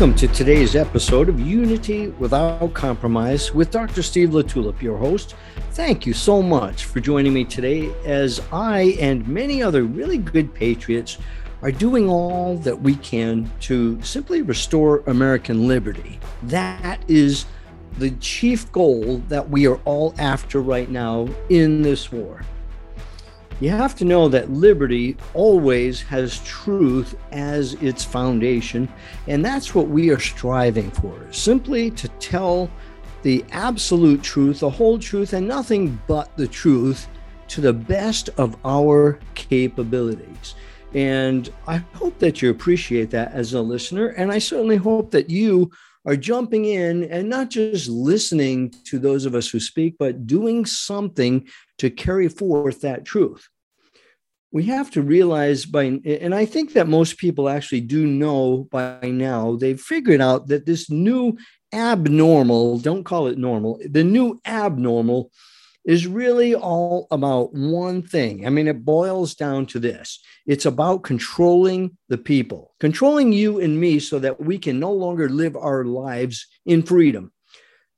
Welcome 0.00 0.16
to 0.16 0.28
today's 0.28 0.76
episode 0.76 1.28
of 1.28 1.38
Unity 1.38 2.08
Without 2.08 2.72
Compromise 2.72 3.52
with 3.52 3.70
Dr. 3.70 4.02
Steve 4.02 4.30
LaTulippe, 4.30 4.80
your 4.80 4.96
host. 4.96 5.34
Thank 5.72 6.06
you 6.06 6.14
so 6.14 6.40
much 6.40 6.86
for 6.86 7.00
joining 7.00 7.34
me 7.34 7.44
today 7.44 7.92
as 8.06 8.40
I 8.50 8.96
and 8.98 9.28
many 9.28 9.62
other 9.62 9.82
really 9.82 10.16
good 10.16 10.54
patriots 10.54 11.18
are 11.60 11.70
doing 11.70 12.08
all 12.08 12.56
that 12.60 12.80
we 12.80 12.94
can 12.94 13.52
to 13.60 14.00
simply 14.00 14.40
restore 14.40 15.00
American 15.00 15.68
liberty. 15.68 16.18
That 16.44 17.04
is 17.06 17.44
the 17.98 18.12
chief 18.12 18.72
goal 18.72 19.18
that 19.28 19.50
we 19.50 19.66
are 19.66 19.76
all 19.84 20.14
after 20.18 20.62
right 20.62 20.88
now 20.88 21.28
in 21.50 21.82
this 21.82 22.10
war. 22.10 22.40
You 23.60 23.68
have 23.68 23.94
to 23.96 24.06
know 24.06 24.26
that 24.28 24.50
liberty 24.50 25.18
always 25.34 26.00
has 26.02 26.38
truth 26.44 27.14
as 27.30 27.74
its 27.74 28.02
foundation, 28.02 28.88
and 29.26 29.44
that's 29.44 29.74
what 29.74 29.88
we 29.88 30.08
are 30.08 30.18
striving 30.18 30.90
for 30.90 31.30
simply 31.30 31.90
to 31.90 32.08
tell 32.20 32.70
the 33.22 33.44
absolute 33.52 34.22
truth, 34.22 34.60
the 34.60 34.70
whole 34.70 34.98
truth, 34.98 35.34
and 35.34 35.46
nothing 35.46 36.00
but 36.06 36.34
the 36.38 36.48
truth 36.48 37.06
to 37.48 37.60
the 37.60 37.72
best 37.72 38.30
of 38.38 38.56
our 38.64 39.20
capabilities. 39.34 40.54
And 40.94 41.52
I 41.66 41.76
hope 41.94 42.18
that 42.18 42.40
you 42.40 42.48
appreciate 42.48 43.10
that 43.10 43.32
as 43.32 43.52
a 43.52 43.60
listener. 43.60 44.08
And 44.08 44.32
I 44.32 44.38
certainly 44.38 44.76
hope 44.76 45.10
that 45.10 45.28
you 45.28 45.70
are 46.06 46.16
jumping 46.16 46.64
in 46.64 47.04
and 47.04 47.28
not 47.28 47.50
just 47.50 47.88
listening 47.88 48.72
to 48.84 48.98
those 48.98 49.26
of 49.26 49.34
us 49.34 49.48
who 49.48 49.60
speak, 49.60 49.96
but 49.98 50.26
doing 50.26 50.64
something 50.64 51.46
to 51.80 51.90
carry 51.90 52.28
forth 52.28 52.82
that 52.82 53.04
truth. 53.04 53.48
We 54.52 54.64
have 54.64 54.90
to 54.92 55.02
realize 55.02 55.64
by, 55.64 55.84
and 56.04 56.34
I 56.34 56.44
think 56.44 56.74
that 56.74 56.88
most 56.88 57.18
people 57.18 57.48
actually 57.48 57.82
do 57.82 58.06
know 58.06 58.68
by 58.70 59.10
now, 59.10 59.56
they've 59.56 59.80
figured 59.80 60.20
out 60.20 60.48
that 60.48 60.66
this 60.66 60.90
new 60.90 61.38
abnormal, 61.72 62.80
don't 62.80 63.04
call 63.04 63.28
it 63.28 63.38
normal, 63.38 63.80
the 63.88 64.04
new 64.04 64.40
abnormal 64.44 65.30
is 65.86 66.06
really 66.06 66.54
all 66.54 67.06
about 67.10 67.54
one 67.54 68.02
thing. 68.02 68.46
I 68.46 68.50
mean, 68.50 68.68
it 68.68 68.84
boils 68.84 69.34
down 69.34 69.66
to 69.66 69.78
this 69.78 70.20
it's 70.46 70.66
about 70.66 71.04
controlling 71.04 71.96
the 72.08 72.18
people, 72.18 72.74
controlling 72.80 73.32
you 73.32 73.60
and 73.60 73.80
me 73.80 74.00
so 74.00 74.18
that 74.18 74.40
we 74.40 74.58
can 74.58 74.80
no 74.80 74.92
longer 74.92 75.28
live 75.28 75.56
our 75.56 75.84
lives 75.84 76.46
in 76.66 76.82
freedom. 76.82 77.32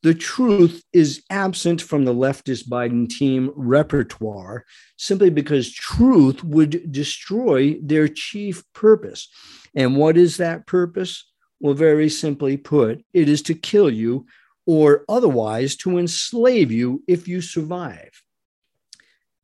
The 0.02 0.14
truth 0.14 0.82
is 0.92 1.22
absent 1.30 1.80
from 1.80 2.04
the 2.04 2.14
leftist 2.14 2.68
Biden 2.68 3.08
team 3.08 3.52
repertoire 3.54 4.64
simply 4.96 5.30
because 5.30 5.72
truth 5.72 6.42
would 6.42 6.90
destroy 6.90 7.78
their 7.80 8.08
chief 8.08 8.64
purpose. 8.72 9.28
And 9.76 9.96
what 9.96 10.16
is 10.16 10.38
that 10.38 10.66
purpose? 10.66 11.30
Well, 11.60 11.74
very 11.74 12.08
simply 12.08 12.56
put, 12.56 13.04
it 13.12 13.28
is 13.28 13.42
to 13.42 13.54
kill 13.54 13.88
you 13.88 14.26
or 14.66 15.04
otherwise 15.08 15.76
to 15.76 15.98
enslave 15.98 16.72
you 16.72 17.04
if 17.06 17.28
you 17.28 17.40
survive. 17.40 18.10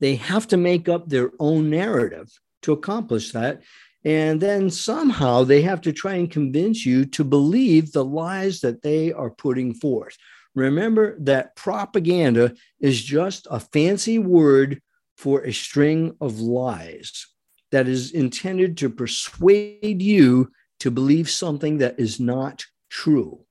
They 0.01 0.17
have 0.17 0.49
to 0.49 0.57
make 0.57 0.89
up 0.89 1.09
their 1.09 1.31
own 1.39 1.71
narrative 1.71 2.29
to 2.63 2.73
accomplish 2.73 3.31
that. 3.33 3.63
And 4.05 4.41
then 4.41 4.71
somehow 4.71 5.45
they 5.45 5.63
have 5.63 5.81
to 5.83 5.93
try 5.93 6.15
and 6.15 6.31
convince 6.31 6.85
you 6.85 7.05
to 7.07 7.25
believe 7.25 7.93
the 7.93 8.05
lies 8.05 8.61
that 8.61 8.83
they 8.83 9.13
are 9.13 9.31
putting 9.31 9.75
forth. 9.75 10.17
Remember 10.59 11.17
that 11.21 11.55
propaganda 11.55 12.55
is 12.81 13.01
just 13.01 13.47
a 13.49 13.61
fancy 13.61 14.19
word 14.19 14.83
for 15.17 15.43
a 15.43 15.53
string 15.53 16.17
of 16.21 16.41
lies 16.41 17.27
that 17.71 17.87
is 17.87 18.11
intended 18.11 18.77
to 18.79 18.91
persuade 18.91 20.03
you 20.03 20.51
to 20.81 20.91
believe 20.91 21.31
something 21.31 21.79
that 21.79 22.01
is 22.01 22.19
not 22.19 22.65
true. 22.91 23.45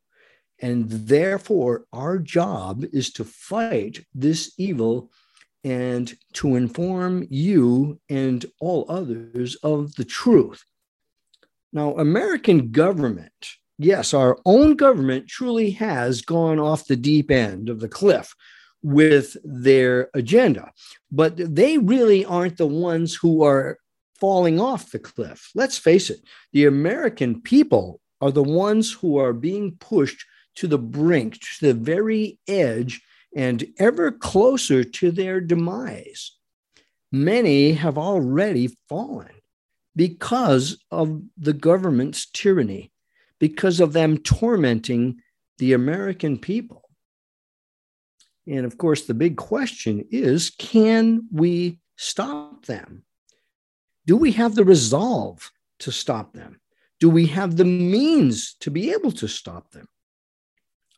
And 0.59 0.89
therefore, 0.89 1.85
our 1.93 2.17
job 2.17 2.83
is 2.91 3.11
to 3.13 3.23
fight 3.23 4.05
this 4.13 4.53
evil 4.57 5.09
and 5.63 6.13
to 6.33 6.55
inform 6.57 7.25
you 7.29 8.01
and 8.09 8.45
all 8.59 8.85
others 8.89 9.55
of 9.55 9.95
the 9.95 10.05
truth. 10.05 10.65
Now, 11.71 11.95
American 11.97 12.71
government, 12.71 13.55
yes, 13.77 14.13
our 14.13 14.37
own 14.45 14.75
government 14.75 15.27
truly 15.27 15.71
has 15.71 16.21
gone 16.21 16.59
off 16.59 16.87
the 16.87 16.95
deep 16.95 17.31
end 17.31 17.69
of 17.69 17.79
the 17.79 17.89
cliff 17.89 18.35
with 18.83 19.35
their 19.43 20.09
agenda, 20.13 20.71
but 21.11 21.33
they 21.37 21.77
really 21.77 22.23
aren't 22.25 22.57
the 22.57 22.67
ones 22.67 23.15
who 23.15 23.43
are 23.43 23.77
falling 24.19 24.59
off 24.59 24.91
the 24.91 24.99
cliff. 24.99 25.51
Let's 25.55 25.77
face 25.77 26.09
it, 26.09 26.19
the 26.53 26.65
American 26.65 27.41
people 27.41 28.01
are 28.21 28.31
the 28.31 28.43
ones 28.43 28.91
who 28.91 29.17
are 29.17 29.33
being 29.33 29.77
pushed 29.79 30.25
to 30.55 30.67
the 30.67 30.77
brink, 30.77 31.39
to 31.39 31.67
the 31.67 31.73
very 31.73 32.39
edge, 32.47 33.01
and 33.35 33.67
ever 33.77 34.11
closer 34.11 34.83
to 34.83 35.11
their 35.11 35.39
demise. 35.39 36.31
Many 37.11 37.73
have 37.73 37.97
already 37.97 38.75
fallen 38.89 39.29
because 39.95 40.83
of 40.91 41.21
the 41.37 41.53
government's 41.53 42.27
tyranny, 42.31 42.91
because 43.39 43.79
of 43.79 43.93
them 43.93 44.17
tormenting 44.17 45.21
the 45.57 45.73
American 45.73 46.37
people. 46.37 46.89
And 48.47 48.65
of 48.65 48.77
course, 48.77 49.05
the 49.05 49.13
big 49.13 49.37
question 49.37 50.05
is 50.09 50.49
can 50.49 51.27
we 51.31 51.79
stop 51.95 52.65
them? 52.65 53.03
Do 54.05 54.15
we 54.15 54.31
have 54.33 54.55
the 54.55 54.63
resolve 54.63 55.51
to 55.79 55.91
stop 55.91 56.33
them? 56.33 56.61
Do 56.99 57.09
we 57.09 57.27
have 57.27 57.57
the 57.57 57.65
means 57.65 58.55
to 58.61 58.71
be 58.71 58.91
able 58.91 59.11
to 59.13 59.27
stop 59.27 59.71
them? 59.71 59.87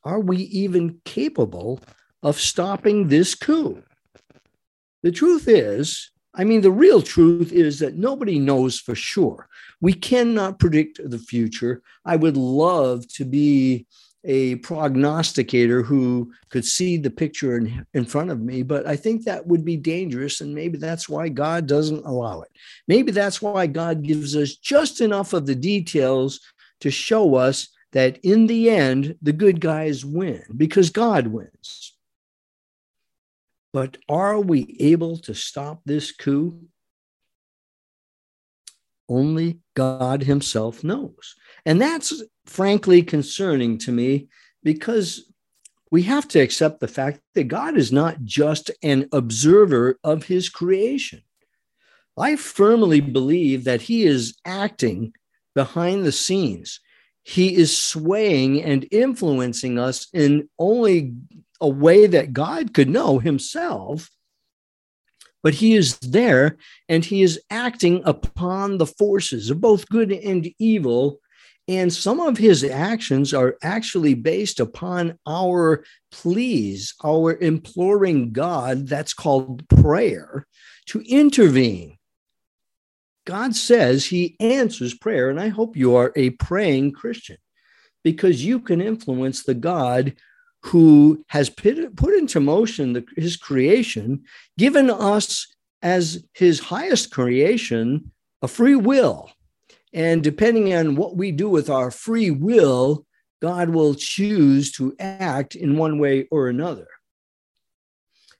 are 0.04 0.20
we 0.20 0.38
even 0.38 1.00
capable 1.06 1.80
of 2.24 2.40
stopping 2.40 3.08
this 3.08 3.36
coup? 3.36 3.84
The 5.04 5.12
truth 5.12 5.48
is, 5.48 6.12
I 6.40 6.46
mean, 6.46 6.62
the 6.62 6.72
real 6.72 7.02
truth 7.02 7.52
is 7.52 7.80
that 7.80 7.98
nobody 7.98 8.40
knows 8.40 8.80
for 8.80 8.96
sure. 8.96 9.50
We 9.82 9.92
cannot 9.92 10.58
predict 10.58 11.02
the 11.04 11.18
future. 11.18 11.82
I 12.06 12.16
would 12.16 12.38
love 12.38 13.06
to 13.16 13.26
be 13.26 13.88
a 14.24 14.56
prognosticator 14.56 15.84
who 15.84 16.32
could 16.50 16.64
see 16.64 16.96
the 16.96 17.10
picture 17.10 17.58
in, 17.58 17.86
in 17.94 18.06
front 18.06 18.32
of 18.32 18.40
me, 18.40 18.64
but 18.64 18.88
I 18.88 18.96
think 18.96 19.26
that 19.26 19.48
would 19.48 19.66
be 19.66 19.76
dangerous. 19.76 20.40
And 20.40 20.56
maybe 20.56 20.78
that's 20.78 21.10
why 21.10 21.28
God 21.28 21.68
doesn't 21.68 22.06
allow 22.06 22.40
it. 22.44 22.52
Maybe 22.88 23.12
that's 23.12 23.42
why 23.42 23.68
God 23.68 24.02
gives 24.02 24.34
us 24.38 24.56
just 24.56 25.02
enough 25.02 25.34
of 25.34 25.46
the 25.46 25.56
details 25.56 26.40
to 26.80 26.90
show 26.90 27.36
us 27.36 27.68
that 27.92 28.18
in 28.24 28.48
the 28.48 28.70
end, 28.70 29.18
the 29.22 29.34
good 29.34 29.60
guys 29.60 30.06
win 30.06 30.44
because 30.56 30.90
God 30.90 31.28
wins. 31.28 31.99
But 33.72 33.98
are 34.08 34.40
we 34.40 34.76
able 34.80 35.18
to 35.20 35.34
stop 35.36 35.82
this 35.86 36.12
coup? 36.12 36.60
Only 39.08 39.60
God 39.76 40.24
Himself 40.24 40.84
knows. 40.84 41.36
And 41.66 41.82
that's 41.82 42.24
frankly 42.46 43.04
concerning 43.04 43.78
to 43.80 43.92
me 43.92 44.28
because 44.64 45.32
we 45.92 46.04
have 46.04 46.28
to 46.30 46.40
accept 46.40 46.80
the 46.80 46.88
fact 46.88 47.22
that 47.34 47.46
God 47.46 47.78
is 47.78 47.92
not 47.92 48.24
just 48.24 48.72
an 48.84 49.08
observer 49.12 50.00
of 50.04 50.24
His 50.24 50.50
creation. 50.50 51.22
I 52.18 52.36
firmly 52.36 53.02
believe 53.02 53.64
that 53.64 53.84
He 53.84 54.04
is 54.04 54.38
acting 54.46 55.14
behind 55.56 56.06
the 56.06 56.12
scenes 56.12 56.80
he 57.30 57.56
is 57.56 57.78
swaying 57.78 58.64
and 58.64 58.88
influencing 58.90 59.78
us 59.78 60.08
in 60.14 60.50
only 60.58 61.14
a 61.62 61.68
way 61.68 62.08
that 62.08 62.34
God 62.34 62.74
could 62.74 62.90
know 62.90 63.20
himself. 63.20 64.10
But 65.42 65.56
he 65.56 65.76
is 65.76 65.98
there 66.00 66.58
and 66.90 67.04
he 67.06 67.22
is 67.22 67.42
acting 67.50 68.02
upon 68.06 68.78
the 68.78 68.86
forces 68.86 69.50
of 69.50 69.62
both 69.62 69.88
good 69.90 70.12
and 70.12 70.50
evil. 70.60 71.20
And 71.68 71.94
some 71.94 72.20
of 72.20 72.38
his 72.38 72.64
actions 72.64 73.34
are 73.34 73.56
actually 73.62 74.16
based 74.16 74.60
upon 74.60 75.18
our 75.28 75.86
pleas, 76.12 76.94
our 77.04 77.38
imploring 77.38 78.34
God, 78.34 78.88
that's 78.88 79.14
called 79.14 79.68
prayer, 79.70 80.46
to 80.88 81.02
intervene. 81.02 81.98
God 83.26 83.56
says 83.56 84.06
he 84.06 84.36
answers 84.40 84.96
prayer. 84.96 85.30
And 85.30 85.40
I 85.40 85.50
hope 85.50 85.78
you 85.78 85.96
are 85.96 86.12
a 86.16 86.32
praying 86.32 86.94
Christian 86.94 87.38
because 88.04 88.44
you 88.44 88.60
can 88.60 88.82
influence 88.82 89.44
the 89.44 89.54
God 89.54 90.16
who 90.62 91.24
has 91.28 91.50
put, 91.50 91.96
put 91.96 92.14
into 92.14 92.40
motion 92.40 92.94
the, 92.94 93.06
his 93.16 93.38
creation, 93.38 94.24
given 94.58 94.90
us 94.90 95.48
as 95.82 96.24
his 96.34 96.60
highest 96.60 97.12
creation 97.12 98.12
a 98.42 98.48
free 98.48 98.76
will. 98.76 99.32
And 99.94 100.24
depending 100.24 100.74
on 100.74 100.96
what 100.96 101.16
we 101.16 101.32
do 101.32 101.50
with 101.50 101.70
our 101.70 101.92
free 101.92 102.32
will, 102.32 103.06
God 103.42 103.70
will 103.70 103.96
choose 103.96 104.72
to 104.74 104.96
act 105.00 105.56
in 105.56 105.78
one 105.78 105.98
way 105.98 106.28
or 106.30 106.50
another. 106.50 106.88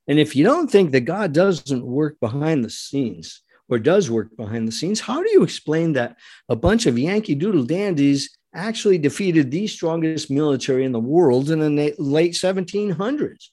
And 0.08 0.20
if 0.20 0.36
you 0.36 0.44
don't 0.44 0.70
think 0.70 0.92
that 0.92 1.02
God 1.02 1.34
doesn't 1.34 1.86
work 1.86 2.20
behind 2.20 2.64
the 2.64 2.70
scenes, 2.70 3.42
or 3.70 3.80
does 3.80 4.10
work 4.10 4.36
behind 4.36 4.68
the 4.68 4.72
scenes. 4.72 5.00
How 5.00 5.22
do 5.22 5.30
you 5.30 5.44
explain 5.44 5.94
that 5.94 6.18
a 6.50 6.56
bunch 6.56 6.88
of 6.88 6.98
Yankee 6.98 7.36
Doodle 7.36 7.64
dandies 7.64 8.36
actually 8.54 8.98
defeated 8.98 9.52
the 9.52 9.68
strongest 9.68 10.32
military 10.32 10.84
in 10.86 10.92
the 10.92 11.00
world 11.00 11.52
in 11.52 11.60
the 11.60 11.94
late 11.98 12.34
1700s. 12.34 13.50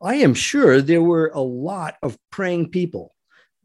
I 0.00 0.16
am 0.16 0.34
sure 0.34 0.80
there 0.80 1.02
were 1.02 1.30
a 1.34 1.40
lot 1.40 1.96
of 2.02 2.18
praying 2.30 2.70
people 2.70 3.14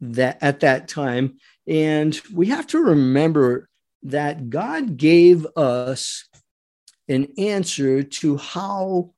that 0.00 0.38
at 0.42 0.60
that 0.60 0.88
time 0.88 1.38
and 1.66 2.20
we 2.34 2.46
have 2.48 2.66
to 2.68 2.78
remember 2.78 3.68
that 4.04 4.50
God 4.50 4.96
gave 4.96 5.46
us 5.56 6.28
an 7.08 7.28
answer 7.38 8.02
to 8.02 8.36
how 8.36 9.12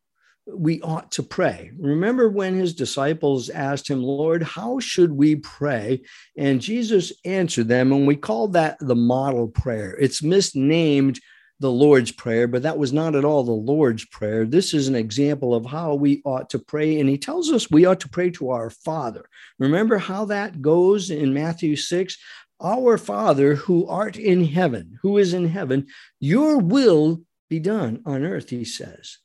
we 0.46 0.82
ought 0.82 1.10
to 1.12 1.22
pray. 1.22 1.70
Remember 1.78 2.28
when 2.28 2.54
his 2.54 2.74
disciples 2.74 3.48
asked 3.48 3.88
him, 3.88 4.02
Lord, 4.02 4.42
how 4.42 4.78
should 4.78 5.10
we 5.10 5.36
pray? 5.36 6.02
And 6.36 6.60
Jesus 6.60 7.12
answered 7.24 7.68
them, 7.68 7.92
and 7.92 8.06
we 8.06 8.16
call 8.16 8.48
that 8.48 8.76
the 8.78 8.94
model 8.94 9.48
prayer. 9.48 9.96
It's 9.98 10.22
misnamed 10.22 11.18
the 11.60 11.70
Lord's 11.70 12.12
Prayer, 12.12 12.48
but 12.48 12.62
that 12.62 12.78
was 12.78 12.92
not 12.92 13.14
at 13.14 13.24
all 13.24 13.44
the 13.44 13.52
Lord's 13.52 14.04
Prayer. 14.04 14.44
This 14.44 14.74
is 14.74 14.88
an 14.88 14.96
example 14.96 15.54
of 15.54 15.66
how 15.66 15.94
we 15.94 16.20
ought 16.24 16.50
to 16.50 16.58
pray. 16.58 17.00
And 17.00 17.08
he 17.08 17.16
tells 17.16 17.50
us 17.50 17.70
we 17.70 17.86
ought 17.86 18.00
to 18.00 18.08
pray 18.08 18.30
to 18.32 18.50
our 18.50 18.70
Father. 18.70 19.28
Remember 19.58 19.98
how 19.98 20.24
that 20.26 20.60
goes 20.60 21.10
in 21.10 21.32
Matthew 21.32 21.76
6? 21.76 22.18
Our 22.60 22.98
Father 22.98 23.54
who 23.54 23.86
art 23.86 24.16
in 24.16 24.44
heaven, 24.44 24.98
who 25.02 25.18
is 25.18 25.32
in 25.34 25.48
heaven, 25.48 25.86
your 26.20 26.58
will 26.58 27.22
be 27.48 27.60
done 27.60 28.02
on 28.04 28.24
earth, 28.24 28.50
he 28.50 28.64
says. 28.64 29.18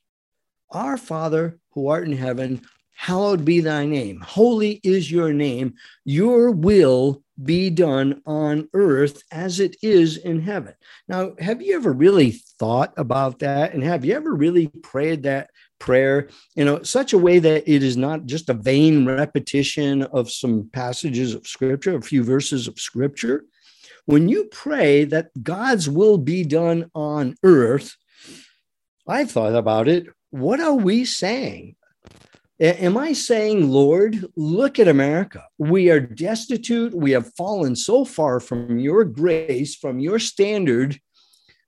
Our 0.70 0.96
Father 0.96 1.58
who 1.72 1.88
art 1.88 2.06
in 2.06 2.16
heaven, 2.16 2.62
hallowed 3.00 3.46
be 3.46 3.60
thy 3.60 3.86
name. 3.86 4.20
Holy 4.20 4.78
is 4.84 5.10
your 5.10 5.32
name. 5.32 5.72
Your 6.04 6.50
will 6.50 7.22
be 7.42 7.70
done 7.70 8.20
on 8.26 8.68
earth 8.74 9.22
as 9.32 9.58
it 9.58 9.74
is 9.80 10.18
in 10.18 10.38
heaven. 10.38 10.74
Now, 11.08 11.32
have 11.38 11.62
you 11.62 11.76
ever 11.76 11.92
really 11.92 12.32
thought 12.58 12.92
about 12.98 13.38
that? 13.38 13.72
And 13.72 13.82
have 13.82 14.04
you 14.04 14.12
ever 14.12 14.34
really 14.34 14.66
prayed 14.66 15.22
that 15.22 15.48
prayer 15.78 16.28
in 16.56 16.68
a, 16.68 16.84
such 16.84 17.14
a 17.14 17.18
way 17.18 17.38
that 17.38 17.66
it 17.66 17.82
is 17.82 17.96
not 17.96 18.26
just 18.26 18.50
a 18.50 18.54
vain 18.54 19.06
repetition 19.06 20.02
of 20.02 20.30
some 20.30 20.68
passages 20.70 21.32
of 21.32 21.46
scripture, 21.46 21.96
a 21.96 22.02
few 22.02 22.22
verses 22.22 22.68
of 22.68 22.78
scripture? 22.78 23.46
When 24.04 24.28
you 24.28 24.44
pray 24.52 25.06
that 25.06 25.30
God's 25.42 25.88
will 25.88 26.18
be 26.18 26.44
done 26.44 26.90
on 26.94 27.36
earth, 27.42 27.96
I've 29.08 29.30
thought 29.30 29.54
about 29.54 29.88
it. 29.88 30.06
What 30.28 30.60
are 30.60 30.74
we 30.74 31.06
saying? 31.06 31.76
Am 32.60 32.98
I 32.98 33.14
saying, 33.14 33.70
Lord, 33.70 34.26
look 34.36 34.78
at 34.78 34.86
America? 34.86 35.46
We 35.56 35.88
are 35.88 35.98
destitute. 35.98 36.92
We 36.92 37.12
have 37.12 37.32
fallen 37.34 37.74
so 37.74 38.04
far 38.04 38.38
from 38.38 38.78
your 38.78 39.02
grace, 39.02 39.74
from 39.74 39.98
your 39.98 40.18
standard. 40.18 41.00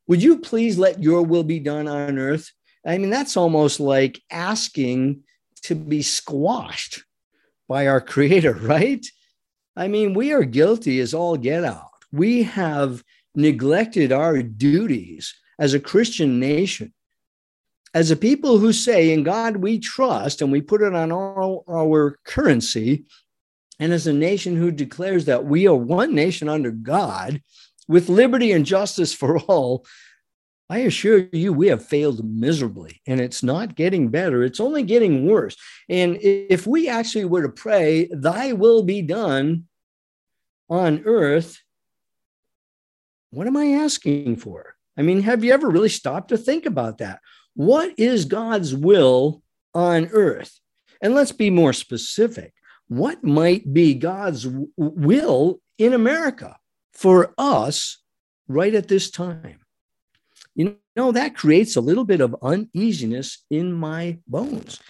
Would 0.06 0.22
you 0.22 0.38
please 0.38 0.76
let 0.76 1.02
your 1.02 1.22
will 1.22 1.44
be 1.44 1.60
done 1.60 1.88
on 1.88 2.18
earth? 2.18 2.50
I 2.86 2.98
mean, 2.98 3.08
that's 3.08 3.38
almost 3.38 3.80
like 3.80 4.20
asking 4.30 5.22
to 5.62 5.74
be 5.74 6.02
squashed 6.02 7.04
by 7.68 7.86
our 7.86 8.00
creator, 8.02 8.52
right? 8.60 9.06
I 9.74 9.88
mean, 9.88 10.12
we 10.12 10.32
are 10.32 10.44
guilty 10.44 11.00
as 11.00 11.14
all 11.14 11.38
get 11.38 11.64
out. 11.64 11.88
We 12.12 12.42
have 12.42 13.02
neglected 13.34 14.12
our 14.12 14.42
duties 14.42 15.34
as 15.58 15.72
a 15.72 15.80
Christian 15.80 16.38
nation 16.38 16.92
as 17.94 18.10
a 18.10 18.16
people 18.16 18.58
who 18.58 18.72
say, 18.72 19.12
in 19.12 19.22
God 19.22 19.56
we 19.56 19.78
trust, 19.78 20.40
and 20.40 20.50
we 20.50 20.60
put 20.60 20.82
it 20.82 20.94
on 20.94 21.12
all 21.12 21.64
our 21.68 22.18
currency, 22.24 23.04
and 23.78 23.92
as 23.92 24.06
a 24.06 24.12
nation 24.12 24.56
who 24.56 24.70
declares 24.70 25.24
that 25.26 25.44
we 25.44 25.66
are 25.66 25.74
one 25.74 26.14
nation 26.14 26.48
under 26.48 26.70
God 26.70 27.42
with 27.88 28.08
liberty 28.08 28.52
and 28.52 28.64
justice 28.64 29.12
for 29.12 29.38
all, 29.40 29.84
I 30.70 30.78
assure 30.78 31.28
you, 31.32 31.52
we 31.52 31.66
have 31.66 31.84
failed 31.84 32.24
miserably 32.24 33.02
and 33.06 33.20
it's 33.20 33.42
not 33.42 33.74
getting 33.74 34.08
better. 34.08 34.42
It's 34.42 34.60
only 34.60 34.84
getting 34.84 35.26
worse. 35.26 35.56
And 35.88 36.16
if 36.22 36.66
we 36.66 36.88
actually 36.88 37.26
were 37.26 37.42
to 37.42 37.50
pray, 37.50 38.08
Thy 38.10 38.52
will 38.52 38.82
be 38.82 39.02
done 39.02 39.64
on 40.70 41.02
earth, 41.04 41.60
what 43.30 43.46
am 43.46 43.56
I 43.56 43.72
asking 43.72 44.36
for? 44.36 44.76
I 44.96 45.02
mean, 45.02 45.22
have 45.22 45.44
you 45.44 45.52
ever 45.52 45.68
really 45.68 45.88
stopped 45.90 46.28
to 46.28 46.38
think 46.38 46.64
about 46.64 46.98
that? 46.98 47.20
What 47.54 47.92
is 47.98 48.24
God's 48.24 48.74
will 48.74 49.42
on 49.74 50.08
earth? 50.12 50.58
And 51.00 51.14
let's 51.14 51.32
be 51.32 51.50
more 51.50 51.72
specific. 51.72 52.54
What 52.88 53.24
might 53.24 53.72
be 53.72 53.94
God's 53.94 54.46
will 54.76 55.60
in 55.78 55.92
America 55.92 56.56
for 56.92 57.34
us 57.38 57.98
right 58.48 58.74
at 58.74 58.88
this 58.88 59.10
time? 59.10 59.60
You 60.54 60.76
know, 60.96 61.12
that 61.12 61.36
creates 61.36 61.76
a 61.76 61.80
little 61.80 62.04
bit 62.04 62.20
of 62.20 62.36
uneasiness 62.42 63.44
in 63.50 63.72
my 63.72 64.18
bones 64.26 64.80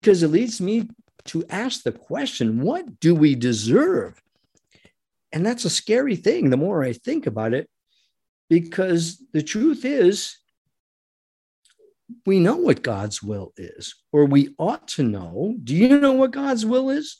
because 0.00 0.22
it 0.22 0.28
leads 0.28 0.60
me 0.60 0.88
to 1.26 1.44
ask 1.50 1.82
the 1.82 1.92
question 1.92 2.62
what 2.62 3.00
do 3.00 3.14
we 3.14 3.34
deserve? 3.34 4.20
And 5.32 5.44
that's 5.44 5.64
a 5.64 5.70
scary 5.70 6.16
thing 6.16 6.48
the 6.48 6.56
more 6.56 6.82
I 6.82 6.92
think 6.94 7.26
about 7.26 7.52
it, 7.52 7.68
because 8.48 9.22
the 9.32 9.42
truth 9.42 9.84
is, 9.84 10.38
we 12.24 12.38
know 12.38 12.56
what 12.56 12.82
God's 12.82 13.22
will 13.22 13.52
is, 13.56 13.94
or 14.12 14.24
we 14.24 14.54
ought 14.58 14.88
to 14.88 15.02
know. 15.02 15.54
Do 15.62 15.74
you 15.74 16.00
know 16.00 16.12
what 16.12 16.30
God's 16.30 16.64
will 16.64 16.90
is? 16.90 17.18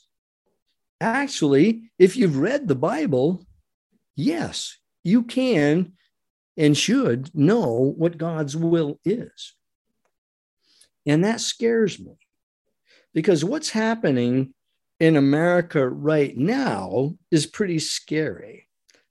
Actually, 0.99 1.91
if 1.99 2.15
you've 2.15 2.37
read 2.37 2.67
the 2.67 2.75
Bible, 2.75 3.45
yes, 4.15 4.77
you 5.03 5.23
can 5.23 5.93
and 6.55 6.75
should 6.75 7.33
know 7.35 7.93
what 7.97 8.17
God's 8.17 8.57
will 8.57 8.99
is. 9.05 9.53
And 11.05 11.23
that 11.23 11.39
scares 11.39 11.99
me 11.99 12.17
because 13.13 13.45
what's 13.45 13.69
happening 13.69 14.53
in 14.99 15.15
America 15.15 15.87
right 15.87 16.35
now 16.35 17.13
is 17.31 17.45
pretty 17.45 17.79
scary. 17.79 18.67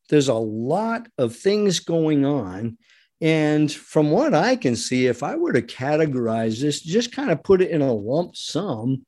There's 0.09 0.28
a 0.28 0.35
lot 0.35 1.09
of 1.18 1.37
things 1.37 1.80
going 1.80 2.25
on 2.25 2.78
and 3.20 3.73
from 3.73 4.11
what 4.11 4.35
I 4.35 4.56
can 4.56 4.76
see, 4.76 5.06
if 5.06 5.23
I 5.23 5.37
were 5.37 5.52
to 5.52 5.62
categorize 5.62 6.61
this, 6.61 6.80
just 6.80 7.12
kind 7.12 7.30
of 7.30 7.42
put 7.42 7.62
it 7.62 7.70
in 7.70 7.80
a 7.80 7.92
lump 7.92 8.37
sum, 8.37 9.06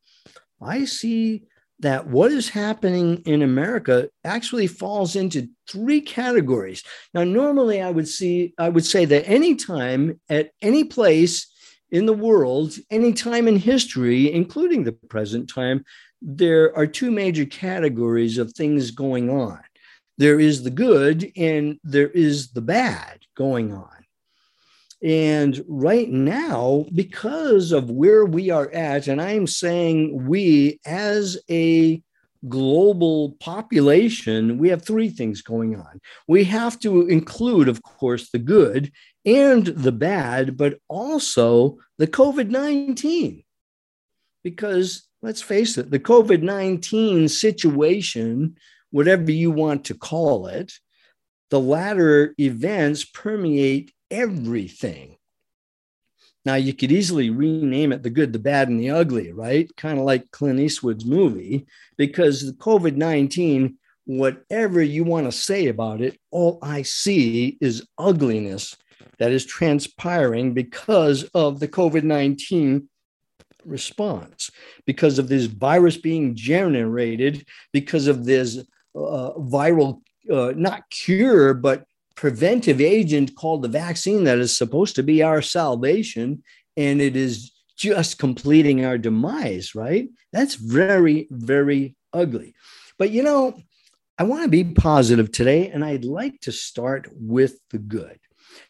I 0.60 0.86
see 0.86 1.44
that 1.80 2.08
what 2.08 2.32
is 2.32 2.48
happening 2.48 3.18
in 3.24 3.42
America 3.42 4.08
actually 4.24 4.66
falls 4.66 5.14
into 5.14 5.48
three 5.68 6.00
categories. 6.00 6.82
Now, 7.14 7.24
normally 7.24 7.80
I 7.80 7.90
would 7.90 8.08
see, 8.08 8.54
I 8.58 8.68
would 8.68 8.84
say 8.84 9.04
that 9.04 9.28
anytime 9.28 10.20
at 10.28 10.50
any 10.60 10.84
place 10.84 11.46
in 11.90 12.06
the 12.06 12.12
world, 12.12 12.74
any 12.90 13.12
time 13.12 13.46
in 13.46 13.56
history, 13.56 14.32
including 14.32 14.84
the 14.84 14.92
present 14.92 15.48
time, 15.48 15.84
there 16.20 16.76
are 16.76 16.86
two 16.86 17.10
major 17.10 17.44
categories 17.44 18.38
of 18.38 18.52
things 18.52 18.90
going 18.90 19.30
on. 19.30 19.60
There 20.16 20.40
is 20.40 20.64
the 20.64 20.70
good 20.70 21.30
and 21.36 21.78
there 21.84 22.08
is 22.08 22.50
the 22.50 22.60
bad 22.60 23.20
going 23.36 23.72
on. 23.72 23.97
And 25.02 25.64
right 25.68 26.10
now, 26.10 26.86
because 26.92 27.70
of 27.70 27.90
where 27.90 28.24
we 28.24 28.50
are 28.50 28.70
at, 28.72 29.06
and 29.06 29.22
I'm 29.22 29.46
saying 29.46 30.26
we 30.26 30.80
as 30.84 31.38
a 31.48 32.02
global 32.48 33.32
population, 33.40 34.58
we 34.58 34.68
have 34.68 34.82
three 34.82 35.08
things 35.08 35.42
going 35.42 35.76
on. 35.76 36.00
We 36.26 36.44
have 36.44 36.78
to 36.80 37.06
include, 37.08 37.68
of 37.68 37.82
course, 37.82 38.30
the 38.30 38.38
good 38.38 38.92
and 39.24 39.66
the 39.66 39.92
bad, 39.92 40.56
but 40.56 40.78
also 40.88 41.78
the 41.98 42.06
COVID 42.06 42.50
19. 42.50 43.44
Because 44.42 45.06
let's 45.22 45.42
face 45.42 45.78
it, 45.78 45.90
the 45.90 45.98
COVID 46.00 46.42
19 46.42 47.28
situation, 47.28 48.56
whatever 48.90 49.30
you 49.30 49.50
want 49.50 49.84
to 49.86 49.94
call 49.94 50.48
it, 50.48 50.72
the 51.50 51.60
latter 51.60 52.34
events 52.38 53.04
permeate 53.04 53.92
everything. 54.10 55.16
Now, 56.44 56.54
you 56.54 56.72
could 56.72 56.92
easily 56.92 57.30
rename 57.30 57.92
it 57.92 58.02
The 58.02 58.10
Good, 58.10 58.32
the 58.32 58.38
Bad, 58.38 58.68
and 58.68 58.80
the 58.80 58.90
Ugly, 58.90 59.32
right? 59.32 59.68
Kind 59.76 59.98
of 59.98 60.04
like 60.04 60.30
Clint 60.30 60.60
Eastwood's 60.60 61.04
movie, 61.04 61.66
because 61.96 62.46
the 62.46 62.52
COVID 62.52 62.96
19, 62.96 63.76
whatever 64.06 64.80
you 64.80 65.04
want 65.04 65.26
to 65.26 65.32
say 65.32 65.66
about 65.66 66.00
it, 66.00 66.18
all 66.30 66.58
I 66.62 66.82
see 66.82 67.58
is 67.60 67.86
ugliness 67.98 68.76
that 69.18 69.32
is 69.32 69.44
transpiring 69.44 70.54
because 70.54 71.24
of 71.34 71.60
the 71.60 71.68
COVID 71.68 72.04
19 72.04 72.88
response, 73.64 74.50
because 74.86 75.18
of 75.18 75.28
this 75.28 75.44
virus 75.44 75.96
being 75.96 76.34
generated, 76.34 77.46
because 77.72 78.06
of 78.06 78.24
this 78.24 78.58
uh, 78.94 79.32
viral, 79.36 80.00
uh, 80.32 80.52
not 80.56 80.88
cure, 80.88 81.52
but 81.52 81.84
preventive 82.18 82.80
agent 82.80 83.36
called 83.36 83.62
the 83.62 83.68
vaccine 83.68 84.24
that 84.24 84.38
is 84.38 84.58
supposed 84.58 84.96
to 84.96 85.04
be 85.04 85.22
our 85.22 85.40
salvation, 85.40 86.42
and 86.76 87.00
it 87.00 87.14
is 87.14 87.52
just 87.76 88.18
completing 88.18 88.84
our 88.84 88.98
demise, 88.98 89.72
right? 89.72 90.08
That's 90.32 90.56
very, 90.56 91.28
very 91.30 91.94
ugly. 92.12 92.56
But 92.98 93.12
you 93.12 93.22
know, 93.22 93.56
I 94.18 94.24
want 94.24 94.42
to 94.42 94.48
be 94.48 94.64
positive 94.64 95.30
today, 95.30 95.70
and 95.70 95.84
I'd 95.84 96.04
like 96.04 96.40
to 96.40 96.50
start 96.50 97.06
with 97.12 97.60
the 97.70 97.78
good. 97.78 98.18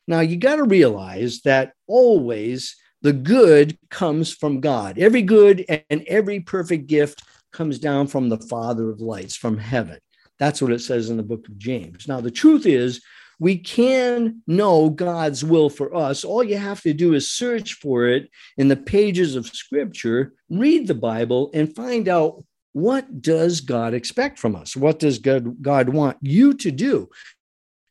Now, 0.07 0.21
you 0.21 0.37
got 0.37 0.57
to 0.57 0.65
realize 0.65 1.41
that 1.47 1.73
always 1.87 2.77
the 3.01 3.15
good 3.15 3.79
comes 3.89 4.31
from 4.31 4.61
God. 4.61 4.99
Every 4.99 5.23
good 5.23 5.65
and 5.89 6.05
every 6.07 6.41
perfect 6.41 6.87
gift 6.87 7.23
comes 7.55 7.79
down 7.79 8.09
from 8.09 8.29
the 8.29 8.37
Father 8.37 8.91
of 8.91 9.01
lights, 9.01 9.37
from 9.37 9.57
heaven. 9.57 10.01
That's 10.39 10.61
what 10.61 10.73
it 10.73 10.83
says 10.83 11.09
in 11.09 11.17
the 11.17 11.23
book 11.23 11.49
of 11.49 11.57
James. 11.57 12.07
Now, 12.07 12.21
the 12.21 12.31
truth 12.31 12.67
is, 12.67 13.01
we 13.39 13.57
can 13.59 14.43
know 14.47 14.91
God's 14.91 15.45
will 15.45 15.71
for 15.71 15.95
us. 15.95 16.25
All 16.25 16.43
you 16.43 16.57
have 16.57 16.81
to 16.83 16.93
do 16.93 17.15
is 17.15 17.31
search 17.31 17.75
for 17.75 18.07
it 18.07 18.31
in 18.57 18.69
the 18.69 18.77
pages 18.77 19.37
of 19.37 19.47
scripture, 19.47 20.35
read 20.51 20.87
the 20.87 20.95
Bible, 20.95 21.51
and 21.55 21.75
find 21.75 22.09
out 22.09 22.45
what 22.73 23.23
does 23.23 23.61
God 23.61 23.95
expect 23.95 24.39
from 24.39 24.55
us? 24.55 24.77
What 24.77 24.99
does 24.99 25.19
God, 25.19 25.63
God 25.63 25.89
want 25.89 26.17
you 26.21 26.55
to 26.55 26.71
do? 26.71 27.09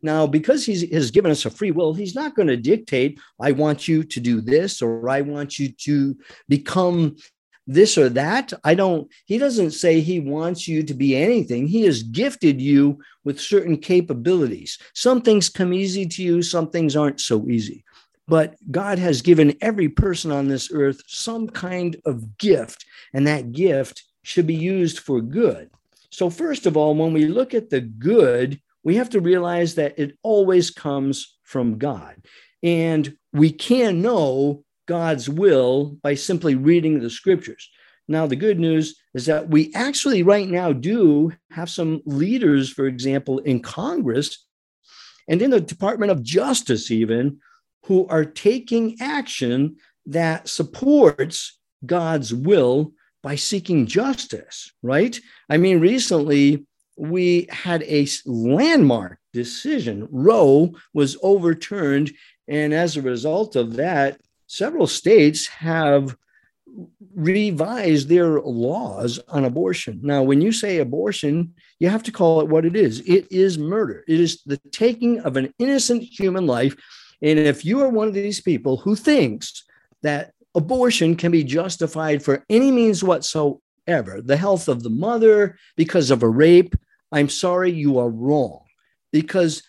Now, 0.01 0.27
because 0.27 0.65
he 0.65 0.87
has 0.93 1.11
given 1.11 1.31
us 1.31 1.45
a 1.45 1.49
free 1.49 1.71
will, 1.71 1.93
he's 1.93 2.13
not 2.13 2.35
going 2.35 2.47
to 2.49 2.57
dictate, 2.57 3.19
I 3.41 3.51
want 3.51 3.87
you 3.87 4.03
to 4.03 4.19
do 4.19 4.41
this 4.41 4.81
or 4.81 5.09
I 5.09 5.21
want 5.21 5.57
you 5.57 5.69
to 5.69 6.15
become 6.47 7.15
this 7.67 7.97
or 7.97 8.09
that. 8.09 8.53
I 8.63 8.73
don't, 8.73 9.11
he 9.25 9.37
doesn't 9.37 9.71
say 9.71 9.99
he 9.99 10.19
wants 10.19 10.67
you 10.67 10.81
to 10.83 10.93
be 10.93 11.15
anything. 11.15 11.67
He 11.67 11.83
has 11.83 12.01
gifted 12.01 12.61
you 12.61 12.99
with 13.25 13.39
certain 13.39 13.77
capabilities. 13.77 14.79
Some 14.93 15.21
things 15.21 15.49
come 15.49 15.73
easy 15.73 16.05
to 16.07 16.23
you, 16.23 16.41
some 16.41 16.69
things 16.69 16.95
aren't 16.95 17.19
so 17.19 17.47
easy. 17.47 17.83
But 18.27 18.55
God 18.71 18.99
has 18.99 19.21
given 19.21 19.57
every 19.61 19.89
person 19.89 20.31
on 20.31 20.47
this 20.47 20.69
earth 20.73 21.01
some 21.07 21.47
kind 21.47 21.95
of 22.05 22.37
gift, 22.37 22.85
and 23.13 23.27
that 23.27 23.51
gift 23.51 24.03
should 24.23 24.47
be 24.47 24.55
used 24.55 24.99
for 24.99 25.21
good. 25.21 25.69
So, 26.09 26.29
first 26.29 26.65
of 26.65 26.75
all, 26.75 26.95
when 26.95 27.13
we 27.13 27.27
look 27.27 27.53
at 27.53 27.69
the 27.69 27.79
good, 27.79 28.59
we 28.83 28.95
have 28.95 29.09
to 29.11 29.21
realize 29.21 29.75
that 29.75 29.97
it 29.97 30.17
always 30.23 30.71
comes 30.71 31.37
from 31.43 31.77
God. 31.77 32.15
And 32.63 33.15
we 33.33 33.51
can 33.51 34.01
know 34.01 34.63
God's 34.87 35.29
will 35.29 35.97
by 36.01 36.15
simply 36.15 36.55
reading 36.55 36.99
the 36.99 37.09
scriptures. 37.09 37.69
Now, 38.07 38.25
the 38.25 38.35
good 38.35 38.59
news 38.59 38.99
is 39.13 39.25
that 39.25 39.49
we 39.49 39.71
actually, 39.75 40.23
right 40.23 40.47
now, 40.47 40.71
do 40.71 41.33
have 41.51 41.69
some 41.69 42.01
leaders, 42.05 42.71
for 42.71 42.87
example, 42.87 43.39
in 43.39 43.61
Congress 43.61 44.45
and 45.27 45.41
in 45.41 45.51
the 45.51 45.59
Department 45.59 46.11
of 46.11 46.23
Justice, 46.23 46.89
even, 46.89 47.39
who 47.83 48.07
are 48.07 48.25
taking 48.25 48.95
action 49.01 49.75
that 50.05 50.47
supports 50.47 51.59
God's 51.85 52.33
will 52.33 52.93
by 53.21 53.35
seeking 53.35 53.87
justice, 53.87 54.71
right? 54.81 55.19
I 55.49 55.57
mean, 55.57 55.81
recently, 55.81 56.65
we 56.97 57.47
had 57.49 57.83
a 57.83 58.07
landmark 58.25 59.19
decision. 59.33 60.07
Roe 60.09 60.73
was 60.93 61.17
overturned. 61.21 62.11
And 62.47 62.73
as 62.73 62.95
a 62.95 63.01
result 63.01 63.55
of 63.57 63.73
that, 63.73 64.19
several 64.47 64.87
states 64.87 65.47
have 65.47 66.17
revised 67.15 68.07
their 68.07 68.39
laws 68.41 69.19
on 69.29 69.45
abortion. 69.45 69.99
Now, 70.03 70.23
when 70.23 70.41
you 70.41 70.51
say 70.51 70.77
abortion, 70.77 71.53
you 71.79 71.89
have 71.89 72.03
to 72.03 72.11
call 72.11 72.41
it 72.41 72.47
what 72.47 72.65
it 72.65 72.75
is 72.75 72.99
it 73.01 73.31
is 73.31 73.57
murder, 73.57 74.03
it 74.07 74.19
is 74.19 74.41
the 74.45 74.57
taking 74.71 75.19
of 75.21 75.37
an 75.37 75.53
innocent 75.59 76.03
human 76.03 76.45
life. 76.45 76.75
And 77.21 77.39
if 77.39 77.65
you 77.65 77.81
are 77.81 77.89
one 77.89 78.07
of 78.07 78.13
these 78.13 78.41
people 78.41 78.77
who 78.77 78.95
thinks 78.95 79.63
that 80.03 80.33
abortion 80.53 81.15
can 81.15 81.31
be 81.31 81.43
justified 81.43 82.23
for 82.23 82.45
any 82.49 82.71
means 82.71 83.03
whatsoever, 83.03 84.21
the 84.21 84.37
health 84.37 84.67
of 84.67 84.83
the 84.83 84.89
mother 84.89 85.57
because 85.75 86.11
of 86.11 86.21
a 86.21 86.29
rape, 86.29 86.75
I'm 87.11 87.29
sorry, 87.29 87.71
you 87.71 87.97
are 87.97 88.09
wrong 88.09 88.61
because 89.11 89.63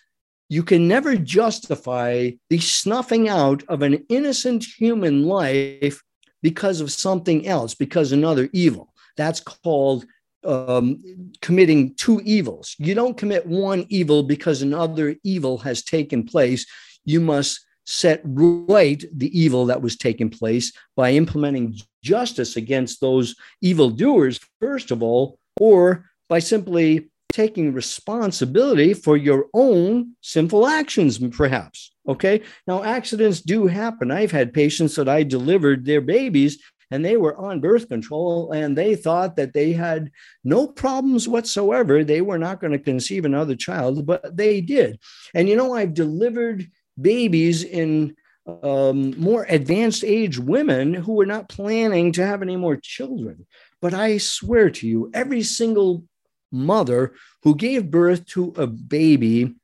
you 0.49 0.63
can 0.63 0.87
never 0.87 1.15
justify 1.15 2.31
the 2.49 2.57
snuffing 2.57 3.29
out 3.29 3.63
of 3.69 3.83
an 3.83 4.03
innocent 4.09 4.63
human 4.63 5.23
life 5.23 6.01
because 6.41 6.81
of 6.81 6.91
something 6.91 7.47
else, 7.47 7.75
because 7.75 8.11
another 8.11 8.49
evil. 8.51 8.93
That's 9.15 9.39
called 9.39 10.05
um, 10.43 11.03
committing 11.41 11.93
two 11.95 12.21
evils. 12.23 12.75
You 12.79 12.95
don't 12.95 13.17
commit 13.17 13.45
one 13.45 13.85
evil 13.89 14.23
because 14.23 14.61
another 14.61 15.15
evil 15.23 15.59
has 15.59 15.83
taken 15.83 16.23
place. 16.23 16.65
You 17.05 17.21
must 17.21 17.65
set 17.85 18.21
right 18.23 19.03
the 19.13 19.39
evil 19.39 19.65
that 19.65 19.81
was 19.81 19.97
taking 19.97 20.29
place 20.29 20.71
by 20.95 21.11
implementing 21.11 21.75
justice 22.03 22.55
against 22.55 23.01
those 23.01 23.35
evildoers, 23.61 24.39
first 24.59 24.91
of 24.91 25.03
all, 25.03 25.37
or 25.59 26.05
by 26.27 26.39
simply 26.39 27.09
taking 27.31 27.73
responsibility 27.73 28.93
for 28.93 29.15
your 29.15 29.45
own 29.53 30.15
sinful 30.21 30.67
actions, 30.67 31.19
perhaps. 31.29 31.91
Okay. 32.07 32.41
Now, 32.67 32.83
accidents 32.83 33.41
do 33.41 33.67
happen. 33.67 34.11
I've 34.11 34.31
had 34.31 34.53
patients 34.53 34.95
that 34.95 35.07
I 35.07 35.23
delivered 35.23 35.85
their 35.85 36.01
babies 36.01 36.57
and 36.91 37.05
they 37.05 37.17
were 37.17 37.37
on 37.37 37.59
birth 37.59 37.87
control 37.87 38.51
and 38.51 38.75
they 38.75 38.95
thought 38.95 39.35
that 39.35 39.53
they 39.53 39.73
had 39.73 40.09
no 40.43 40.67
problems 40.67 41.27
whatsoever. 41.27 42.03
They 42.03 42.21
were 42.21 42.39
not 42.39 42.59
going 42.59 42.73
to 42.73 42.79
conceive 42.79 43.25
another 43.25 43.55
child, 43.55 44.07
but 44.07 44.35
they 44.35 44.59
did. 44.61 44.99
And 45.35 45.47
you 45.47 45.55
know, 45.55 45.73
I've 45.73 45.93
delivered 45.93 46.67
babies 46.99 47.63
in 47.63 48.15
um, 48.63 49.13
more 49.21 49.45
advanced 49.47 50.03
age 50.03 50.39
women 50.39 50.95
who 50.95 51.13
were 51.13 51.25
not 51.25 51.49
planning 51.49 52.11
to 52.13 52.25
have 52.25 52.41
any 52.41 52.55
more 52.55 52.75
children. 52.75 53.45
But 53.81 53.93
I 53.93 54.17
swear 54.17 54.69
to 54.71 54.87
you, 54.87 55.11
every 55.13 55.43
single 55.43 56.03
mother 56.51 57.13
who 57.43 57.55
gave 57.55 57.91
birth 57.91 58.25
to 58.27 58.53
a 58.57 58.67
baby, 58.67 59.55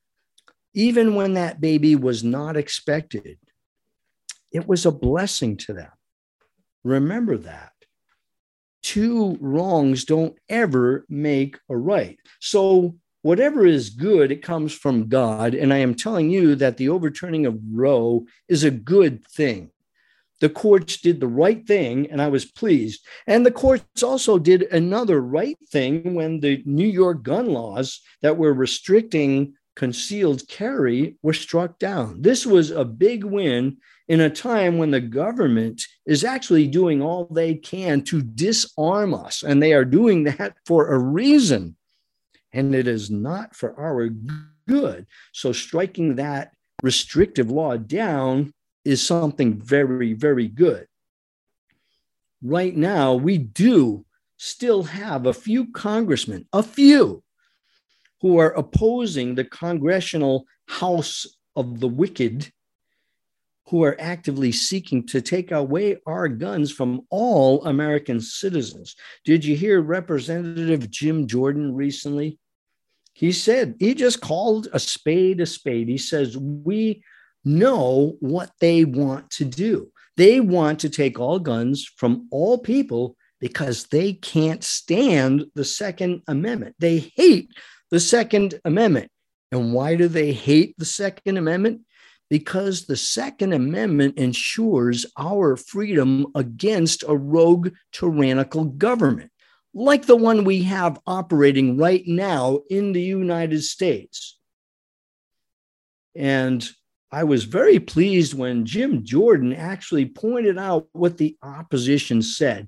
even 0.74 1.15
when 1.15 1.34
that 1.34 1.62
baby 1.62 1.96
was 1.96 2.24
not 2.24 2.58
expected. 2.58 3.38
It 4.51 4.68
was 4.68 4.86
a 4.86 4.92
blessing 4.92 5.58
to 5.58 5.74
them. 5.74 5.92
Remember 6.84 7.38
that. 7.38 7.72
Two 8.84 9.38
wrongs 9.42 10.06
don't 10.06 10.38
ever 10.48 11.06
make 11.10 11.58
a 11.70 11.75
right. 11.75 12.20
So, 12.39 12.96
whatever 13.24 13.65
is 13.65 13.89
good, 13.89 14.32
it 14.32 14.44
comes 14.44 14.72
from 14.72 15.10
God. 15.10 15.56
And 15.56 15.74
I 15.74 15.77
am 15.77 15.96
telling 15.96 16.30
you 16.30 16.56
that 16.56 16.77
the 16.77 16.89
overturning 16.89 17.48
of 17.48 17.60
Roe 17.72 18.27
is 18.48 18.63
a 18.63 18.70
good 18.70 19.25
thing 19.27 19.72
the 20.46 20.50
courts 20.50 20.98
did 20.98 21.20
the 21.20 21.28
right 21.28 21.66
thing, 21.66 22.08
and 22.12 22.22
I 22.22 22.28
was 22.28 22.46
pleased. 22.46 23.04
And 23.25 23.44
the 23.44 23.50
courts 23.50 24.04
also 24.04 24.38
did 24.38 24.72
another 24.72 25.20
right 25.20 25.58
thing 25.72 26.14
when 26.14 26.40
the 26.40 26.62
New 26.68 26.88
York 26.88 27.24
gun 27.24 27.48
laws 27.48 28.00
that 28.22 28.38
were 28.38 28.54
restricting 28.54 29.56
concealed 29.75 30.48
carry 30.48 31.16
were 31.24 31.34
struck 31.34 31.80
down. 31.80 32.22
This 32.22 32.46
was 32.46 32.70
a 32.70 32.86
big 32.86 33.24
win 33.24 33.78
in 34.08 34.22
a 34.22 34.30
time 34.30 34.78
when 34.78 34.92
the 34.92 35.02
government 35.02 35.82
is 36.06 36.24
actually 36.24 36.68
doing 36.68 37.02
all 37.02 37.25
they 37.25 37.56
can 37.56 38.04
to 38.04 38.22
disarm 38.22 39.16
us, 39.16 39.42
and 39.42 39.64
they 39.64 39.74
are 39.74 39.84
doing 39.84 40.25
that 40.25 40.58
for 40.68 40.94
a 40.94 41.00
reason. 41.00 41.75
And 42.54 42.75
it 42.75 42.88
is 42.88 43.10
not 43.10 43.56
for 43.56 43.75
our 43.80 44.12
good. 44.68 45.08
So, 45.34 45.54
striking 45.54 46.18
that 46.18 46.52
restrictive 46.84 47.50
law 47.50 47.78
down 47.78 48.54
is 48.86 49.06
something 49.06 49.60
very, 49.60 50.13
very 50.13 50.48
good. 50.48 50.88
Right 52.42 52.75
now, 52.75 53.15
we 53.15 53.39
do 53.39 54.06
still 54.38 54.84
have 54.84 55.25
a 55.25 55.34
few 55.34 55.72
congressmen, 55.72 56.48
a 56.54 56.62
few, 56.62 57.24
who 58.22 58.38
are 58.38 58.51
opposing 58.51 59.36
the 59.36 59.46
Congressional 59.46 60.46
House 60.68 61.25
of 61.56 61.80
the 61.80 61.88
Wicked, 61.88 62.51
who 63.68 63.84
are 63.84 63.98
actively 64.00 64.51
seeking 64.51 65.08
to 65.08 65.22
take 65.22 65.51
away 65.51 65.98
our 66.06 66.27
guns 66.27 66.72
from 66.72 67.01
all 67.10 67.65
American 67.65 68.22
citizens. 68.22 68.96
Did 69.24 69.44
you 69.44 69.56
hear 69.56 69.82
Representative 69.82 70.89
Jim 70.92 71.25
Jordan 71.25 71.74
recently? 71.74 72.38
He 73.13 73.32
said, 73.32 73.75
he 73.80 73.96
just 73.96 74.22
called 74.22 74.68
a 74.74 74.80
spade 74.80 75.42
a 75.42 75.46
spade. 75.46 75.88
He 75.88 75.98
says, 75.98 76.38
We 76.38 77.01
know 77.46 78.18
what 78.20 78.52
they 78.60 78.84
want 78.84 79.30
to 79.32 79.46
do. 79.46 79.92
They 80.18 80.40
want 80.40 80.80
to 80.80 80.90
take 80.90 81.20
all 81.20 81.40
guns 81.40 81.86
from 81.98 82.28
all 82.32 82.58
people 82.58 83.16
because 83.40 83.86
they 83.86 84.14
can't 84.14 84.64
stand 84.64 85.46
the 85.56 85.66
Second 85.66 86.24
Amendment. 86.28 86.75
They 86.80 87.12
hate 87.16 87.50
the 87.92 88.00
Second 88.00 88.60
Amendment. 88.66 89.12
And 89.52 89.74
why 89.74 89.96
do 89.96 90.08
they 90.08 90.34
hate 90.34 90.75
the 90.78 90.86
Second 90.86 91.38
Amendment? 91.38 91.82
Because 92.30 92.86
the 92.86 92.98
Second 92.98 93.54
Amendment 93.54 94.18
ensures 94.18 95.06
our 95.18 95.56
freedom 95.56 96.28
against 96.34 97.04
a 97.08 97.16
rogue, 97.16 97.70
tyrannical 97.92 98.66
government, 98.66 99.32
like 99.74 100.06
the 100.06 100.16
one 100.16 100.44
we 100.44 100.64
have 100.64 101.00
operating 101.06 101.78
right 101.78 102.04
now 102.08 102.62
in 102.70 102.94
the 102.94 103.02
United 103.02 103.64
States. 103.64 104.40
And 106.16 106.68
I 107.12 107.24
was 107.24 107.46
very 107.46 107.80
pleased 107.80 108.34
when 108.34 108.66
Jim 108.66 109.04
Jordan 109.04 109.54
actually 109.54 110.06
pointed 110.06 110.58
out 110.58 110.88
what 110.92 111.18
the 111.18 111.38
opposition 111.42 112.22
said. 112.22 112.68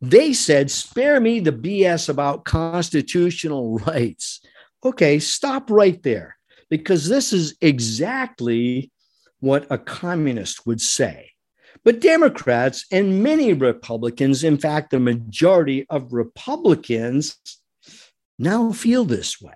They 0.00 0.32
said, 0.32 0.70
spare 0.70 1.20
me 1.20 1.40
the 1.40 1.52
BS 1.52 2.08
about 2.08 2.44
constitutional 2.44 3.78
rights. 3.78 4.40
Okay, 4.84 5.18
stop 5.18 5.70
right 5.70 6.02
there, 6.02 6.36
because 6.68 7.08
this 7.08 7.32
is 7.32 7.56
exactly 7.60 8.90
what 9.40 9.66
a 9.70 9.78
communist 9.78 10.66
would 10.66 10.80
say. 10.80 11.30
But 11.84 12.00
Democrats 12.00 12.86
and 12.90 13.22
many 13.22 13.52
Republicans, 13.52 14.42
in 14.42 14.58
fact, 14.58 14.90
the 14.90 14.98
majority 14.98 15.86
of 15.88 16.12
Republicans, 16.12 17.36
now 18.38 18.72
feel 18.72 19.04
this 19.04 19.40
way. 19.40 19.54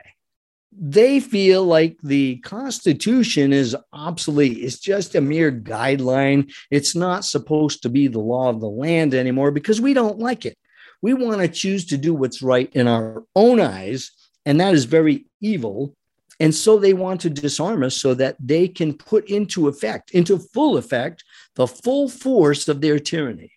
They 0.73 1.19
feel 1.19 1.65
like 1.65 1.99
the 2.03 2.37
Constitution 2.39 3.53
is 3.53 3.77
obsolete. 3.93 4.59
It's 4.59 4.79
just 4.79 5.15
a 5.15 5.21
mere 5.21 5.51
guideline. 5.51 6.53
It's 6.71 6.95
not 6.95 7.25
supposed 7.25 7.83
to 7.83 7.89
be 7.89 8.07
the 8.07 8.21
law 8.21 8.49
of 8.49 8.61
the 8.61 8.69
land 8.69 9.13
anymore 9.13 9.51
because 9.51 9.81
we 9.81 9.95
don't 9.95 10.19
like 10.19 10.47
it. 10.47 10.57
We 11.03 11.15
want 11.15 11.41
to 11.41 11.49
choose 11.49 11.87
to 11.87 11.97
do 11.97 12.15
what's 12.15 12.43
right 12.43 12.71
in 12.75 12.87
our 12.87 13.25
own 13.35 13.59
eyes, 13.59 14.13
and 14.47 14.61
that 14.61 14.75
is 14.75 14.85
very 14.85 15.27
evil. 15.41 15.95
And 16.39 16.55
so 16.55 16.79
they 16.79 16.95
want 16.95 17.21
to 17.23 17.31
disarm 17.31 17.83
us 17.83 17.97
so 17.97 18.15
that 18.15 18.37
they 18.39 18.69
can 18.69 18.95
put 18.95 19.29
into 19.29 19.69
effect, 19.69 20.13
into 20.13 20.39
full 20.39 20.79
effect, 20.79 21.25
the 21.55 21.67
full 21.67 22.09
force 22.09 22.69
of 22.69 22.81
their 22.81 22.99
tyranny. 22.99 23.53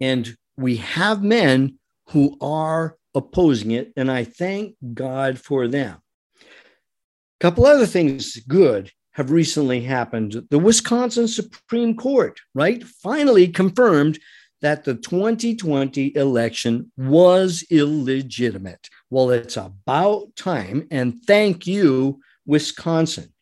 And 0.00 0.36
we 0.56 0.76
have 0.76 1.22
men 1.22 1.78
who 2.10 2.36
are 2.40 2.96
opposing 3.18 3.72
it, 3.72 3.92
and 3.96 4.10
I 4.10 4.24
thank 4.24 4.76
God 4.94 5.38
for 5.38 5.68
them. 5.68 5.98
A 6.40 7.40
couple 7.40 7.66
other 7.66 7.86
things 7.86 8.36
good 8.48 8.90
have 9.12 9.30
recently 9.30 9.80
happened. 9.80 10.46
The 10.50 10.58
Wisconsin 10.58 11.28
Supreme 11.28 11.96
Court, 11.96 12.40
right, 12.54 12.82
finally 12.84 13.48
confirmed 13.48 14.18
that 14.60 14.84
the 14.84 14.94
2020 14.94 16.16
election 16.16 16.90
was 16.96 17.64
illegitimate. 17.70 18.88
Well, 19.10 19.30
it's 19.30 19.56
about 19.56 20.34
time. 20.36 20.86
And 20.90 21.20
thank 21.26 21.66
you, 21.66 22.20
Wisconsin. 22.46 23.32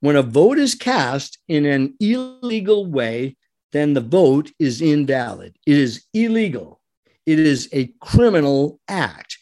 When 0.00 0.16
a 0.16 0.22
vote 0.22 0.58
is 0.58 0.74
cast 0.74 1.38
in 1.48 1.66
an 1.66 1.94
illegal 2.00 2.86
way, 2.86 3.36
then 3.72 3.94
the 3.94 4.00
vote 4.00 4.52
is 4.58 4.80
invalid. 4.80 5.56
It 5.66 5.76
is 5.76 6.04
illegal. 6.12 6.80
It 7.26 7.38
is 7.38 7.68
a 7.72 7.92
criminal 8.00 8.80
act, 8.88 9.38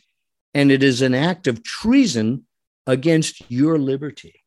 and 0.54 0.70
it 0.70 0.82
is 0.82 1.02
an 1.02 1.14
act 1.14 1.46
of 1.46 1.62
treason 1.62 2.46
against 2.86 3.50
your 3.50 3.78
liberty. 3.78 4.42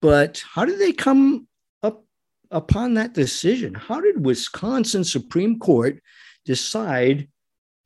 But 0.00 0.42
how 0.54 0.64
did 0.64 0.78
they 0.78 0.92
come 0.92 1.48
up 1.82 2.04
upon 2.50 2.94
that 2.94 3.14
decision? 3.14 3.74
How 3.74 4.00
did 4.00 4.24
Wisconsin 4.24 5.04
Supreme 5.04 5.58
Court 5.58 6.00
decide 6.44 7.28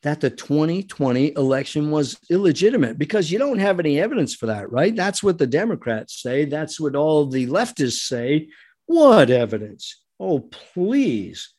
that 0.02 0.21
the 0.21 0.30
2020 0.30 1.33
election 1.37 1.90
was 1.90 2.19
illegitimate 2.30 2.99
because 2.99 3.30
you 3.30 3.38
don't 3.38 3.59
have 3.59 3.78
any 3.78 4.00
evidence 4.00 4.35
for 4.35 4.47
that, 4.47 4.71
right? 4.73 4.97
That's 4.97 5.23
what 5.23 5.38
the 5.38 5.47
Democrats 5.47 6.23
say. 6.23 6.47
That's 6.47 6.80
what 6.80 6.97
all 6.97 7.26
the 7.26 7.47
leftists 7.47 8.07
say. 8.07 8.49
What 8.87 9.30
evidence? 9.30 10.02
Oh, 10.19 10.40
please. 10.40 11.52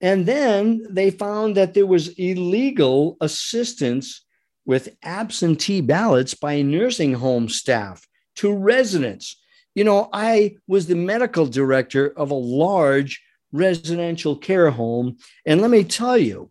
And 0.00 0.24
then 0.26 0.84
they 0.90 1.10
found 1.10 1.56
that 1.56 1.74
there 1.74 1.86
was 1.86 2.08
illegal 2.18 3.18
assistance 3.20 4.24
with 4.64 4.96
absentee 5.02 5.80
ballots 5.80 6.34
by 6.34 6.62
nursing 6.62 7.14
home 7.14 7.48
staff 7.48 8.06
to 8.36 8.54
residents. 8.54 9.36
You 9.74 9.84
know, 9.84 10.08
I 10.12 10.56
was 10.66 10.86
the 10.86 10.94
medical 10.94 11.46
director 11.46 12.12
of 12.16 12.30
a 12.30 12.34
large 12.34 13.22
residential 13.52 14.36
care 14.36 14.70
home. 14.70 15.16
And 15.46 15.60
let 15.60 15.70
me 15.70 15.84
tell 15.84 16.16
you, 16.16 16.50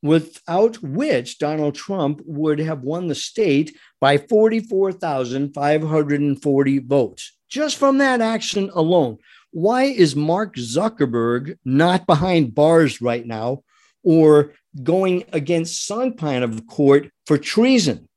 without 0.02 0.82
which 0.82 1.38
Donald 1.38 1.74
Trump 1.74 2.20
would 2.24 2.58
have 2.58 2.82
won 2.82 3.06
the 3.06 3.14
state 3.14 3.76
by 4.00 4.18
44,540 4.18 6.78
votes. 6.78 7.36
Just 7.48 7.76
from 7.76 7.98
that 7.98 8.20
action 8.20 8.70
alone. 8.74 9.18
Why 9.50 9.84
is 9.84 10.14
Mark 10.14 10.56
Zuckerberg 10.56 11.58
not 11.64 12.06
behind 12.06 12.54
bars 12.54 13.02
right 13.02 13.26
now 13.26 13.64
or 14.02 14.52
going 14.82 15.24
against 15.32 15.84
some 15.84 16.14
kind 16.14 16.44
of 16.44 16.66
court 16.66 17.10
for 17.26 17.36
treason? 17.36 18.08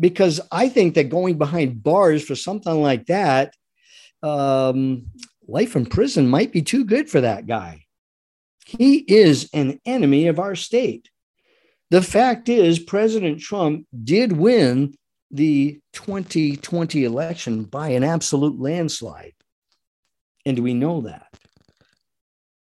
because 0.00 0.40
I 0.50 0.68
think 0.68 0.94
that 0.94 1.10
going 1.10 1.38
behind 1.38 1.82
bars 1.82 2.24
for 2.24 2.34
something 2.34 2.80
like 2.80 3.06
that, 3.06 3.54
um, 4.22 5.06
life 5.46 5.76
in 5.76 5.86
prison 5.86 6.28
might 6.28 6.52
be 6.52 6.62
too 6.62 6.84
good 6.84 7.10
for 7.10 7.20
that 7.20 7.46
guy. 7.46 7.84
He 8.78 8.98
is 8.98 9.50
an 9.52 9.80
enemy 9.84 10.28
of 10.28 10.38
our 10.38 10.54
state. 10.54 11.10
The 11.90 12.02
fact 12.02 12.48
is, 12.48 12.78
President 12.78 13.40
Trump 13.40 13.86
did 14.04 14.32
win 14.32 14.94
the 15.30 15.80
2020 15.92 17.04
election 17.04 17.64
by 17.64 17.88
an 17.90 18.04
absolute 18.04 18.60
landslide. 18.60 19.34
And 20.46 20.60
we 20.60 20.74
know 20.74 21.00
that. 21.02 21.29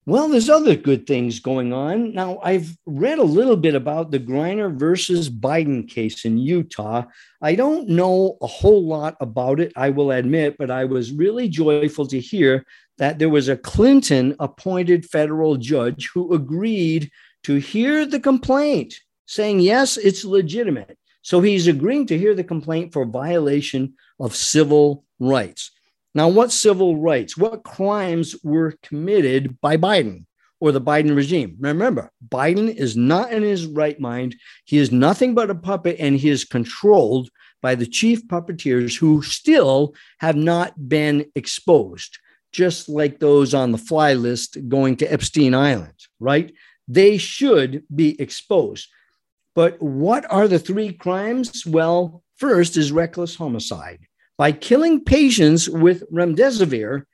Well, 0.05 0.29
there's 0.29 0.51
other 0.51 0.75
good 0.75 1.07
things 1.07 1.39
going 1.39 1.73
on. 1.73 2.13
Now, 2.13 2.41
I've 2.43 2.77
read 2.87 3.21
a 3.21 3.25
little 3.25 3.57
bit 3.57 3.77
about 3.77 4.11
the 4.11 4.19
Griner 4.19 4.77
versus 4.77 5.31
Biden 5.31 5.89
case 5.89 6.25
in 6.25 6.39
Utah. 6.39 7.05
I 7.41 7.55
don't 7.55 7.89
know 7.89 8.37
a 8.43 8.49
whole 8.49 8.85
lot 8.85 9.17
about 9.21 9.61
it, 9.61 9.73
I 9.77 9.91
will 9.91 10.11
admit, 10.11 10.57
but 10.59 10.73
I 10.73 10.87
was 10.87 11.13
really 11.13 11.49
joyful 11.49 12.09
to 12.09 12.19
hear 12.19 12.67
that 12.99 13.21
there 13.21 13.29
was 13.29 13.49
a 13.49 13.57
Clinton 13.57 14.35
appointed 14.41 15.07
federal 15.07 15.57
judge 15.57 16.11
who 16.13 16.35
agreed 16.35 17.09
to 17.45 17.55
hear 17.57 18.05
the 18.05 18.21
complaint, 18.21 18.95
saying, 19.27 19.61
yes, 19.61 19.97
it's 19.97 20.25
legitimate. 20.25 20.99
So 21.23 21.41
he's 21.41 21.69
agreeing 21.69 22.07
to 22.07 22.19
hear 22.19 22.35
the 22.35 22.43
complaint 22.43 22.93
for 22.93 23.05
violation 23.05 23.95
of 24.19 24.35
civil 24.35 25.05
rights. 25.21 25.71
Now, 26.15 26.29
what 26.29 26.53
civil 26.53 26.97
rights, 26.97 27.37
what 27.37 27.65
crimes 27.65 28.37
were 28.43 28.75
committed 28.83 29.61
by 29.61 29.77
Biden 29.79 30.27
or 30.61 30.71
the 30.71 30.81
Biden 30.81 31.17
regime? 31.17 31.57
Remember, 31.59 32.11
Biden 32.29 32.75
is 32.75 32.97
not 32.97 33.33
in 33.33 33.43
his 33.43 33.67
right 33.67 33.99
mind. 33.99 34.37
He 34.65 34.77
is 34.77 34.93
nothing 34.93 35.35
but 35.35 35.51
a 35.51 35.55
puppet 35.55 35.97
and 35.99 36.17
he 36.17 36.29
is 36.29 36.45
controlled 36.45 37.31
by 37.63 37.75
the 37.75 37.87
chief 37.87 38.27
puppeteers 38.27 38.99
who 38.99 39.23
still 39.23 39.95
have 40.19 40.37
not 40.37 40.89
been 40.89 41.25
exposed, 41.35 42.19
just 42.51 42.89
like 42.89 43.19
those 43.19 43.55
on 43.55 43.73
the 43.73 43.79
fly 43.79 44.13
list 44.13 44.59
going 44.69 44.97
to 44.97 45.11
Epstein 45.11 45.55
Island, 45.55 45.95
right? 46.21 46.53
They 46.89 47.17
should 47.17 47.85
be 47.95 48.21
exposed. 48.21 48.89
But 49.55 49.81
what 49.81 50.31
are 50.31 50.49
the 50.49 50.59
three 50.59 50.93
crimes? 50.93 51.65
Well, 51.65 52.23
first 52.37 52.77
is 52.77 52.93
reckless 52.93 53.37
homicide. 53.37 54.07
By 54.39 54.53
killing 54.53 55.05
patients 55.05 55.69
with 55.69 56.11
remdesivir, 56.11 57.05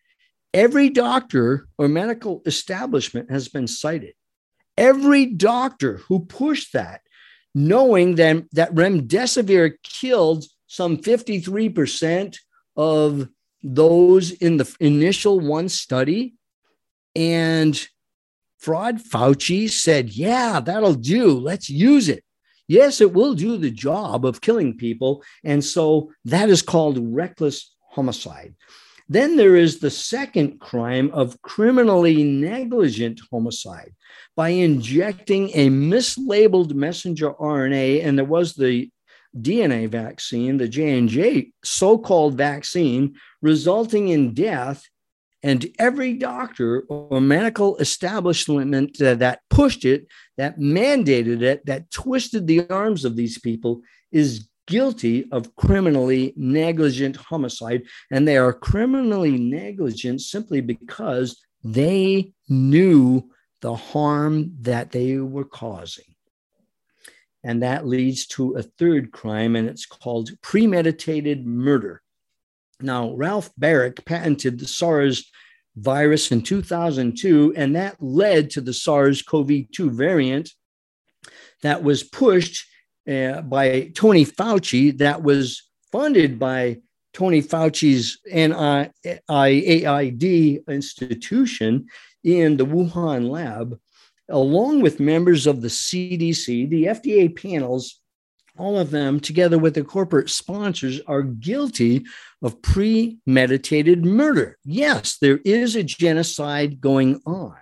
every 0.54 0.88
doctor 0.90 1.68
or 1.76 1.88
medical 1.88 2.42
establishment 2.46 3.30
has 3.30 3.48
been 3.48 3.66
cited. 3.66 4.14
Every 4.76 5.26
doctor 5.26 5.98
who 6.08 6.24
pushed 6.24 6.72
that, 6.72 7.02
knowing 7.54 8.14
that, 8.14 8.44
that 8.52 8.74
remdesivir 8.74 9.74
killed 9.82 10.44
some 10.66 10.98
53% 10.98 12.36
of 12.76 13.28
those 13.62 14.30
in 14.30 14.56
the 14.56 14.76
initial 14.80 15.40
one 15.40 15.68
study, 15.68 16.34
and 17.16 17.88
fraud? 18.58 18.98
Fauci 18.98 19.68
said, 19.68 20.10
yeah, 20.10 20.60
that'll 20.60 20.94
do. 20.94 21.38
Let's 21.38 21.68
use 21.68 22.08
it. 22.08 22.22
Yes, 22.68 23.00
it 23.00 23.12
will 23.14 23.34
do 23.34 23.56
the 23.56 23.70
job 23.70 24.24
of 24.26 24.42
killing 24.42 24.76
people. 24.76 25.24
And 25.42 25.64
so 25.64 26.12
that 26.26 26.50
is 26.50 26.62
called 26.62 26.98
reckless 27.00 27.74
homicide. 27.90 28.54
Then 29.08 29.36
there 29.36 29.56
is 29.56 29.78
the 29.78 29.90
second 29.90 30.60
crime 30.60 31.10
of 31.14 31.40
criminally 31.40 32.22
negligent 32.24 33.20
homicide 33.32 33.94
by 34.36 34.50
injecting 34.50 35.48
a 35.54 35.70
mislabeled 35.70 36.74
messenger 36.74 37.32
RNA. 37.32 38.04
And 38.04 38.18
there 38.18 38.26
was 38.26 38.54
the 38.54 38.90
DNA 39.34 39.88
vaccine, 39.88 40.58
the 40.58 40.68
J&J 40.68 41.52
so-called 41.64 42.34
vaccine, 42.36 43.16
resulting 43.40 44.08
in 44.08 44.34
death 44.34 44.84
and 45.42 45.66
every 45.78 46.14
doctor 46.14 46.84
or 46.88 47.20
medical 47.20 47.76
establishment 47.78 48.98
that 48.98 49.40
pushed 49.50 49.84
it, 49.84 50.06
that 50.36 50.58
mandated 50.58 51.42
it, 51.42 51.64
that 51.66 51.90
twisted 51.90 52.46
the 52.46 52.68
arms 52.68 53.04
of 53.04 53.14
these 53.14 53.38
people 53.38 53.82
is 54.10 54.48
guilty 54.66 55.26
of 55.32 55.54
criminally 55.56 56.34
negligent 56.36 57.16
homicide. 57.16 57.82
And 58.10 58.26
they 58.26 58.36
are 58.36 58.52
criminally 58.52 59.38
negligent 59.38 60.20
simply 60.20 60.60
because 60.60 61.40
they 61.62 62.32
knew 62.48 63.30
the 63.60 63.74
harm 63.74 64.52
that 64.60 64.90
they 64.90 65.18
were 65.18 65.44
causing. 65.44 66.04
And 67.44 67.62
that 67.62 67.86
leads 67.86 68.26
to 68.28 68.56
a 68.56 68.62
third 68.62 69.12
crime, 69.12 69.54
and 69.56 69.68
it's 69.68 69.86
called 69.86 70.30
premeditated 70.42 71.46
murder. 71.46 72.02
Now, 72.80 73.12
Ralph 73.14 73.50
Baric 73.60 74.04
patented 74.04 74.58
the 74.58 74.68
SARS 74.68 75.30
virus 75.76 76.30
in 76.30 76.42
2002, 76.42 77.54
and 77.56 77.74
that 77.76 77.96
led 78.00 78.50
to 78.50 78.60
the 78.60 78.72
SARS 78.72 79.22
CoV 79.22 79.70
2 79.72 79.90
variant 79.90 80.50
that 81.62 81.82
was 81.82 82.02
pushed 82.02 82.66
uh, 83.08 83.42
by 83.42 83.90
Tony 83.94 84.24
Fauci, 84.24 84.96
that 84.98 85.22
was 85.22 85.62
funded 85.90 86.38
by 86.38 86.78
Tony 87.12 87.42
Fauci's 87.42 88.18
NIAID 88.32 89.08
institution 90.68 91.86
in 92.22 92.56
the 92.56 92.66
Wuhan 92.66 93.28
lab, 93.28 93.78
along 94.28 94.82
with 94.82 95.00
members 95.00 95.46
of 95.46 95.62
the 95.62 95.68
CDC, 95.68 96.68
the 96.68 96.84
FDA 96.84 97.34
panels 97.34 98.00
all 98.58 98.78
of 98.78 98.90
them, 98.90 99.20
together 99.20 99.58
with 99.58 99.74
the 99.74 99.84
corporate 99.84 100.30
sponsors, 100.30 101.00
are 101.06 101.22
guilty 101.22 102.04
of 102.42 102.60
premeditated 102.62 104.04
murder. 104.04 104.58
Yes, 104.64 105.18
there 105.18 105.40
is 105.44 105.76
a 105.76 105.82
genocide 105.82 106.80
going 106.80 107.20
on. 107.24 107.56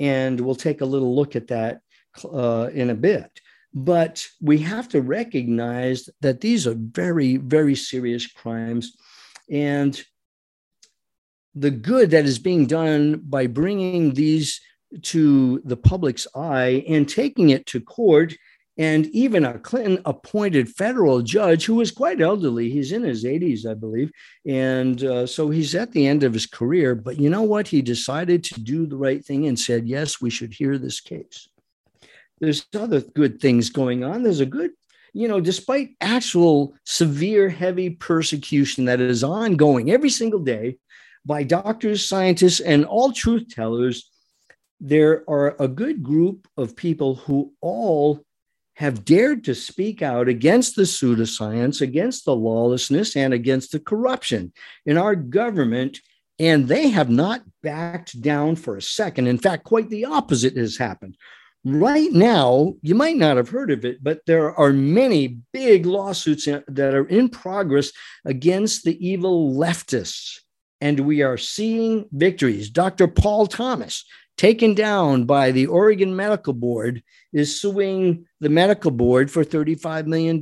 And 0.00 0.40
we'll 0.40 0.54
take 0.54 0.80
a 0.80 0.86
little 0.86 1.14
look 1.14 1.36
at 1.36 1.48
that 1.48 1.80
uh, 2.24 2.70
in 2.72 2.90
a 2.90 2.94
bit. 2.94 3.40
But 3.74 4.26
we 4.40 4.58
have 4.58 4.88
to 4.90 5.00
recognize 5.00 6.08
that 6.20 6.40
these 6.40 6.66
are 6.66 6.76
very, 6.76 7.36
very 7.36 7.74
serious 7.74 8.26
crimes. 8.26 8.96
And 9.50 10.02
the 11.54 11.70
good 11.70 12.10
that 12.10 12.24
is 12.24 12.38
being 12.38 12.66
done 12.66 13.20
by 13.24 13.46
bringing 13.46 14.14
these 14.14 14.60
to 15.00 15.60
the 15.64 15.76
public's 15.76 16.26
eye 16.34 16.84
and 16.88 17.08
taking 17.08 17.50
it 17.50 17.66
to 17.66 17.80
court 17.80 18.34
and 18.78 19.06
even 19.08 19.44
a 19.44 19.58
Clinton 19.58 20.00
appointed 20.06 20.68
federal 20.68 21.20
judge 21.20 21.66
who 21.66 21.74
was 21.74 21.90
quite 21.90 22.22
elderly. 22.22 22.70
He's 22.70 22.92
in 22.92 23.02
his 23.02 23.24
80s, 23.24 23.66
I 23.66 23.74
believe. 23.74 24.10
And 24.46 25.02
uh, 25.04 25.26
so 25.26 25.50
he's 25.50 25.74
at 25.74 25.92
the 25.92 26.06
end 26.06 26.22
of 26.22 26.32
his 26.32 26.46
career. 26.46 26.94
But 26.94 27.18
you 27.18 27.28
know 27.28 27.42
what? 27.42 27.68
He 27.68 27.82
decided 27.82 28.42
to 28.44 28.60
do 28.60 28.86
the 28.86 28.96
right 28.96 29.22
thing 29.22 29.46
and 29.46 29.58
said, 29.58 29.86
yes, 29.86 30.22
we 30.22 30.30
should 30.30 30.54
hear 30.54 30.78
this 30.78 31.00
case. 31.00 31.48
There's 32.40 32.66
other 32.74 33.00
good 33.00 33.40
things 33.40 33.68
going 33.68 34.04
on. 34.04 34.22
There's 34.22 34.40
a 34.40 34.46
good, 34.46 34.70
you 35.12 35.28
know, 35.28 35.40
despite 35.40 35.90
actual 36.00 36.74
severe, 36.84 37.50
heavy 37.50 37.90
persecution 37.90 38.86
that 38.86 39.00
is 39.00 39.22
ongoing 39.22 39.90
every 39.90 40.10
single 40.10 40.40
day 40.40 40.78
by 41.24 41.42
doctors, 41.42 42.08
scientists, 42.08 42.60
and 42.60 42.84
all 42.84 43.12
truth 43.12 43.48
tellers, 43.48 44.10
there 44.80 45.22
are 45.28 45.54
a 45.60 45.68
good 45.68 46.02
group 46.02 46.48
of 46.56 46.74
people 46.74 47.14
who 47.14 47.52
all 47.60 48.24
have 48.82 49.04
dared 49.04 49.44
to 49.44 49.54
speak 49.54 50.02
out 50.02 50.26
against 50.26 50.74
the 50.74 50.82
pseudoscience, 50.82 51.80
against 51.80 52.24
the 52.24 52.34
lawlessness, 52.34 53.14
and 53.14 53.32
against 53.32 53.70
the 53.70 53.78
corruption 53.78 54.52
in 54.84 54.98
our 54.98 55.14
government. 55.14 56.00
And 56.40 56.66
they 56.66 56.88
have 56.88 57.08
not 57.08 57.42
backed 57.62 58.20
down 58.20 58.56
for 58.56 58.76
a 58.76 58.82
second. 58.82 59.28
In 59.28 59.38
fact, 59.38 59.62
quite 59.62 59.88
the 59.88 60.06
opposite 60.06 60.56
has 60.56 60.76
happened. 60.76 61.16
Right 61.64 62.10
now, 62.10 62.74
you 62.82 62.96
might 62.96 63.16
not 63.16 63.36
have 63.36 63.50
heard 63.50 63.70
of 63.70 63.84
it, 63.84 64.02
but 64.02 64.26
there 64.26 64.52
are 64.58 64.72
many 64.72 65.38
big 65.52 65.86
lawsuits 65.86 66.46
that 66.46 66.92
are 66.92 67.06
in 67.06 67.28
progress 67.28 67.92
against 68.24 68.82
the 68.82 68.98
evil 69.06 69.54
leftists. 69.54 70.40
And 70.80 70.98
we 71.06 71.22
are 71.22 71.38
seeing 71.38 72.08
victories. 72.10 72.68
Dr. 72.68 73.06
Paul 73.06 73.46
Thomas 73.46 74.04
taken 74.36 74.74
down 74.74 75.24
by 75.24 75.50
the 75.50 75.66
Oregon 75.66 76.16
Medical 76.16 76.52
Board, 76.52 77.02
is 77.32 77.60
suing 77.60 78.26
the 78.40 78.48
medical 78.48 78.90
board 78.90 79.30
for 79.30 79.44
$35 79.44 80.06
million. 80.06 80.40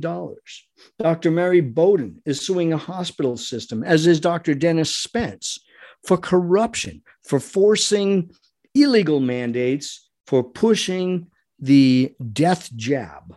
Dr. 0.99 1.31
Mary 1.31 1.61
Bowden 1.61 2.21
is 2.25 2.45
suing 2.45 2.73
a 2.73 2.77
hospital 2.77 3.37
system, 3.37 3.83
as 3.83 4.07
is 4.07 4.19
Dr. 4.19 4.53
Dennis 4.53 4.95
Spence, 4.95 5.59
for 6.03 6.17
corruption, 6.17 7.01
for 7.23 7.39
forcing 7.39 8.31
illegal 8.73 9.19
mandates, 9.19 10.09
for 10.25 10.43
pushing 10.43 11.27
the 11.59 12.13
death 12.33 12.73
jab. 12.75 13.35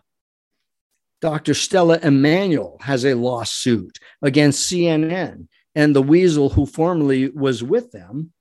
Dr. 1.21 1.55
Stella 1.55 1.99
Immanuel 2.03 2.79
has 2.83 3.05
a 3.05 3.15
lawsuit 3.15 3.99
against 4.23 4.71
CNN 4.71 5.49
and 5.75 5.95
the 5.95 6.03
weasel 6.03 6.51
who 6.51 6.67
formerly 6.67 7.31
was 7.31 7.63
with 7.63 7.93
them. 7.93 8.33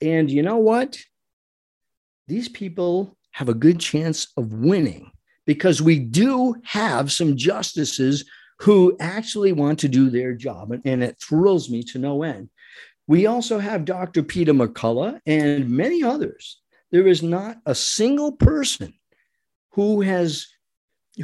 And 0.00 0.30
you 0.30 0.42
know 0.42 0.56
what? 0.56 0.98
These 2.30 2.48
people 2.48 3.16
have 3.32 3.48
a 3.48 3.54
good 3.54 3.80
chance 3.80 4.28
of 4.36 4.52
winning 4.52 5.10
because 5.46 5.82
we 5.82 5.98
do 5.98 6.54
have 6.62 7.10
some 7.10 7.36
justices 7.36 8.24
who 8.60 8.96
actually 9.00 9.52
want 9.52 9.80
to 9.80 9.88
do 9.88 10.10
their 10.10 10.32
job. 10.32 10.72
And, 10.84 11.02
it 11.02 11.18
thrills 11.20 11.68
me 11.68 11.82
to 11.84 11.98
no 11.98 12.22
end. 12.22 12.48
We 13.08 13.26
also 13.26 13.58
have 13.58 13.84
Dr. 13.84 14.22
Peter 14.22 14.52
McCullough 14.52 15.18
and 15.26 15.68
many 15.68 16.04
others. 16.04 16.60
There 16.92 17.08
is 17.08 17.20
not 17.20 17.56
a 17.66 17.74
single 17.74 18.32
person 18.32 18.94
who 19.72 20.00
has 20.02 20.46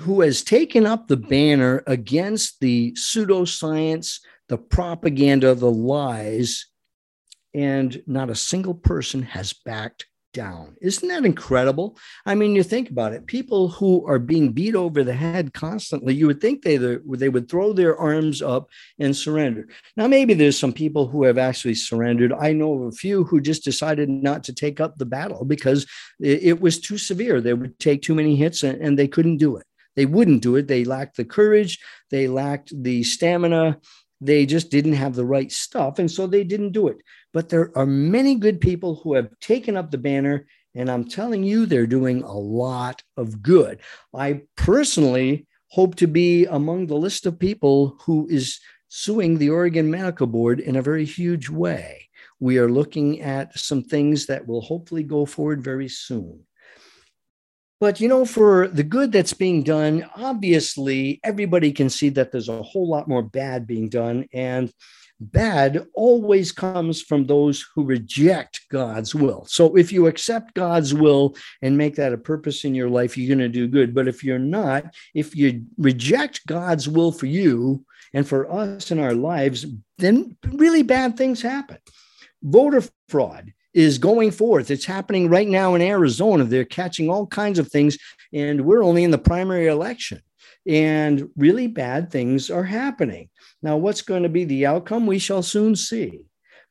who 0.01 0.21
has 0.23 0.43
taken 0.43 0.85
up 0.85 1.07
the 1.07 1.17
banner 1.17 1.85
against 1.87 2.59
the 2.61 2.93
pseudoscience, 2.93 4.19
the 4.49 4.59
propaganda, 4.59 5.55
the 5.55 5.71
lies, 5.71 6.67
and 7.55 8.03
not 8.07 8.29
a 8.29 8.35
single 8.35 8.75
person 8.75 9.23
has 9.23 9.53
backed 9.65 10.07
down. 10.37 10.77
Isn't 10.83 11.09
that 11.09 11.25
incredible? 11.25 11.97
I 12.27 12.35
mean, 12.35 12.55
you 12.55 12.63
think 12.63 12.91
about 12.91 13.15
it. 13.15 13.27
People 13.27 13.69
who 13.69 14.07
are 14.07 14.19
being 14.19 14.53
beat 14.53 14.75
over 14.75 15.03
the 15.03 15.15
head 15.15 15.55
constantly, 15.55 16.15
you 16.15 16.27
would 16.27 16.43
think 16.43 16.63
they 16.63 16.77
they 16.77 17.31
would 17.31 17.49
throw 17.49 17.73
their 17.73 17.97
arms 17.97 18.43
up 18.43 18.69
and 18.99 19.17
surrender. 19.17 19.67
Now, 19.97 20.07
maybe 20.07 20.35
there's 20.35 20.59
some 20.59 20.75
people 20.75 21.09
who 21.09 21.25
have 21.25 21.39
actually 21.39 21.75
surrendered. 21.75 22.35
I 22.35 22.53
know 22.53 22.75
of 22.75 22.83
a 22.83 22.93
few 22.93 23.25
who 23.25 23.41
just 23.41 23.65
decided 23.65 24.11
not 24.11 24.45
to 24.45 24.55
take 24.55 24.79
up 24.79 24.99
the 24.99 25.07
battle 25.07 25.47
because 25.47 25.87
it, 26.21 26.61
was 26.61 26.79
too 26.81 26.99
severe. 26.99 27.41
They 27.41 27.55
would 27.55 27.79
take 27.79 28.03
too 28.03 28.15
many 28.15 28.37
hits 28.37 28.63
and, 28.63 28.81
and 28.81 28.99
they 28.99 29.09
couldn't 29.09 29.39
do 29.39 29.57
it. 29.57 29.67
They 29.95 30.07
wouldn't 30.07 30.43
do 30.43 30.57
it. 30.57 30.69
They 30.69 30.85
lacked 30.85 31.17
the 31.17 31.25
courage. 31.25 31.79
They 32.11 32.29
lacked 32.29 32.71
the 32.75 33.03
stamina 33.03 33.79
they 34.21 34.47
just 34.47 34.71
didn't 34.71 34.95
have 34.95 35.15
the 35.15 35.25
right 35.25 35.53
stuff. 35.53 35.99
And 35.99 36.11
so 36.11 36.27
they 36.27 36.45
didn't 36.45 36.73
do 36.73 36.89
it. 36.89 36.99
But 37.33 37.49
there 37.49 37.71
are 37.77 37.87
many 37.87 38.37
good 38.37 38.61
people 38.61 38.97
who 38.97 39.15
have 39.15 39.29
taken 39.41 39.77
up 39.77 39.91
the 39.91 39.99
banner. 39.99 40.47
And 40.75 40.91
I'm 40.91 41.09
telling 41.09 41.43
you, 41.43 41.67
they're 41.67 41.87
doing 41.87 42.23
a 42.23 42.37
lot 42.37 43.03
of 43.17 43.43
good. 43.43 43.81
I 44.15 44.43
personally 44.57 45.47
hope 45.69 45.97
to 45.97 46.07
be 46.07 46.47
among 46.47 46.87
the 46.87 46.97
list 46.97 47.27
of 47.27 47.39
people 47.39 47.99
who 48.03 48.27
is 48.31 48.61
suing 48.89 49.37
the 49.37 49.51
Oregon 49.51 49.91
Medical 49.91 50.27
Board 50.27 50.61
in 50.61 50.77
a 50.77 50.83
very 50.83 51.05
huge 51.05 51.51
way. 51.51 52.09
We 52.41 52.59
are 52.59 52.71
looking 52.71 53.21
at 53.21 53.59
some 53.59 53.83
things 53.83 54.27
that 54.27 54.47
will 54.47 54.61
hopefully 54.61 55.03
go 55.03 55.27
forward 55.27 55.63
very 55.63 55.89
soon. 55.89 56.46
But 57.79 58.01
you 58.01 58.09
know, 58.09 58.25
for 58.25 58.69
the 58.69 58.83
good 58.83 59.13
that's 59.13 59.35
being 59.35 59.63
done, 59.63 60.09
obviously 60.17 61.21
everybody 61.23 61.73
can 61.73 61.91
see 61.91 62.09
that 62.11 62.33
there's 62.33 62.49
a 62.49 62.63
whole 62.63 62.89
lot 62.89 63.09
more 63.09 63.23
bad 63.23 63.67
being 63.67 63.89
done. 63.89 64.27
And 64.33 64.73
bad 65.21 65.87
always 65.95 66.53
comes 66.53 67.03
from 67.03 67.27
those 67.27 67.65
who 67.75 67.85
reject 67.85 68.61
God's 68.71 69.15
will. 69.15 69.45
So 69.47 69.77
if 69.77 69.93
you 69.93 70.07
accept 70.07 70.55
God's 70.55 70.95
will 70.95 71.37
and 71.63 71.77
make 71.77 71.97
that 71.97 72.13
a 72.13 72.19
purpose 72.19 72.65
in 72.65 72.75
your 72.75 72.91
life, 72.91 73.17
you're 73.17 73.35
going 73.35 73.39
to 73.39 73.49
do 73.49 73.69
good. 73.69 73.95
But 73.95 74.09
if 74.09 74.25
you're 74.25 74.39
not, 74.39 74.95
if 75.15 75.37
you 75.37 75.65
reject 75.79 76.47
God's 76.47 76.89
will 76.89 77.13
for 77.13 77.27
you 77.27 77.85
and 78.15 78.27
for 78.27 78.51
us 78.51 78.91
in 78.91 78.99
our 78.99 79.15
lives, 79.15 79.67
then 79.99 80.37
really 80.53 80.83
bad 80.83 81.17
things 81.17 81.43
happen. 81.43 81.79
Voter 82.43 82.83
fraud 83.09 83.53
is 83.77 83.99
going 83.99 84.31
forth. 84.31 84.71
It's 84.71 84.87
happening 84.87 85.29
right 85.29 85.47
now 85.47 85.75
in 85.75 85.83
Arizona. 85.83 86.45
They're 86.45 86.65
catching 86.65 87.11
all 87.11 87.27
kinds 87.27 87.59
of 87.59 87.69
things, 87.69 87.99
and 88.33 88.63
we're 88.63 88.83
only 88.83 89.05
in 89.05 89.11
the 89.11 89.19
primary 89.19 89.67
election. 89.67 90.23
And 90.67 91.29
really 91.37 91.67
bad 91.67 92.11
things 92.11 92.51
are 92.51 92.65
happening. 92.65 93.29
Now, 93.63 93.77
what's 93.77 94.01
going 94.01 94.23
to 94.23 94.31
be 94.31 94.47
the 94.47 94.65
outcome? 94.65 95.07
We 95.07 95.19
shall 95.19 95.43
soon 95.43 95.77
see. 95.77 96.23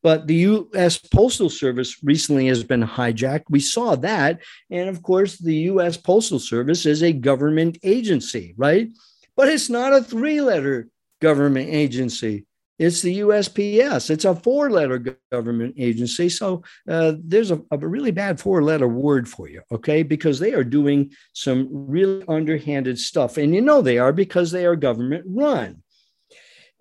But 0.02 0.26
the 0.26 0.36
US 0.36 0.98
Postal 0.98 1.50
Service 1.50 2.04
recently 2.04 2.48
has 2.48 2.64
been 2.64 2.84
hijacked. 2.84 3.46
We 3.52 3.60
saw 3.60 3.96
that. 3.98 4.42
And 4.72 4.90
of 4.90 5.04
course, 5.04 5.38
the 5.38 5.56
US 5.74 5.98
Postal 5.98 6.40
Service 6.40 6.88
is 6.88 7.04
a 7.04 7.14
government 7.14 7.78
agency, 7.84 8.56
right? 8.58 8.90
But 9.36 9.50
it's 9.50 9.70
not 9.70 9.94
a 9.94 10.04
three 10.04 10.42
letter 10.42 10.90
government 11.22 11.70
agency. 11.70 12.46
It's 12.78 13.02
the 13.02 13.20
USPS. 13.20 14.10
It's 14.10 14.26
a 14.26 14.36
four 14.36 14.70
letter 14.70 15.18
government 15.32 15.76
agency. 15.78 16.28
So 16.30 16.64
uh, 16.90 17.14
there's 17.24 17.52
a, 17.52 17.62
a, 17.72 17.78
really 17.78 18.12
bad 18.12 18.40
four 18.40 18.62
letter 18.62 18.88
word 18.88 19.30
for 19.30 19.48
you, 19.48 19.62
okay? 19.72 20.04
Because 20.04 20.40
they 20.40 20.54
are 20.54 20.64
doing 20.64 21.12
some 21.34 21.70
really 21.72 22.26
underhanded 22.28 23.00
stuff. 23.00 23.38
And 23.38 23.56
you 23.56 23.62
know 23.62 23.82
they 23.82 23.98
are 23.98 24.12
because 24.12 24.52
they 24.52 24.66
are 24.66 24.76
government 24.76 25.24
run. 25.26 25.84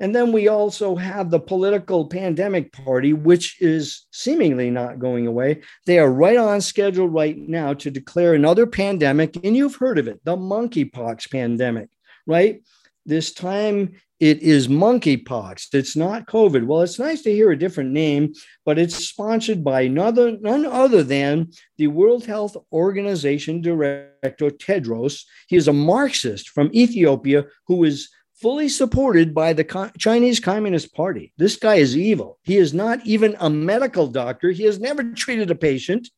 And 0.01 0.15
then 0.15 0.33
we 0.33 0.49
also 0.49 0.97
have 0.97 1.31
the 1.31 1.39
political 1.39 2.09
pandemic 2.09 2.73
party, 2.73 3.13
which 3.13 3.63
is 3.63 4.07
seemingly 4.11 4.69
not 4.71 4.99
going 4.99 5.29
away. 5.29 5.63
They 5.87 6.01
are 6.01 6.11
right 6.11 6.37
on 6.37 6.61
schedule 6.61 7.09
right 7.09 7.39
now 7.39 7.75
to 7.75 7.91
declare 7.93 8.35
another 8.35 8.67
pandemic. 8.67 9.37
And 9.45 9.57
you've 9.57 9.77
heard 9.77 9.99
of 9.99 10.09
it 10.09 10.21
the 10.25 10.37
monkeypox 10.37 11.31
pandemic, 11.31 11.91
right? 12.27 12.63
This 13.07 13.33
time 13.33 13.95
it 14.21 14.43
is 14.43 14.69
monkeypox. 14.69 15.75
It's 15.75 15.97
not 15.97 16.27
COVID. 16.27 16.67
Well, 16.67 16.83
it's 16.83 16.99
nice 16.99 17.23
to 17.23 17.33
hear 17.33 17.51
a 17.51 17.59
different 17.59 17.91
name, 17.91 18.33
but 18.65 18.79
it's 18.79 18.95
sponsored 18.95 19.63
by 19.63 19.83
another, 19.83 20.39
none 20.41 20.65
other 20.65 21.03
than 21.03 21.51
the 21.77 21.89
World 21.89 22.25
Health 22.25 22.57
Organization 22.73 23.61
director, 23.61 24.51
Tedros. 24.51 25.25
He 25.49 25.57
is 25.57 25.69
a 25.69 25.73
Marxist 25.73 26.49
from 26.49 26.71
Ethiopia 26.73 27.45
who 27.67 27.85
is 27.85 28.09
fully 28.41 28.69
supported 28.69 29.35
by 29.35 29.53
the 29.53 29.93
Chinese 29.99 30.41
Communist 30.41 30.95
Party. 30.95 31.33
This 31.37 31.57
guy 31.57 31.77
is 31.77 31.97
evil. 31.97 32.39
He 32.43 32.57
is 32.57 32.73
not 32.73 33.05
even 33.05 33.37
a 33.41 33.51
medical 33.51 34.07
doctor, 34.07 34.51
he 34.53 34.65
has 34.65 34.81
never 34.81 35.03
treated 35.13 35.51
a 35.51 35.55
patient. 35.55 36.09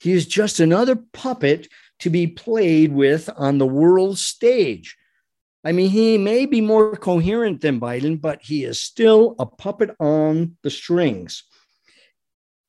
He 0.00 0.12
is 0.12 0.26
just 0.26 0.60
another 0.60 0.96
puppet 0.96 1.68
to 2.00 2.10
be 2.10 2.26
played 2.26 2.92
with 2.92 3.28
on 3.36 3.58
the 3.58 3.66
world 3.66 4.18
stage. 4.18 4.96
I 5.64 5.72
mean, 5.72 5.90
he 5.90 6.16
may 6.16 6.46
be 6.46 6.60
more 6.60 6.96
coherent 6.96 7.60
than 7.60 7.80
Biden, 7.80 8.20
but 8.20 8.40
he 8.42 8.64
is 8.64 8.80
still 8.80 9.36
a 9.38 9.46
puppet 9.46 9.90
on 10.00 10.56
the 10.62 10.70
strings. 10.70 11.44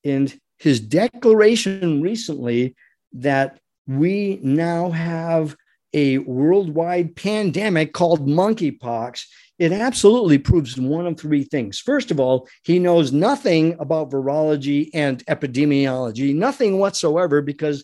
And 0.04 0.34
his 0.60 0.80
declaration 0.80 2.01
recently 2.01 2.75
that 3.13 3.60
we 3.88 4.39
now 4.41 4.89
have 4.91 5.56
a 5.93 6.19
worldwide 6.19 7.15
pandemic 7.15 7.93
called 7.93 8.27
monkeypox, 8.27 9.23
it 9.60 9.71
absolutely 9.71 10.38
proves 10.38 10.77
one 10.77 11.06
of 11.06 11.19
three 11.19 11.43
things. 11.43 11.80
First 11.80 12.12
of 12.12 12.19
all, 12.19 12.47
he 12.63 12.80
knows 12.80 13.12
nothing 13.12 13.75
about 13.80 14.10
virology 14.10 14.89
and 14.93 15.25
epidemiology, 15.25 16.34
nothing 16.34 16.80
whatsoever, 16.80 17.41
because 17.41 17.84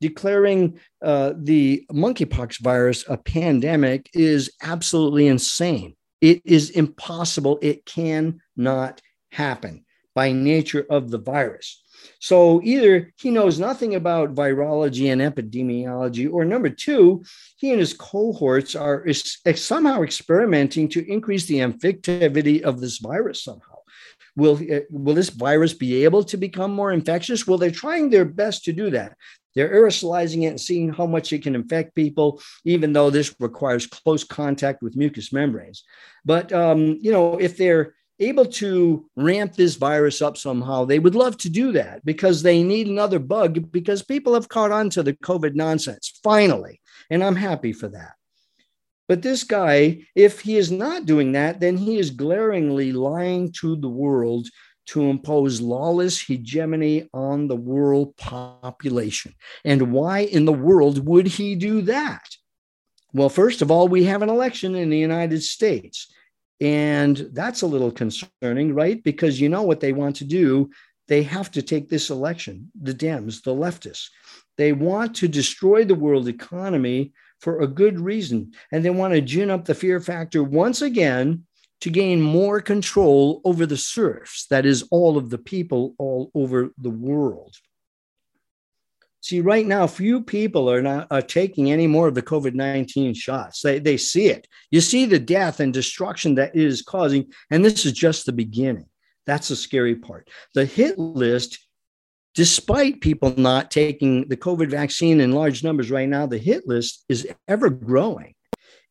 declaring 0.00 0.78
uh, 1.02 1.32
the 1.36 1.84
monkeypox 1.92 2.60
virus 2.60 3.04
a 3.08 3.16
pandemic 3.16 4.10
is 4.12 4.52
absolutely 4.62 5.26
insane. 5.26 5.94
It 6.20 6.42
is 6.44 6.70
impossible. 6.70 7.58
It 7.62 7.84
cannot 7.84 9.00
happen 9.30 9.84
by 10.14 10.32
nature 10.32 10.86
of 10.88 11.10
the 11.10 11.18
virus. 11.18 11.82
So 12.20 12.60
either 12.62 13.12
he 13.16 13.30
knows 13.30 13.58
nothing 13.58 13.94
about 13.94 14.34
virology 14.34 15.12
and 15.12 15.20
epidemiology, 15.20 16.32
or 16.32 16.44
number 16.44 16.70
two, 16.70 17.24
he 17.56 17.70
and 17.70 17.80
his 17.80 17.92
cohorts 17.92 18.74
are 18.74 19.04
is, 19.04 19.38
somehow 19.54 20.02
experimenting 20.02 20.88
to 20.90 21.10
increase 21.10 21.46
the 21.46 21.58
infectivity 21.58 22.62
of 22.62 22.80
this 22.80 22.98
virus 22.98 23.44
somehow. 23.44 23.76
Will, 24.36 24.56
uh, 24.70 24.80
will 24.90 25.14
this 25.14 25.30
virus 25.30 25.72
be 25.72 26.04
able 26.04 26.22
to 26.24 26.36
become 26.36 26.72
more 26.72 26.92
infectious? 26.92 27.46
Well, 27.46 27.58
they're 27.58 27.70
trying 27.70 28.10
their 28.10 28.26
best 28.26 28.64
to 28.64 28.72
do 28.72 28.90
that. 28.90 29.16
They're 29.56 29.74
aerosolizing 29.74 30.44
it 30.44 30.48
and 30.48 30.60
seeing 30.60 30.92
how 30.92 31.06
much 31.06 31.32
it 31.32 31.42
can 31.42 31.56
infect 31.56 31.96
people, 31.96 32.40
even 32.64 32.92
though 32.92 33.10
this 33.10 33.34
requires 33.40 33.86
close 33.86 34.22
contact 34.22 34.82
with 34.82 34.96
mucous 34.96 35.32
membranes. 35.32 35.82
But 36.24 36.52
um, 36.52 36.98
you 37.00 37.10
know, 37.10 37.38
if 37.38 37.56
they're 37.56 37.94
able 38.18 38.44
to 38.46 39.08
ramp 39.16 39.54
this 39.54 39.76
virus 39.76 40.22
up 40.22 40.36
somehow, 40.36 40.84
they 40.84 40.98
would 40.98 41.14
love 41.14 41.36
to 41.38 41.48
do 41.48 41.72
that 41.72 42.04
because 42.04 42.42
they 42.42 42.62
need 42.62 42.86
another 42.86 43.18
bug 43.18 43.72
because 43.72 44.02
people 44.02 44.34
have 44.34 44.48
caught 44.48 44.70
on 44.70 44.90
to 44.90 45.02
the 45.02 45.14
COVID 45.14 45.54
nonsense 45.54 46.20
finally. 46.22 46.80
And 47.10 47.24
I'm 47.24 47.36
happy 47.36 47.72
for 47.72 47.88
that. 47.88 48.12
But 49.08 49.22
this 49.22 49.44
guy, 49.44 50.02
if 50.14 50.40
he 50.40 50.56
is 50.56 50.72
not 50.72 51.06
doing 51.06 51.32
that, 51.32 51.60
then 51.60 51.76
he 51.76 51.98
is 51.98 52.10
glaringly 52.10 52.92
lying 52.92 53.52
to 53.60 53.76
the 53.76 53.88
world 53.88 54.48
to 54.86 55.02
impose 55.02 55.60
lawless 55.60 56.20
hegemony 56.20 57.08
on 57.12 57.48
the 57.48 57.56
world 57.56 58.16
population. 58.16 59.34
And 59.64 59.92
why 59.92 60.20
in 60.20 60.44
the 60.44 60.52
world 60.52 61.06
would 61.06 61.26
he 61.26 61.54
do 61.56 61.82
that? 61.82 62.24
Well, 63.12 63.28
first 63.28 63.62
of 63.62 63.70
all, 63.70 63.88
we 63.88 64.04
have 64.04 64.22
an 64.22 64.28
election 64.28 64.74
in 64.74 64.90
the 64.90 64.98
United 64.98 65.42
States. 65.42 66.12
And 66.60 67.28
that's 67.32 67.62
a 67.62 67.66
little 67.66 67.90
concerning, 67.90 68.74
right? 68.74 69.02
Because 69.02 69.40
you 69.40 69.48
know 69.48 69.62
what 69.62 69.80
they 69.80 69.92
want 69.92 70.16
to 70.16 70.24
do. 70.24 70.70
They 71.08 71.22
have 71.22 71.50
to 71.52 71.62
take 71.62 71.88
this 71.88 72.10
election, 72.10 72.70
the 72.80 72.94
Dems, 72.94 73.42
the 73.42 73.54
leftists. 73.54 74.08
They 74.56 74.72
want 74.72 75.16
to 75.16 75.28
destroy 75.28 75.84
the 75.84 75.94
world 75.94 76.28
economy 76.28 77.12
for 77.40 77.60
a 77.60 77.66
good 77.66 78.00
reason. 78.00 78.52
And 78.72 78.84
they 78.84 78.90
want 78.90 79.14
to 79.14 79.20
gin 79.20 79.50
up 79.50 79.64
the 79.64 79.74
fear 79.74 80.00
factor 80.00 80.42
once 80.42 80.82
again 80.82 81.45
to 81.80 81.90
gain 81.90 82.20
more 82.20 82.60
control 82.60 83.40
over 83.44 83.66
the 83.66 83.76
serfs, 83.76 84.46
that 84.48 84.64
is, 84.64 84.86
all 84.90 85.18
of 85.18 85.30
the 85.30 85.38
people 85.38 85.94
all 85.98 86.30
over 86.34 86.70
the 86.78 86.90
world. 86.90 87.54
See, 89.26 89.40
right 89.40 89.66
now, 89.66 89.88
few 89.88 90.22
people 90.22 90.70
are 90.70 90.80
not 90.80 91.08
are 91.10 91.20
taking 91.20 91.72
any 91.72 91.88
more 91.88 92.06
of 92.06 92.14
the 92.14 92.22
COVID 92.22 92.54
19 92.54 93.12
shots. 93.12 93.60
They, 93.60 93.80
they 93.80 93.96
see 93.96 94.28
it. 94.28 94.46
You 94.70 94.80
see 94.80 95.04
the 95.04 95.18
death 95.18 95.58
and 95.58 95.74
destruction 95.74 96.36
that 96.36 96.54
it 96.54 96.62
is 96.62 96.80
causing. 96.80 97.32
And 97.50 97.64
this 97.64 97.84
is 97.84 97.92
just 97.92 98.24
the 98.24 98.32
beginning. 98.32 98.86
That's 99.26 99.48
the 99.48 99.56
scary 99.56 99.96
part. 99.96 100.30
The 100.54 100.64
hit 100.64 100.96
list, 100.96 101.58
despite 102.36 103.00
people 103.00 103.34
not 103.36 103.72
taking 103.72 104.28
the 104.28 104.36
COVID 104.36 104.70
vaccine 104.70 105.20
in 105.20 105.32
large 105.32 105.64
numbers 105.64 105.90
right 105.90 106.08
now, 106.08 106.26
the 106.26 106.38
hit 106.38 106.68
list 106.68 107.04
is 107.08 107.26
ever 107.48 107.68
growing. 107.68 108.35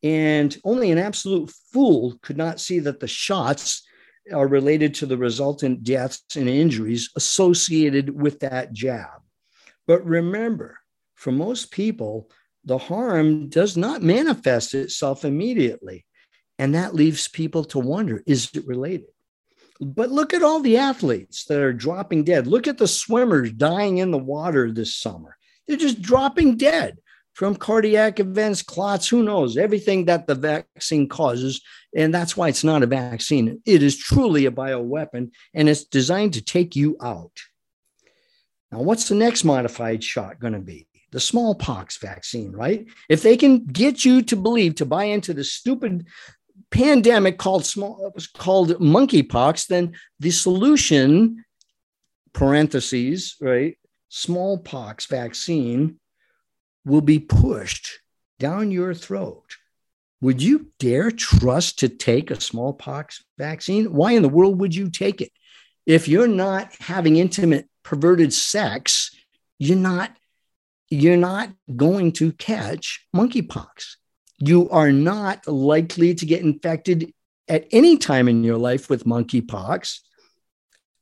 And 0.04 0.56
only 0.64 0.92
an 0.92 0.98
absolute 0.98 1.52
fool 1.72 2.18
could 2.22 2.38
not 2.38 2.60
see 2.60 2.80
that 2.80 3.00
the 3.00 3.08
shots 3.08 3.84
are 4.34 4.48
related 4.48 4.94
to 4.96 5.06
the 5.06 5.18
resultant 5.18 5.84
deaths 5.84 6.24
and 6.36 6.50
injuries 6.50 7.10
associated 7.16 8.10
with 8.10 8.40
that 8.40 8.74
jab. 8.74 9.22
But 9.88 10.06
remember, 10.06 10.80
for 11.16 11.32
most 11.32 11.72
people, 11.72 12.30
the 12.64 12.78
harm 12.78 13.50
does 13.50 13.78
not 13.78 14.02
manifest 14.02 14.74
itself 14.74 15.24
immediately. 15.24 16.06
And 16.58 16.74
that 16.74 16.96
leaves 16.96 17.28
people 17.28 17.64
to 17.66 17.80
wonder 17.80 18.24
is 18.26 18.50
it 18.54 18.66
related? 18.66 19.08
But 19.82 20.10
look 20.10 20.34
at 20.34 20.42
all 20.42 20.62
the 20.62 20.78
athletes 20.78 21.46
that 21.46 21.62
are 21.62 21.74
dropping 21.74 22.24
dead. 22.24 22.48
Look 22.48 22.68
at 22.68 22.78
the 22.78 22.88
swimmers 22.88 23.52
dying 23.52 23.98
in 23.98 24.12
the 24.12 24.18
water 24.18 24.72
this 24.72 24.96
summer. 24.96 25.38
They're 25.68 25.78
just 25.78 26.02
dropping 26.02 26.58
dead 26.58 26.98
from 27.36 27.54
cardiac 27.54 28.22
events, 28.22 28.62
clots, 28.62 29.10
who 29.10 29.22
knows, 29.22 29.58
everything 29.58 30.06
that 30.06 30.26
the 30.26 30.36
vaccine 30.36 31.08
causes. 31.08 31.62
And 31.94 32.14
that's 32.14 32.38
why 32.38 32.48
it's 32.48 32.64
not 32.64 32.82
a 32.82 32.88
vaccine. 32.88 33.62
It 33.66 33.84
is 33.84 33.98
truly 33.98 34.46
a 34.46 34.52
bioweapon 34.52 35.32
and 35.54 35.68
it's 35.68 35.84
designed 35.84 36.34
to 36.36 36.42
take 36.42 36.78
you 36.78 36.98
out. 37.02 37.38
Now, 38.72 38.80
what's 38.80 39.10
the 39.10 39.16
next 39.16 39.44
modified 39.44 40.02
shot 40.02 40.40
going 40.40 40.54
to 40.54 40.60
be? 40.60 40.88
The 41.12 41.20
smallpox 41.20 41.98
vaccine, 41.98 42.54
right? 42.54 42.88
If 43.10 43.22
they 43.22 43.36
can 43.36 43.66
get 43.66 44.06
you 44.06 44.22
to 44.24 44.36
believe, 44.38 44.76
to 44.76 44.86
buy 44.86 45.06
into 45.06 45.34
the 45.34 45.44
stupid 45.44 46.08
pandemic 46.72 47.38
called 47.38 47.66
small 47.66 48.14
called 48.38 48.70
monkeypox, 48.80 49.68
then 49.68 49.96
the 50.22 50.32
solution, 50.32 51.44
parentheses, 52.34 53.36
right? 53.42 53.78
Smallpox 54.08 55.06
vaccine 55.08 56.00
will 56.86 57.02
be 57.02 57.20
pushed 57.20 58.00
down 58.40 58.72
your 58.72 58.94
throat. 58.94 59.58
Would 60.22 60.42
you 60.42 60.68
dare 60.80 61.12
trust 61.12 61.80
to 61.80 61.90
take 61.90 62.32
a 62.32 62.40
smallpox 62.40 63.24
vaccine? 63.38 63.94
Why 63.94 64.14
in 64.14 64.22
the 64.22 64.30
world 64.30 64.60
would 64.60 64.74
you 64.74 64.90
take 64.90 65.22
it? 65.22 65.32
If 65.86 66.08
you're 66.08 66.28
not 66.28 66.74
having 66.80 67.18
intimate 67.18 67.68
perverted 67.84 68.34
sex, 68.34 69.16
you're 69.60 69.78
not 69.78 70.16
you're 70.90 71.18
not 71.18 71.50
going 71.76 72.12
to 72.14 72.32
catch 72.34 73.06
monkeypox. 73.16 73.96
You 74.38 74.70
are 74.70 74.92
not 74.92 75.48
likely 75.48 76.14
to 76.14 76.26
get 76.26 76.42
infected 76.42 77.12
at 77.48 77.68
any 77.72 77.98
time 77.98 78.28
in 78.28 78.44
your 78.44 78.58
life 78.58 78.90
with 78.90 79.06
monkeypox 79.06 80.00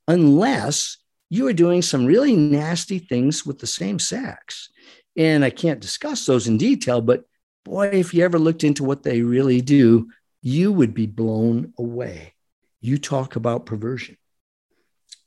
unless 0.07 0.97
you 1.29 1.47
are 1.47 1.53
doing 1.53 1.81
some 1.81 2.05
really 2.05 2.35
nasty 2.35 2.99
things 2.99 3.45
with 3.45 3.59
the 3.59 3.67
same 3.67 3.99
sex. 3.99 4.69
And 5.15 5.45
I 5.45 5.49
can't 5.49 5.79
discuss 5.79 6.25
those 6.25 6.47
in 6.47 6.57
detail, 6.57 7.01
but 7.01 7.25
boy, 7.63 7.87
if 7.87 8.13
you 8.13 8.23
ever 8.23 8.39
looked 8.39 8.63
into 8.63 8.83
what 8.83 9.03
they 9.03 9.21
really 9.21 9.61
do, 9.61 10.09
you 10.41 10.71
would 10.71 10.93
be 10.93 11.05
blown 11.05 11.73
away. 11.77 12.33
You 12.81 12.97
talk 12.97 13.35
about 13.35 13.65
perversion. 13.65 14.17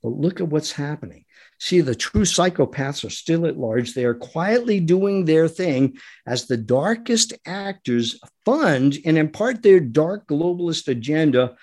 But 0.03 0.11
look 0.11 0.40
at 0.40 0.49
what's 0.49 0.72
happening. 0.72 1.25
See, 1.59 1.81
the 1.81 1.94
true 1.94 2.22
psychopaths 2.22 3.05
are 3.05 3.11
still 3.11 3.46
at 3.46 3.57
large. 3.57 3.94
They 3.94 4.05
are 4.05 4.14
quietly 4.14 4.79
doing 4.79 5.25
their 5.25 5.49
thing 5.49 5.96
as 6.27 6.46
the 6.46 6.57
darkest 6.57 7.33
actors 7.46 8.20
fund 8.44 8.99
and 9.05 9.16
impart 9.16 9.62
their 9.62 9.81
dark 9.81 10.27
globalist 10.27 10.88
agenda 10.88 11.57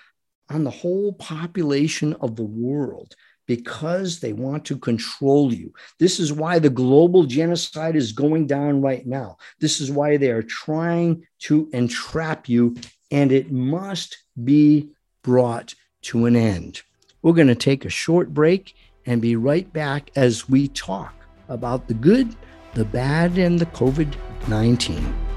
on 0.50 0.64
the 0.64 0.70
whole 0.70 1.12
population 1.12 2.14
of 2.14 2.36
the 2.36 2.42
world 2.42 3.14
because 3.46 4.20
they 4.20 4.32
want 4.32 4.64
to 4.66 4.78
control 4.78 5.52
you. 5.52 5.72
This 5.98 6.18
is 6.18 6.32
why 6.32 6.58
the 6.58 6.70
global 6.70 7.24
genocide 7.24 7.96
is 7.96 8.12
going 8.12 8.46
down 8.46 8.80
right 8.80 9.06
now. 9.06 9.36
This 9.60 9.80
is 9.80 9.90
why 9.90 10.16
they 10.16 10.30
are 10.30 10.42
trying 10.42 11.26
to 11.40 11.68
entrap 11.72 12.48
you, 12.48 12.76
and 13.10 13.32
it 13.32 13.52
must 13.52 14.16
be 14.42 14.90
brought 15.22 15.74
to 16.02 16.26
an 16.26 16.36
end. 16.36 16.82
We're 17.22 17.32
going 17.32 17.48
to 17.48 17.54
take 17.54 17.84
a 17.84 17.90
short 17.90 18.32
break 18.32 18.74
and 19.06 19.20
be 19.20 19.36
right 19.36 19.70
back 19.72 20.10
as 20.16 20.48
we 20.48 20.68
talk 20.68 21.14
about 21.48 21.88
the 21.88 21.94
good, 21.94 22.34
the 22.74 22.84
bad, 22.84 23.38
and 23.38 23.58
the 23.58 23.66
COVID 23.66 24.14
19. 24.48 25.33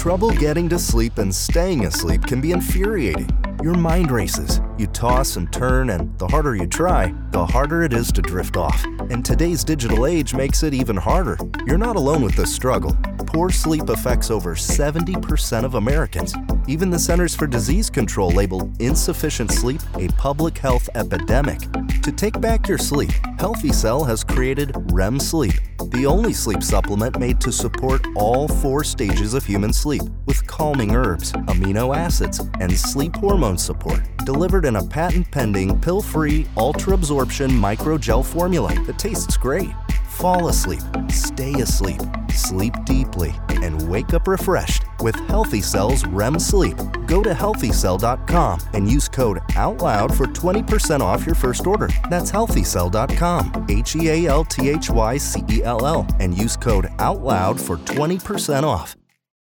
Trouble 0.00 0.30
getting 0.30 0.66
to 0.70 0.78
sleep 0.78 1.18
and 1.18 1.32
staying 1.32 1.84
asleep 1.84 2.22
can 2.22 2.40
be 2.40 2.52
infuriating. 2.52 3.28
Your 3.62 3.74
mind 3.74 4.10
races. 4.10 4.58
You 4.78 4.86
toss 4.86 5.36
and 5.36 5.52
turn, 5.52 5.90
and 5.90 6.18
the 6.18 6.26
harder 6.26 6.56
you 6.56 6.66
try, 6.66 7.14
the 7.32 7.44
harder 7.44 7.82
it 7.82 7.92
is 7.92 8.10
to 8.12 8.22
drift 8.22 8.56
off. 8.56 8.82
And 9.10 9.22
today's 9.22 9.62
digital 9.62 10.06
age 10.06 10.32
makes 10.32 10.62
it 10.62 10.72
even 10.72 10.96
harder. 10.96 11.36
You're 11.66 11.76
not 11.76 11.96
alone 11.96 12.22
with 12.22 12.34
this 12.34 12.50
struggle. 12.50 12.96
Poor 13.26 13.50
sleep 13.50 13.90
affects 13.90 14.30
over 14.30 14.54
70% 14.54 15.64
of 15.64 15.74
Americans. 15.74 16.34
Even 16.66 16.88
the 16.88 16.98
Centers 16.98 17.36
for 17.36 17.46
Disease 17.46 17.90
Control 17.90 18.30
labeled 18.30 18.80
insufficient 18.80 19.50
sleep 19.50 19.82
a 19.96 20.08
public 20.08 20.56
health 20.56 20.88
epidemic. 20.94 21.60
To 22.10 22.16
take 22.16 22.40
back 22.40 22.66
your 22.66 22.76
sleep, 22.76 23.12
Healthy 23.38 23.72
Cell 23.72 24.02
has 24.02 24.24
created 24.24 24.72
REM 24.92 25.20
Sleep, 25.20 25.54
the 25.92 26.06
only 26.06 26.32
sleep 26.32 26.60
supplement 26.60 27.20
made 27.20 27.40
to 27.42 27.52
support 27.52 28.04
all 28.16 28.48
four 28.48 28.82
stages 28.82 29.32
of 29.32 29.46
human 29.46 29.72
sleep 29.72 30.02
with 30.26 30.44
calming 30.48 30.96
herbs, 30.96 31.30
amino 31.46 31.96
acids, 31.96 32.40
and 32.58 32.76
sleep 32.76 33.14
hormone 33.14 33.56
support, 33.56 34.00
delivered 34.26 34.64
in 34.64 34.74
a 34.74 34.84
patent 34.84 35.30
pending 35.30 35.80
pill 35.80 36.02
free 36.02 36.48
ultra 36.56 36.94
absorption 36.94 37.48
microgel 37.48 38.26
formula 38.26 38.74
that 38.86 38.98
tastes 38.98 39.36
great. 39.36 39.70
Fall 40.08 40.48
asleep, 40.48 40.82
stay 41.10 41.52
asleep, 41.60 42.00
sleep 42.30 42.74
deeply, 42.84 43.34
and 43.48 43.88
wake 43.88 44.14
up 44.14 44.26
refreshed 44.26 44.84
with 45.00 45.14
Healthy 45.28 45.62
Cell's 45.62 46.06
REM 46.06 46.38
Sleep. 46.38 46.76
Go 47.06 47.22
to 47.22 47.32
healthycell.com 47.32 48.60
and 48.72 48.90
use 48.90 49.08
code 49.08 49.40
OUTLOUD 49.50 50.14
for 50.14 50.26
20% 50.26 51.00
off 51.00 51.26
your 51.26 51.34
first 51.34 51.66
order. 51.66 51.88
That's 52.08 52.30
healthycell.com, 52.30 53.66
H 53.68 53.96
E 53.96 54.08
A 54.08 54.26
L 54.26 54.44
T 54.44 54.70
H 54.70 54.90
Y 54.90 55.16
C 55.16 55.42
E 55.50 55.62
L 55.62 55.86
L, 55.86 56.06
and 56.20 56.36
use 56.36 56.56
code 56.56 56.86
OUTLOUD 56.98 57.60
for 57.60 57.76
20% 57.78 58.62
off. 58.64 58.96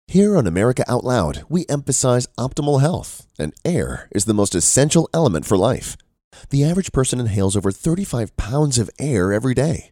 Here 0.08 0.36
on 0.36 0.46
America 0.46 0.84
Out 0.88 1.04
Loud, 1.04 1.44
we 1.48 1.64
emphasize 1.70 2.26
optimal 2.38 2.82
health, 2.82 3.26
and 3.38 3.54
air 3.64 4.08
is 4.10 4.26
the 4.26 4.34
most 4.34 4.54
essential 4.54 5.08
element 5.14 5.46
for 5.46 5.56
life. 5.56 5.96
The 6.50 6.64
average 6.64 6.92
person 6.92 7.18
inhales 7.18 7.56
over 7.56 7.72
35 7.72 8.36
pounds 8.36 8.78
of 8.78 8.90
air 8.98 9.32
every 9.32 9.54
day. 9.54 9.91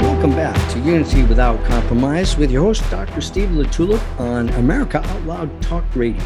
Welcome 0.00 0.30
back 0.30 0.72
to 0.72 0.78
Unity 0.80 1.24
Without 1.24 1.62
Compromise 1.66 2.38
with 2.38 2.50
your 2.50 2.62
host, 2.62 2.82
Dr. 2.90 3.20
Steve 3.20 3.50
LaTulippe 3.50 4.18
on 4.18 4.48
America 4.50 4.98
Out 5.04 5.26
Loud 5.26 5.60
Talk 5.60 5.84
Radio. 5.94 6.24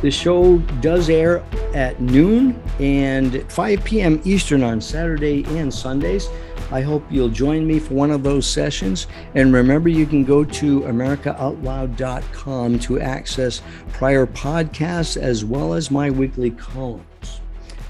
The 0.00 0.10
show 0.10 0.56
does 0.80 1.10
air 1.10 1.44
at 1.74 2.00
noon 2.00 2.58
and 2.80 3.44
5 3.52 3.84
p.m. 3.84 4.22
Eastern 4.24 4.62
on 4.62 4.80
Saturday 4.80 5.44
and 5.58 5.72
Sundays. 5.72 6.30
I 6.72 6.80
hope 6.80 7.04
you'll 7.10 7.28
join 7.28 7.66
me 7.66 7.78
for 7.78 7.92
one 7.92 8.10
of 8.10 8.22
those 8.22 8.46
sessions. 8.46 9.06
And 9.34 9.52
remember, 9.52 9.90
you 9.90 10.06
can 10.06 10.24
go 10.24 10.42
to 10.42 10.80
AmericaOutloud.com 10.80 12.78
to 12.78 13.00
access 13.00 13.60
prior 13.92 14.26
podcasts 14.26 15.18
as 15.18 15.44
well 15.44 15.74
as 15.74 15.90
my 15.90 16.10
weekly 16.10 16.52
columns. 16.52 17.40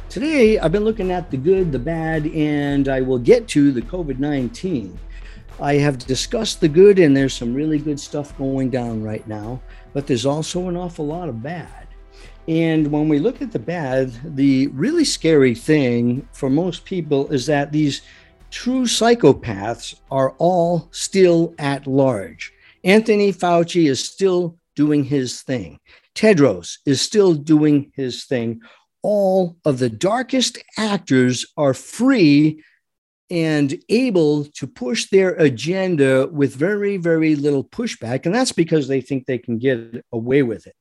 Today, 0.08 0.58
I've 0.58 0.72
been 0.72 0.84
looking 0.84 1.10
at 1.10 1.30
the 1.30 1.36
good, 1.36 1.72
the 1.72 1.80
bad, 1.80 2.26
and 2.28 2.88
I 2.88 3.00
will 3.00 3.18
get 3.18 3.48
to 3.48 3.72
the 3.72 3.82
COVID 3.82 4.18
19. 4.18 4.98
I 5.60 5.74
have 5.74 5.98
discussed 5.98 6.60
the 6.60 6.68
good, 6.68 6.98
and 6.98 7.14
there's 7.14 7.34
some 7.34 7.52
really 7.52 7.78
good 7.78 7.98
stuff 7.98 8.36
going 8.38 8.70
down 8.70 9.02
right 9.02 9.26
now, 9.26 9.60
but 9.92 10.06
there's 10.06 10.24
also 10.24 10.68
an 10.68 10.76
awful 10.76 11.06
lot 11.06 11.28
of 11.28 11.42
bad. 11.42 11.88
And 12.46 12.90
when 12.90 13.08
we 13.08 13.18
look 13.18 13.42
at 13.42 13.50
the 13.50 13.58
bad, 13.58 14.12
the 14.36 14.68
really 14.68 15.04
scary 15.04 15.54
thing 15.54 16.26
for 16.32 16.48
most 16.48 16.84
people 16.84 17.28
is 17.32 17.44
that 17.46 17.72
these 17.72 18.02
true 18.50 18.84
psychopaths 18.84 19.96
are 20.10 20.30
all 20.38 20.88
still 20.92 21.52
at 21.58 21.86
large. 21.86 22.52
Anthony 22.84 23.32
Fauci 23.32 23.90
is 23.90 24.02
still 24.02 24.56
doing 24.76 25.02
his 25.02 25.42
thing. 25.42 25.80
Tedros 26.14 26.78
is 26.86 27.00
still 27.00 27.34
doing 27.34 27.92
his 27.96 28.24
thing 28.24 28.60
all 29.02 29.56
of 29.64 29.78
the 29.78 29.90
darkest 29.90 30.58
actors 30.76 31.46
are 31.56 31.74
free 31.74 32.62
and 33.30 33.78
able 33.88 34.44
to 34.44 34.66
push 34.66 35.10
their 35.10 35.30
agenda 35.34 36.28
with 36.28 36.54
very, 36.54 36.96
very 36.96 37.34
little 37.34 37.64
pushback. 37.64 38.24
And 38.24 38.34
that's 38.34 38.52
because 38.52 38.86
they 38.86 39.00
think 39.00 39.26
they 39.26 39.38
can 39.38 39.58
get 39.58 40.04
away 40.12 40.42
with 40.42 40.66
it. 40.66 40.76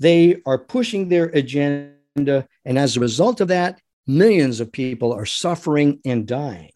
They 0.00 0.40
are 0.44 0.58
pushing 0.58 1.08
their 1.08 1.26
agenda. 1.26 2.46
And 2.64 2.78
as 2.78 2.96
a 2.96 3.00
result 3.00 3.40
of 3.40 3.48
that, 3.48 3.80
millions 4.06 4.60
of 4.60 4.72
people 4.72 5.12
are 5.12 5.26
suffering 5.26 6.00
and 6.04 6.26
dying. 6.26 6.70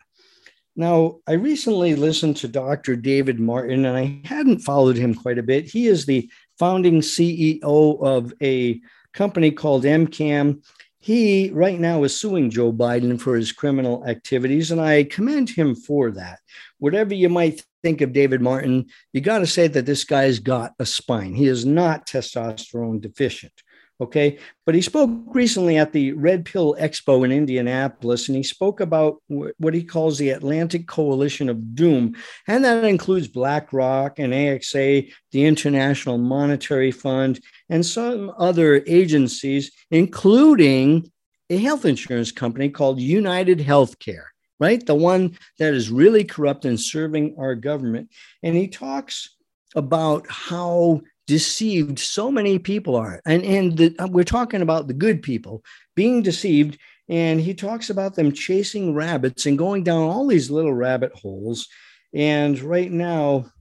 Now, 0.76 1.16
I 1.26 1.32
recently 1.32 1.97
listened 1.97 2.36
to 2.36 2.49
Dr. 2.49 2.95
David 2.95 3.41
Martin, 3.41 3.84
and 3.84 3.97
I 3.97 4.20
hadn't 4.24 4.61
followed 4.61 4.97
him 4.97 5.12
quite 5.12 5.39
a 5.39 5.43
bit. 5.43 5.64
He 5.64 5.89
is 5.89 6.07
the 6.07 6.30
founding 6.57 7.01
CEO 7.01 8.01
of 8.01 8.32
a 8.41 8.80
company 9.12 9.51
called 9.51 9.82
MCAM 9.82 10.62
he 11.09 11.49
right 11.55 11.81
now 11.81 12.05
is 12.05 12.15
suing 12.15 12.51
Joe 12.51 12.71
Biden 12.71 13.19
for 13.19 13.35
his 13.35 13.51
criminal 13.51 14.07
activities, 14.07 14.71
and 14.71 14.79
I 14.79 15.05
commend 15.05 15.49
him 15.49 15.75
for 15.75 16.11
that. 16.11 16.41
Whatever 16.81 17.15
you 17.15 17.31
might 17.31 17.65
think 17.83 18.03
of 18.03 18.13
David 18.13 18.43
Martin, 18.43 18.85
you 19.15 19.23
got 19.23 19.39
to 19.39 19.47
say 19.47 19.69
that 19.69 19.87
this 19.87 20.05
guy's 20.05 20.39
got 20.39 20.75
a 20.79 20.85
spine. 20.85 21.33
He 21.33 21.47
is 21.47 21.65
not 21.65 22.07
testosterone 22.07 23.01
deficient. 23.01 23.55
Okay. 24.01 24.38
But 24.64 24.76
he 24.76 24.82
spoke 24.82 25.11
recently 25.28 25.76
at 25.76 25.92
the 25.92 26.12
Red 26.12 26.44
Pill 26.44 26.76
Expo 26.78 27.24
in 27.24 27.32
Indianapolis, 27.32 28.28
and 28.28 28.36
he 28.36 28.44
spoke 28.44 28.80
about 28.80 29.20
what 29.26 29.74
he 29.74 29.82
calls 29.82 30.18
the 30.18 30.30
Atlantic 30.30 30.86
Coalition 30.86 31.49
of 31.49 31.74
Doom. 31.74 32.14
And 32.46 32.64
that 32.64 32.84
includes 32.84 33.26
BlackRock 33.26 34.20
and 34.20 34.32
AXA, 34.32 35.12
the 35.32 35.44
International 35.44 36.16
Monetary 36.16 36.92
Fund, 36.92 37.40
and 37.68 37.84
some 37.84 38.32
other 38.38 38.84
agencies, 38.86 39.72
including 39.90 41.11
a 41.51 41.57
health 41.57 41.84
insurance 41.84 42.30
company 42.30 42.68
called 42.68 43.01
United 43.01 43.59
Healthcare, 43.59 44.26
right? 44.61 44.84
The 44.84 44.94
one 44.94 45.36
that 45.59 45.74
is 45.74 45.90
really 45.90 46.22
corrupt 46.22 46.64
and 46.64 46.78
serving 46.78 47.34
our 47.36 47.57
government. 47.57 48.11
And 48.44 48.55
he 48.55 48.68
talks 48.68 49.34
about 49.74 50.26
how 50.28 51.01
deceived 51.29 51.99
so 51.99 52.33
many 52.33 52.59
people 52.59 52.97
are. 52.97 53.20
And, 53.24 53.45
and 53.45 53.76
the, 53.76 54.09
we're 54.11 54.24
talking 54.24 54.62
about 54.62 54.89
the 54.89 54.95
good 54.95 55.22
people 55.22 55.62
being 55.95 56.22
deceived. 56.22 56.79
And 57.09 57.41
he 57.41 57.55
talks 57.55 57.91
about 57.91 58.16
them 58.16 58.33
chasing 58.33 58.95
rabbits 58.95 59.47
and 59.47 59.57
going 59.57 59.85
down 59.85 60.03
all 60.03 60.26
these 60.26 60.51
little 60.51 60.74
rabbit 60.74 61.12
holes. 61.12 61.68
And 62.12 62.59
right 62.61 62.91
now, 62.91 63.53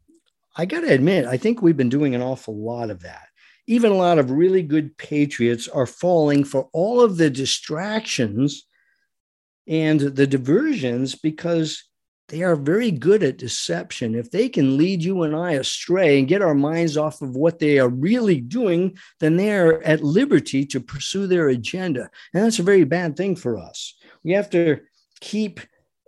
I 0.56 0.66
got 0.66 0.82
to 0.82 0.92
admit, 0.92 1.26
I 1.26 1.38
think 1.38 1.62
we've 1.62 1.78
been 1.78 1.90
doing 1.90 2.16
an 2.16 2.22
awful 2.22 2.58
lot 2.58 2.90
of 2.90 3.02
that. 3.02 3.28
Even 3.68 3.92
a 3.92 3.96
lot 3.96 4.18
of 4.18 4.32
really 4.32 4.64
good 4.64 4.98
patriots 4.98 5.68
are 5.68 5.86
falling 5.86 6.46
for 6.46 6.70
all 6.72 7.02
of 7.02 7.18
the 7.18 7.30
distractions 7.30 8.66
and 9.68 10.00
the 10.00 10.26
diversions 10.26 11.16
because 11.16 11.84
they 12.30 12.44
are 12.44 12.56
very 12.56 12.92
good 12.92 13.24
at 13.24 13.38
deception. 13.38 14.14
If 14.14 14.32
they 14.32 14.50
can 14.50 14.78
lead 14.78 15.04
you 15.04 15.24
and 15.24 15.36
I 15.36 15.54
astray 15.54 16.20
and 16.20 16.28
get 16.28 16.42
our 16.42 16.56
minds 16.56 16.98
off 16.98 17.22
of 17.22 17.36
what 17.36 17.60
they 17.60 17.80
are 17.80 17.88
really 17.88 18.42
doing, 18.42 18.98
then 19.20 19.38
they 19.38 19.56
are 19.56 19.82
at 19.84 20.04
liberty 20.04 20.66
to 20.68 20.80
pursue 20.82 21.28
their 21.28 21.48
agenda. 21.48 22.10
And 22.34 22.44
that's 22.44 22.60
a 22.60 22.64
very 22.64 22.84
bad 22.84 23.16
thing 23.16 23.36
for 23.36 23.58
us. 23.58 23.96
We 24.24 24.34
have 24.34 24.50
to 24.52 24.80
keep 25.22 25.62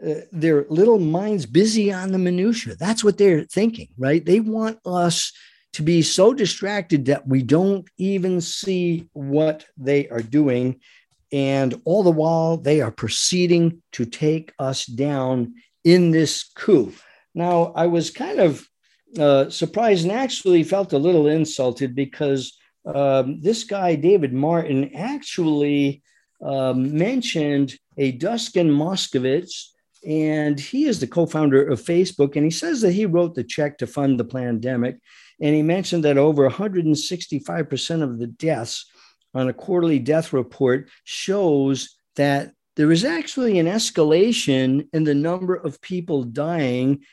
uh, 0.06 0.22
their 0.32 0.66
little 0.70 1.00
minds 1.00 1.46
busy 1.46 1.92
on 1.92 2.12
the 2.12 2.18
minutia. 2.18 2.76
That's 2.76 3.04
what 3.04 3.18
they're 3.18 3.46
thinking, 3.46 3.88
right? 3.98 4.26
They 4.26 4.42
want 4.42 4.80
us 4.86 5.32
to 5.74 5.84
be 5.84 6.02
so 6.02 6.34
distracted 6.34 7.06
that 7.06 7.28
we 7.28 7.44
don't 7.44 7.88
even 7.98 8.42
see 8.42 9.08
what 9.14 9.66
they 9.78 10.10
are 10.10 10.22
doing. 10.22 10.82
And 11.32 11.80
all 11.86 12.04
the 12.04 12.10
while, 12.10 12.58
they 12.58 12.82
are 12.82 12.92
proceeding 12.92 13.82
to 13.94 14.06
take 14.06 14.52
us 14.58 14.86
down 14.86 15.54
in 15.94 16.12
this 16.12 16.44
coup. 16.56 16.94
Now, 17.34 17.74
I 17.76 17.88
was 17.88 18.12
kind 18.12 18.40
of 18.40 18.68
uh, 19.18 19.50
surprised 19.50 20.04
and 20.04 20.12
actually 20.12 20.64
felt 20.64 20.94
a 20.94 20.98
little 20.98 21.28
insulted 21.28 21.96
because 21.96 22.58
um, 22.86 23.42
this 23.42 23.64
guy, 23.64 23.96
David 23.96 24.34
Martin, 24.34 24.96
actually 24.96 26.04
um, 26.42 26.98
mentioned 26.98 27.76
a 27.98 28.12
Dustin 28.14 28.70
Moskovitz, 28.70 29.70
and 30.08 30.60
he 30.60 30.86
is 30.86 31.00
the 31.00 31.08
co 31.08 31.26
founder 31.26 31.68
of 31.68 31.82
Facebook. 31.82 32.36
And 32.36 32.46
he 32.46 32.52
says 32.52 32.82
that 32.82 32.94
he 32.94 33.06
wrote 33.06 33.36
the 33.36 33.44
check 33.44 33.78
to 33.80 33.88
fund 33.88 34.20
the 34.20 34.26
pandemic. 34.26 34.98
And 35.42 35.56
he 35.56 35.62
mentioned 35.62 36.04
that 36.04 36.18
over 36.18 36.50
165% 36.50 38.02
of 38.02 38.20
the 38.20 38.28
deaths 38.28 38.86
on 39.34 39.50
a 39.50 39.54
quarterly 39.54 40.00
death 40.00 40.34
report 40.34 40.90
shows 41.04 41.98
that 42.16 42.54
there 42.80 42.94
is 42.94 43.04
actually 43.04 43.60
an 43.60 43.66
escalation 43.66 44.88
in 44.94 45.04
the 45.04 45.14
number 45.14 45.54
of 45.54 45.82
people 45.82 46.24
dying. 46.24 47.04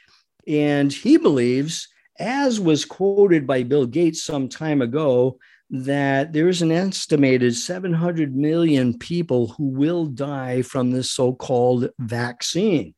And 0.47 0.93
he 0.93 1.17
believes, 1.17 1.89
as 2.21 2.61
was 2.61 2.85
quoted 2.85 3.49
by 3.49 3.65
Bill 3.65 3.85
Gates 3.85 4.23
some 4.23 4.49
time 4.49 4.81
ago, 4.81 5.41
that 5.69 6.33
there 6.33 6.47
is 6.47 6.63
an 6.63 6.71
estimated 6.71 7.57
700 7.57 8.37
million 8.37 8.97
people 8.97 9.49
who 9.49 9.65
will 9.65 10.07
die 10.07 10.63
from 10.63 10.93
this 10.93 11.11
so 11.11 11.33
called 11.33 11.91
vaccine. 11.99 12.95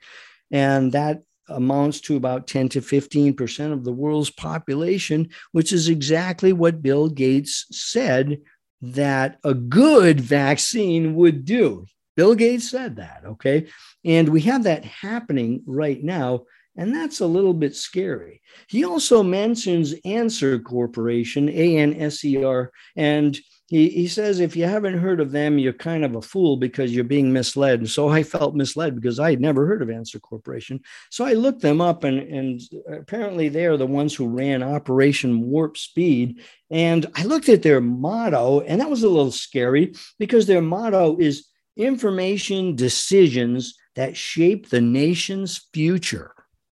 And 0.51 0.93
that 0.93 1.23
amounts 1.49 2.03
to 2.03 2.17
about 2.17 2.49
10 2.49 2.69
to 2.69 2.83
15% 2.83 3.73
of 3.73 3.83
the 3.83 3.93
world's 3.93 4.29
population, 4.29 5.31
which 5.53 5.73
is 5.73 5.89
exactly 5.89 6.53
what 6.53 6.83
Bill 6.83 7.09
Gates 7.09 7.65
said 7.71 8.43
that 8.83 9.39
a 9.43 9.55
good 9.55 10.21
vaccine 10.21 11.15
would 11.15 11.47
do. 11.47 11.87
Bill 12.19 12.35
Gates 12.35 12.69
said 12.69 12.97
that, 12.97 13.23
okay? 13.25 13.69
And 14.05 14.29
we 14.29 14.41
have 14.41 14.65
that 14.65 14.85
happening 14.85 15.63
right 15.67 16.03
now, 16.03 16.47
and 16.77 16.93
that's 16.93 17.21
a 17.21 17.27
little 17.27 17.55
bit 17.55 17.77
scary. 17.77 18.43
He 18.67 18.85
also 18.85 19.23
mentions 19.23 19.95
ANSER 20.05 20.59
Corporation, 20.59 21.49
A 21.49 21.79
N 21.79 21.95
S 21.95 22.25
E 22.25 22.43
R, 22.43 22.73
and 22.97 23.39
he, 23.69 23.91
he 23.91 24.09
says 24.09 24.41
if 24.41 24.57
you 24.57 24.65
haven't 24.65 24.99
heard 24.99 25.21
of 25.21 25.31
them, 25.31 25.59
you're 25.59 25.75
kind 25.75 26.05
of 26.05 26.17
a 26.17 26.23
fool 26.23 26.57
because 26.57 26.93
you're 26.93 27.05
being 27.05 27.33
misled. 27.33 27.81
And 27.81 27.89
so 27.89 28.09
I 28.09 28.25
felt 28.25 28.57
misled 28.57 28.97
because 28.97 29.21
I 29.21 29.31
had 29.31 29.41
never 29.41 29.67
heard 29.67 29.83
of 29.83 29.91
ANSER 29.91 30.19
Corporation. 30.19 30.81
So 31.11 31.25
I 31.25 31.35
looked 31.35 31.61
them 31.61 31.81
up, 31.81 32.03
and, 32.03 32.19
and 32.19 32.61
apparently 32.91 33.49
they 33.49 33.67
are 33.67 33.77
the 33.77 33.87
ones 33.87 34.13
who 34.13 34.27
ran 34.27 34.65
Operation 34.65 35.43
Warp 35.43 35.77
Speed. 35.77 36.41
And 36.71 37.07
I 37.15 37.23
looked 37.25 37.49
at 37.49 37.63
their 37.63 37.81
motto, 37.81 38.61
and 38.63 38.81
that 38.81 38.91
was 38.91 39.05
a 39.05 39.09
little 39.09 39.31
scary 39.31 39.95
because 40.19 40.47
their 40.47 40.63
motto 40.63 41.17
is 41.19 41.48
information 41.79 42.77
decisions 42.77 43.75
that 43.95 44.17
shape 44.17 44.69
the 44.69 44.81
nation's 44.81 45.69
future. 45.73 46.33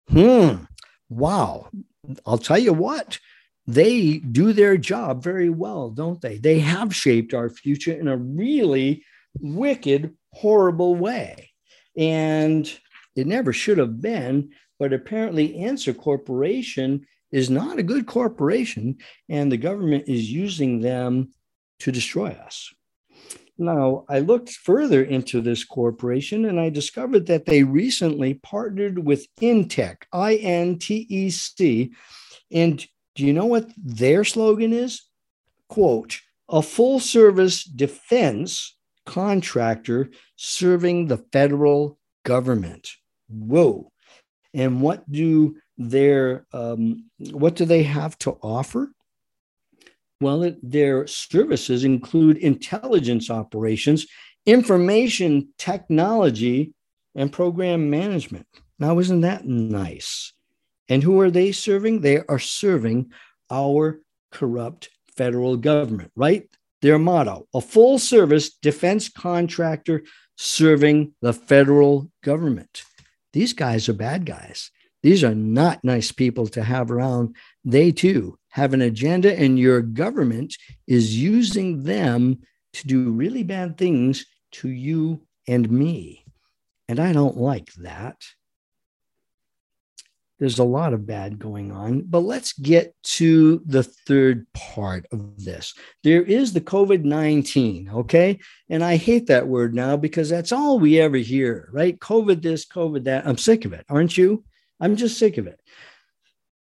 Hmm. 0.10 0.66
Wow. 1.10 1.70
I'll 2.26 2.38
tell 2.38 2.60
you 2.60 2.74
what, 2.74 3.20
they 3.66 4.18
do 4.18 4.54
their 4.54 4.78
job 4.78 5.24
very 5.24 5.50
well, 5.50 5.89
don't 5.89 6.22
they? 6.22 6.38
They 6.38 6.60
have 6.60 6.95
shaped 6.95 7.34
our 7.34 7.50
future 7.50 7.93
in 7.93 8.08
a 8.08 8.18
really 8.18 9.04
wicked, 9.39 10.16
horrible 10.34 10.95
way. 10.95 11.52
And 11.97 12.72
it 13.16 13.28
never 13.28 13.54
should 13.54 13.78
have 13.78 14.02
been, 14.02 14.52
but 14.80 14.93
apparently, 14.93 15.58
ANSER 15.58 15.93
Corporation 15.93 17.06
is 17.32 17.50
not 17.50 17.78
a 17.78 17.84
good 17.84 18.08
corporation, 18.08 18.97
and 19.28 19.52
the 19.52 19.58
government 19.58 20.06
is 20.08 20.32
using 20.32 20.80
them 20.80 21.32
to 21.80 21.91
destroy 21.91 22.30
us. 22.30 22.74
Now, 23.62 24.05
I 24.07 24.20
looked 24.20 24.51
further 24.51 25.03
into 25.03 25.41
this 25.41 25.66
corporation 25.66 26.45
and 26.45 26.57
I 26.60 26.70
discovered 26.70 27.26
that 27.26 27.45
they 27.45 27.64
recently 27.64 28.36
partnered 28.36 29.05
with 29.05 29.28
Intec, 29.41 30.03
I 30.14 30.36
N 30.36 30.80
T 30.80 31.05
E 31.10 31.30
C. 31.30 31.91
And 32.49 32.84
do 33.16 33.26
you 33.26 33.34
know 33.34 33.45
what 33.45 33.70
their 33.78 34.24
slogan 34.24 34.72
is? 34.72 35.01
Quote, 35.68 36.22
a 36.47 36.62
full 36.62 37.01
service 37.01 37.66
defense 37.66 38.78
contractor 39.05 40.10
serving 40.38 41.07
the 41.07 41.18
federal 41.18 41.99
government. 42.24 42.91
Whoa. 43.28 43.91
And 44.53 44.82
what 44.82 45.10
do 45.12 45.57
their 45.78 46.45
um, 46.53 47.10
what 47.32 47.55
do 47.55 47.66
they 47.66 47.84
have 47.84 48.18
to 48.20 48.38
offer? 48.41 48.91
Well, 50.22 50.53
their 50.61 51.07
services 51.07 51.86
include 51.86 52.38
intelligence 52.38 53.30
operations, 53.30 54.05
information 54.45 55.49
technology, 55.57 56.74
and 57.15 57.32
program 57.32 57.89
management. 57.89 58.45
Now, 58.80 58.99
isn't 58.99 59.22
that 59.22 59.45
nice? 59.45 60.34
And 60.89 61.03
who 61.03 61.20
are 61.22 61.32
they 61.32 61.51
serving? 61.51 62.01
They 62.01 62.20
are 62.28 62.39
serving 62.39 63.11
our 63.49 64.01
corrupt 64.32 64.89
federal 65.15 65.57
government, 65.57 66.11
right? 66.15 66.49
Their 66.82 66.99
motto 66.99 67.47
a 67.53 67.61
full 67.61 67.99
service 67.99 68.49
defense 68.49 69.09
contractor 69.09 70.03
serving 70.38 71.13
the 71.22 71.34
federal 71.34 72.09
government. 72.24 72.84
These 73.34 73.53
guys 73.53 73.89
are 73.89 73.93
bad 73.93 74.26
guys. 74.26 74.72
These 75.02 75.24
are 75.24 75.36
not 75.36 75.84
nice 75.84 76.12
people 76.12 76.47
to 76.47 76.64
have 76.64 76.91
around. 76.91 77.36
They 77.64 77.91
too 77.91 78.38
have 78.50 78.74
an 78.74 78.82
agenda, 78.82 79.38
and 79.38 79.60
your 79.60 79.82
government 79.82 80.56
is 80.88 81.18
using 81.18 81.84
them 81.84 82.39
to 82.74 82.88
do 82.88 83.12
really 83.12 83.43
bad 83.43 83.78
things 83.78 84.26
to 84.52 84.70
you 84.70 85.22
and 85.47 85.70
me. 85.70 86.26
And 86.88 87.00
I 87.00 87.14
don't 87.14 87.38
like 87.38 87.72
that. 87.76 88.18
There's 90.39 90.60
a 90.60 90.64
lot 90.64 90.93
of 90.93 91.06
bad 91.06 91.38
going 91.38 91.72
on, 91.72 92.04
but 92.04 92.22
let's 92.22 92.54
get 92.54 92.95
to 93.04 93.62
the 93.66 93.84
third 93.84 94.47
part 94.54 95.06
of 95.12 95.43
this. 95.43 95.74
There 96.04 96.24
is 96.24 96.54
the 96.54 96.62
COVID 96.62 97.04
19, 97.04 97.89
okay? 97.93 98.39
And 98.70 98.82
I 98.82 98.95
hate 98.95 99.28
that 99.28 99.47
word 99.47 99.76
now 99.76 99.97
because 99.97 100.30
that's 100.30 100.54
all 100.54 100.80
we 100.80 101.00
ever 101.00 101.18
hear, 101.18 101.70
right? 101.74 102.00
COVID 102.00 102.41
this, 102.41 102.66
COVID 102.66 103.04
that. 103.04 103.28
I'm 103.28 103.38
sick 103.38 103.66
of 103.66 103.74
it, 103.74 103.86
aren't 103.89 104.18
you? 104.18 104.45
I'm 104.80 104.95
just 104.95 105.17
sick 105.17 105.38
of 105.38 105.47
it. 105.47 105.59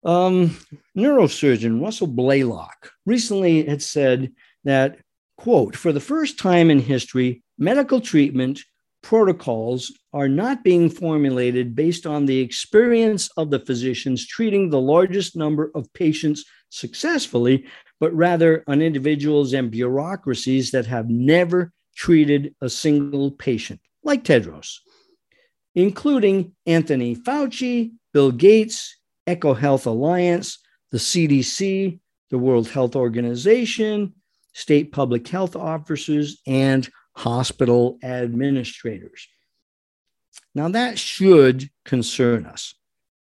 Um, 0.04 0.58
neurosurgeon 0.98 1.82
Russell 1.82 2.08
Blaylock 2.08 2.92
recently 3.06 3.66
had 3.66 3.82
said 3.82 4.32
that, 4.64 4.98
quote, 5.38 5.76
for 5.76 5.94
the 5.94 6.00
first 6.00 6.40
time 6.40 6.72
in 6.72 6.80
history, 6.80 7.44
medical 7.58 8.02
treatment 8.02 8.62
protocols 9.04 9.92
are 10.14 10.28
not 10.28 10.64
being 10.64 10.90
formulated 10.90 11.76
based 11.76 12.06
on 12.06 12.26
the 12.26 12.40
experience 12.40 13.30
of 13.38 13.50
the 13.50 13.60
physicians 13.60 14.28
treating 14.28 14.70
the 14.70 14.82
largest 14.82 15.36
number 15.36 15.72
of 15.76 15.92
patients 15.94 16.46
successfully, 16.70 17.66
but 18.00 18.14
rather 18.14 18.64
on 18.68 18.82
individuals 18.82 19.54
and 19.54 19.72
bureaucracies 19.72 20.72
that 20.72 20.86
have 20.86 21.10
never 21.10 21.72
treated 21.96 22.56
a 22.62 22.70
single 22.70 23.32
patient, 23.32 23.80
like 24.04 24.24
Tedros, 24.24 24.78
including 25.76 26.54
Anthony 26.66 27.16
Fauci, 27.16 27.92
Bill 28.14 28.32
Gates, 28.32 28.98
EcoHealth 29.28 29.86
Alliance, 29.86 30.60
the 30.92 30.98
CDC, 30.98 32.00
the 32.30 32.38
World 32.38 32.70
Health 32.70 32.96
Organization, 32.96 34.14
state 34.54 34.92
public 34.92 35.28
health 35.28 35.56
officers, 35.56 36.42
and 36.46 36.90
hospital 37.16 37.98
administrators. 38.04 39.28
Now, 40.54 40.70
that 40.70 41.00
should 41.00 41.70
concern 41.86 42.46
us. 42.46 42.74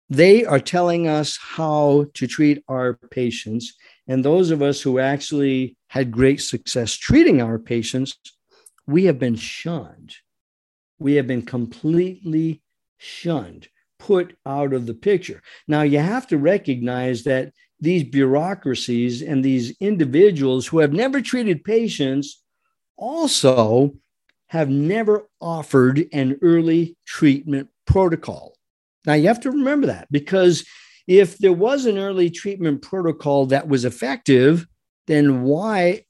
They 0.09 0.45
are 0.45 0.59
telling 0.59 1.07
us 1.07 1.38
how 1.41 2.05
to 2.13 2.27
treat 2.27 2.63
our 2.69 2.93
patients. 3.11 3.73
And 4.07 4.23
those 4.23 4.51
of 4.51 4.61
us 4.61 4.81
who 4.81 4.99
actually 4.99 5.75
had 5.88 6.11
great 6.11 6.41
success 6.41 6.93
treating 6.93 7.41
our 7.41 7.59
patients, 7.59 8.17
we 8.85 9.05
have 9.05 9.19
been 9.19 9.35
shunned. 9.35 10.15
We 10.99 11.15
have 11.15 11.27
been 11.27 11.41
completely 11.41 12.61
shunned 12.97 13.67
put 13.99 14.35
out 14.45 14.73
of 14.73 14.85
the 14.85 14.93
picture. 14.93 15.41
Now, 15.67 15.81
you 15.81 15.99
have 15.99 16.27
to 16.27 16.37
recognize 16.37 17.23
that 17.23 17.51
these 17.79 18.03
bureaucracies 18.03 19.21
and 19.21 19.43
these 19.43 19.75
individuals 19.79 20.67
who 20.67 20.79
have 20.79 20.93
never 20.93 21.21
treated 21.21 21.63
patients 21.63 22.43
also 22.97 23.95
have 24.47 24.69
never 24.69 25.27
offered 25.41 26.07
an 26.13 26.39
early 26.41 26.95
treatment 27.05 27.69
protocol. 27.85 28.55
Now, 29.05 29.13
you 29.13 29.27
have 29.27 29.41
to 29.41 29.51
remember 29.51 29.87
that 29.87 30.07
because 30.11 30.65
if 31.07 31.37
there 31.37 31.53
was 31.53 31.85
an 31.85 31.97
early 31.97 32.29
treatment 32.29 32.81
protocol 32.81 33.45
that 33.47 33.67
was 33.67 33.85
effective, 33.85 34.67
then 35.05 35.43
why 35.43 36.05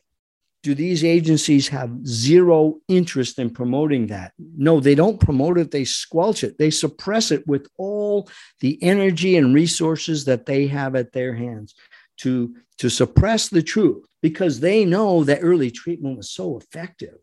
do 0.64 0.74
these 0.74 1.04
agencies 1.04 1.68
have 1.70 2.06
zero 2.06 2.80
interest 2.88 3.40
in 3.40 3.50
promoting 3.50 4.08
that? 4.08 4.34
No, 4.38 4.80
they 4.80 4.96
don't 4.96 5.20
promote 5.20 5.58
it, 5.58 5.72
they 5.72 5.86
squelch 5.86 6.44
it, 6.44 6.58
they 6.58 6.72
suppress 6.72 7.32
it 7.32 7.48
with 7.48 7.68
all 7.78 8.30
the 8.60 8.82
energy 8.84 9.38
and 9.38 9.54
resources 9.54 10.26
that 10.26 10.46
they 10.46 10.68
have 10.68 10.96
at 10.96 11.14
their 11.14 11.34
hands 11.34 11.76
to, 12.18 12.56
to 12.80 12.90
suppress 12.90 13.50
the 13.50 13.62
truth 13.62 14.06
because 14.22 14.60
they 14.60 14.84
know 14.84 15.24
that 15.24 15.40
early 15.42 15.72
treatment 15.72 16.18
was 16.18 16.32
so 16.32 16.58
effective. 16.58 17.20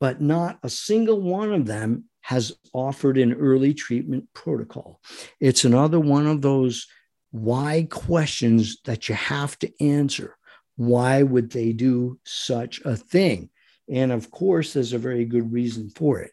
But 0.00 0.20
not 0.20 0.58
a 0.62 0.68
single 0.68 1.20
one 1.20 1.52
of 1.52 1.66
them 1.66 2.04
has 2.22 2.52
offered 2.72 3.16
an 3.16 3.32
early 3.34 3.74
treatment 3.74 4.28
protocol. 4.34 5.00
It's 5.40 5.64
another 5.64 6.00
one 6.00 6.26
of 6.26 6.42
those 6.42 6.86
why 7.30 7.86
questions 7.90 8.78
that 8.84 9.08
you 9.08 9.14
have 9.14 9.58
to 9.58 9.70
answer 9.80 10.36
why 10.76 11.22
would 11.22 11.50
they 11.50 11.72
do 11.72 12.18
such 12.24 12.80
a 12.84 12.96
thing? 12.96 13.50
And 13.88 14.12
of 14.12 14.30
course, 14.30 14.72
there's 14.72 14.92
a 14.92 14.98
very 14.98 15.24
good 15.24 15.52
reason 15.52 15.90
for 15.90 16.20
it. 16.20 16.32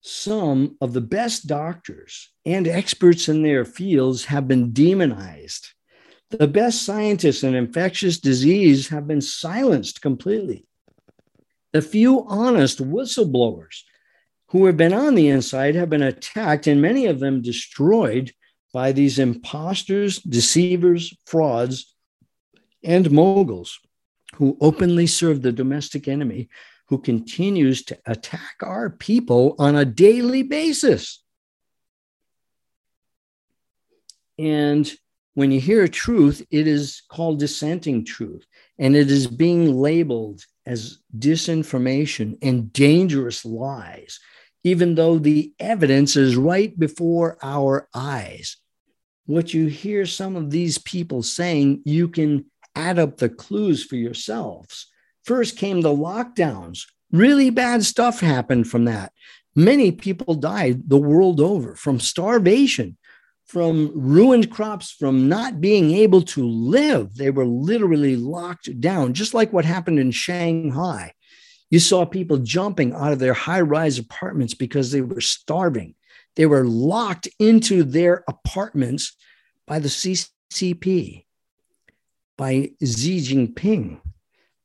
Some 0.00 0.76
of 0.80 0.92
the 0.92 1.00
best 1.00 1.46
doctors 1.46 2.30
and 2.46 2.66
experts 2.66 3.28
in 3.28 3.42
their 3.42 3.64
fields 3.64 4.24
have 4.26 4.48
been 4.48 4.72
demonized. 4.72 5.68
The 6.30 6.46
best 6.46 6.82
scientists 6.82 7.42
in 7.42 7.54
infectious 7.54 8.18
disease 8.18 8.88
have 8.88 9.06
been 9.06 9.20
silenced 9.20 10.02
completely. 10.02 10.66
The 11.72 11.82
few 11.82 12.24
honest 12.26 12.78
whistleblowers 12.78 13.82
who 14.48 14.66
have 14.66 14.76
been 14.76 14.92
on 14.92 15.14
the 15.14 15.28
inside 15.28 15.74
have 15.74 15.90
been 15.90 16.02
attacked 16.02 16.66
and 16.66 16.80
many 16.80 17.06
of 17.06 17.20
them 17.20 17.42
destroyed 17.42 18.32
by 18.72 18.92
these 18.92 19.18
imposters, 19.18 20.18
deceivers, 20.18 21.14
frauds, 21.26 21.94
and 22.82 23.10
moguls 23.10 23.80
who 24.34 24.56
openly 24.60 25.06
serve 25.06 25.42
the 25.42 25.52
domestic 25.52 26.08
enemy 26.08 26.48
who 26.88 26.98
continues 26.98 27.84
to 27.84 27.98
attack 28.06 28.56
our 28.62 28.90
people 28.90 29.54
on 29.58 29.76
a 29.76 29.84
daily 29.84 30.42
basis. 30.42 31.22
And 34.38 34.90
when 35.34 35.50
you 35.50 35.60
hear 35.60 35.86
truth, 35.86 36.44
it 36.50 36.66
is 36.66 37.02
called 37.08 37.40
dissenting 37.40 38.04
truth, 38.04 38.44
and 38.78 38.96
it 38.96 39.10
is 39.10 39.26
being 39.26 39.76
labeled 39.76 40.44
as 40.66 40.98
disinformation 41.16 42.38
and 42.42 42.72
dangerous 42.72 43.44
lies, 43.44 44.20
even 44.64 44.94
though 44.94 45.18
the 45.18 45.52
evidence 45.58 46.16
is 46.16 46.36
right 46.36 46.76
before 46.78 47.38
our 47.42 47.88
eyes. 47.94 48.56
What 49.26 49.52
you 49.52 49.66
hear 49.66 50.06
some 50.06 50.36
of 50.36 50.50
these 50.50 50.78
people 50.78 51.22
saying, 51.22 51.82
you 51.84 52.08
can 52.08 52.46
add 52.78 52.98
up 52.98 53.16
the 53.16 53.28
clues 53.28 53.84
for 53.84 53.96
yourselves. 53.96 54.86
First 55.24 55.58
came 55.58 55.80
the 55.80 55.88
lockdowns. 55.88 56.86
Really 57.10 57.50
bad 57.50 57.84
stuff 57.84 58.20
happened 58.20 58.68
from 58.68 58.84
that. 58.84 59.12
Many 59.54 59.90
people 59.90 60.34
died 60.34 60.88
the 60.88 60.96
world 60.96 61.40
over 61.40 61.74
from 61.74 61.98
starvation, 61.98 62.96
from 63.46 63.90
ruined 63.94 64.50
crops, 64.50 64.92
from 64.92 65.28
not 65.28 65.60
being 65.60 65.90
able 65.90 66.22
to 66.22 66.46
live. 66.46 67.16
They 67.16 67.30
were 67.30 67.46
literally 67.46 68.14
locked 68.14 68.80
down, 68.80 69.14
just 69.14 69.34
like 69.34 69.52
what 69.52 69.64
happened 69.64 69.98
in 69.98 70.12
Shanghai. 70.12 71.12
You 71.70 71.80
saw 71.80 72.04
people 72.06 72.38
jumping 72.38 72.94
out 72.94 73.12
of 73.12 73.18
their 73.18 73.34
high 73.34 73.60
rise 73.60 73.98
apartments 73.98 74.54
because 74.54 74.92
they 74.92 75.00
were 75.00 75.20
starving. 75.20 75.94
They 76.36 76.46
were 76.46 76.64
locked 76.64 77.28
into 77.40 77.82
their 77.82 78.22
apartments 78.28 79.16
by 79.66 79.80
the 79.80 79.88
CCP 79.88 81.24
by 82.38 82.70
Xi 82.82 83.20
Jinping, 83.20 84.00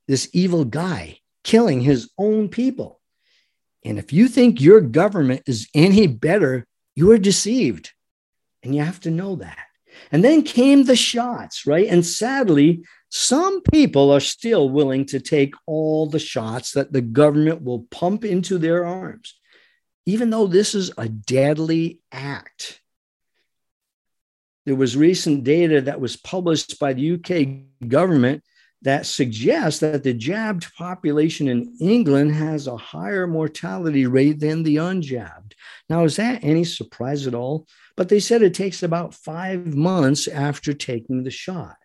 this 0.07 0.29
evil 0.31 0.63
guy 0.63 1.19
killing 1.43 1.81
his 1.81 2.09
own 2.17 2.47
people. 2.47 3.01
And 3.83 3.99
if 3.99 4.13
you 4.13 4.29
think 4.29 4.61
your 4.61 4.79
government 4.79 5.41
is 5.45 5.67
any 5.73 6.07
better, 6.07 6.65
you 6.95 7.11
are 7.11 7.17
deceived. 7.17 7.91
And 8.61 8.73
you 8.73 8.81
have 8.81 9.01
to 9.01 9.11
know 9.11 9.35
that. 9.37 9.57
And 10.11 10.23
then 10.23 10.43
came 10.43 10.83
the 10.83 10.95
shots, 10.95 11.67
right? 11.67 11.87
And 11.87 12.05
sadly, 12.05 12.83
some 13.09 13.61
people 13.61 14.09
are 14.11 14.19
still 14.19 14.69
willing 14.69 15.05
to 15.07 15.19
take 15.19 15.53
all 15.65 16.07
the 16.07 16.19
shots 16.19 16.71
that 16.71 16.93
the 16.93 17.01
government 17.01 17.61
will 17.61 17.85
pump 17.91 18.23
into 18.23 18.57
their 18.57 18.85
arms, 18.85 19.35
even 20.05 20.29
though 20.29 20.47
this 20.47 20.73
is 20.73 20.91
a 20.97 21.09
deadly 21.09 21.99
act. 22.11 22.81
There 24.65 24.75
was 24.75 24.95
recent 24.95 25.43
data 25.43 25.81
that 25.81 25.99
was 25.99 26.15
published 26.15 26.79
by 26.79 26.93
the 26.93 27.13
UK 27.13 27.87
government 27.87 28.43
that 28.81 29.05
suggests 29.05 29.79
that 29.79 30.03
the 30.03 30.13
jabbed 30.13 30.73
population 30.75 31.47
in 31.47 31.75
England 31.79 32.33
has 32.35 32.67
a 32.67 32.77
higher 32.77 33.25
mortality 33.27 34.05
rate 34.05 34.39
than 34.39 34.63
the 34.63 34.77
unjabbed. 34.77 35.53
Now, 35.89 36.03
is 36.03 36.17
that 36.17 36.43
any 36.43 36.63
surprise 36.65 37.27
at 37.27 37.33
all? 37.33 37.67
But 37.95 38.09
they 38.09 38.19
said 38.19 38.41
it 38.41 38.53
takes 38.53 38.83
about 38.83 39.13
five 39.13 39.73
months 39.73 40.27
after 40.27 40.73
taking 40.73 41.23
the 41.23 41.31
shot 41.31 41.77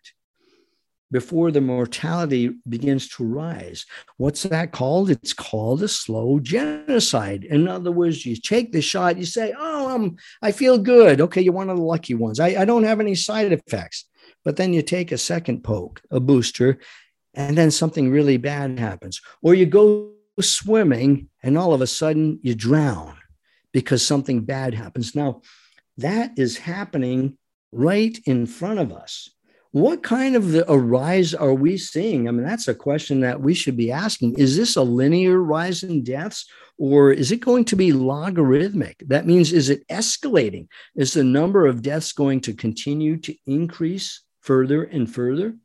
before 1.11 1.51
the 1.51 1.61
mortality 1.61 2.51
begins 2.67 3.07
to 3.09 3.23
rise. 3.23 3.85
What's 4.17 4.43
that 4.43 4.71
called? 4.71 5.09
It's 5.09 5.33
called 5.33 5.81
a 5.81 5.87
slow 5.87 6.39
genocide. 6.39 7.43
In 7.43 7.67
other 7.67 7.91
words, 7.91 8.25
you 8.25 8.35
take 8.35 8.71
the 8.71 8.81
shot, 8.81 9.17
you 9.17 9.25
say, 9.25 9.53
Oh, 9.57 9.89
I'm, 9.89 10.17
I 10.41 10.51
feel 10.51 10.77
good. 10.77 11.19
Okay, 11.21 11.41
you're 11.41 11.53
one 11.53 11.69
of 11.69 11.77
the 11.77 11.83
lucky 11.83 12.13
ones. 12.13 12.39
I, 12.39 12.61
I 12.61 12.65
don't 12.65 12.83
have 12.83 12.99
any 12.99 13.15
side 13.15 13.51
effects. 13.51 14.05
But 14.45 14.55
then 14.55 14.73
you 14.73 14.81
take 14.81 15.11
a 15.11 15.17
second 15.17 15.63
poke, 15.63 16.01
a 16.11 16.19
booster, 16.19 16.79
and 17.33 17.57
then 17.57 17.71
something 17.71 18.09
really 18.09 18.37
bad 18.37 18.79
happens. 18.79 19.21
Or 19.41 19.53
you 19.53 19.65
go 19.65 20.11
swimming 20.39 21.29
and 21.43 21.57
all 21.57 21.73
of 21.73 21.81
a 21.81 21.87
sudden 21.87 22.39
you 22.41 22.55
drown 22.55 23.17
because 23.73 24.05
something 24.05 24.41
bad 24.41 24.73
happens. 24.73 25.15
Now, 25.15 25.41
that 25.97 26.37
is 26.37 26.57
happening 26.57 27.37
right 27.71 28.17
in 28.25 28.45
front 28.45 28.79
of 28.79 28.91
us 28.91 29.29
what 29.71 30.01
kind 30.01 30.35
of 30.35 30.51
the, 30.51 30.69
a 30.71 30.77
rise 30.77 31.33
are 31.33 31.53
we 31.53 31.77
seeing? 31.77 32.27
I 32.27 32.31
mean, 32.31 32.45
that's 32.45 32.67
a 32.67 32.73
question 32.73 33.19
that 33.19 33.39
we 33.39 33.53
should 33.53 33.77
be 33.77 33.91
asking. 33.91 34.37
Is 34.39 34.57
this 34.57 34.75
a 34.75 34.81
linear 34.81 35.37
rise 35.37 35.83
in 35.83 36.03
deaths 36.03 36.49
or 36.79 37.11
is 37.11 37.31
it 37.31 37.41
going 37.41 37.65
to 37.65 37.75
be 37.75 37.91
logarithmic? 37.91 39.03
That 39.07 39.27
means, 39.27 39.53
is 39.53 39.69
it 39.69 39.87
escalating? 39.87 40.69
Is 40.95 41.13
the 41.13 41.23
number 41.23 41.67
of 41.67 41.83
deaths 41.83 42.13
going 42.13 42.41
to 42.41 42.53
continue 42.53 43.17
to 43.17 43.35
increase 43.45 44.23
further 44.41 44.83
and 44.83 45.13
further? 45.13 45.55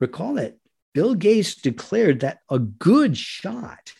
Recall 0.00 0.34
that 0.34 0.56
Bill 0.92 1.14
Gates 1.14 1.54
declared 1.54 2.20
that 2.20 2.40
a 2.50 2.58
good 2.58 3.16
shot 3.16 3.94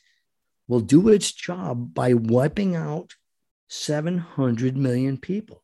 will 0.68 0.80
do 0.80 1.09
its 1.09 1.32
job 1.32 1.95
by 1.95 2.14
wiping 2.14 2.76
out 2.76 3.14
700 3.68 4.76
million 4.76 5.16
people. 5.16 5.64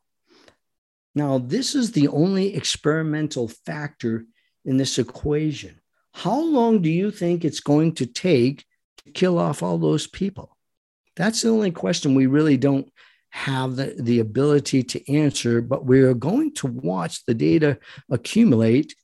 Now, 1.15 1.39
this 1.39 1.75
is 1.75 1.93
the 1.93 2.09
only 2.09 2.55
experimental 2.55 3.49
factor 3.49 4.25
in 4.65 4.77
this 4.77 4.99
equation. 4.99 5.81
How 6.13 6.41
long 6.41 6.83
do 6.83 6.91
you 6.91 7.11
think 7.11 7.45
it's 7.45 7.61
going 7.61 7.95
to 7.95 8.07
take 8.07 8.65
to 9.05 9.11
kill 9.13 9.39
off 9.39 9.63
all 9.63 9.79
those 9.79 10.07
people? 10.07 10.57
That's 11.17 11.43
the 11.43 11.51
only 11.51 11.71
question 11.71 12.15
we 12.15 12.27
really 12.27 12.57
don't 12.57 12.91
have 13.31 13.77
the, 13.77 13.95
the 13.99 14.21
ability 14.21 14.83
to 14.83 15.13
answer, 15.13 15.61
but 15.61 15.85
we 15.85 16.01
are 16.01 16.15
going 16.15 16.53
to 16.55 16.67
watch 16.67 17.25
the 17.25 17.35
data 17.35 17.79
accumulate. 18.11 18.95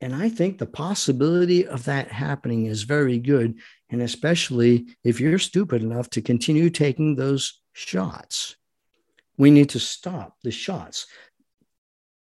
And 0.00 0.14
I 0.14 0.28
think 0.28 0.58
the 0.58 0.66
possibility 0.66 1.66
of 1.66 1.84
that 1.84 2.10
happening 2.10 2.66
is 2.66 2.82
very 2.82 3.18
good. 3.18 3.58
And 3.90 4.02
especially 4.02 4.86
if 5.04 5.20
you're 5.20 5.38
stupid 5.38 5.82
enough 5.82 6.10
to 6.10 6.22
continue 6.22 6.70
taking 6.70 7.16
those 7.16 7.60
shots, 7.72 8.56
we 9.36 9.50
need 9.50 9.70
to 9.70 9.80
stop 9.80 10.36
the 10.42 10.50
shots 10.50 11.06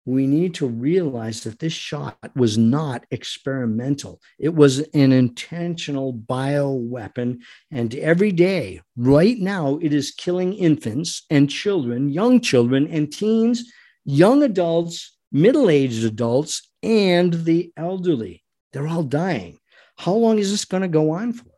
we 0.06 0.28
need 0.28 0.54
to 0.56 0.68
realize 0.68 1.44
that 1.44 1.60
this 1.60 1.74
shot 1.74 2.18
was 2.36 2.58
not 2.58 3.06
experimental. 3.12 4.22
It 4.38 4.54
was 4.54 4.80
an 4.80 5.12
intentional 5.12 6.14
bioweapon. 6.14 7.40
And 7.72 7.96
every 7.96 8.32
day, 8.32 8.82
right 8.96 9.38
now, 9.40 9.80
it 9.82 9.94
is 9.94 10.12
killing 10.12 10.54
infants 10.54 11.26
and 11.30 11.50
children, 11.50 12.10
young 12.10 12.40
children 12.40 12.88
and 12.88 13.12
teens, 13.12 13.72
young 14.04 14.44
adults, 14.44 15.18
middle 15.32 15.70
aged 15.70 16.06
adults, 16.06 16.70
and 16.84 17.34
the 17.34 17.72
elderly. 17.76 18.44
They're 18.74 18.88
all 18.88 19.04
dying. 19.04 19.60
How 19.98 20.14
long 20.14 20.38
is 20.38 20.52
this 20.52 20.66
going 20.66 20.84
to 20.84 20.88
go 20.88 21.12
on 21.12 21.34
for? 21.34 21.50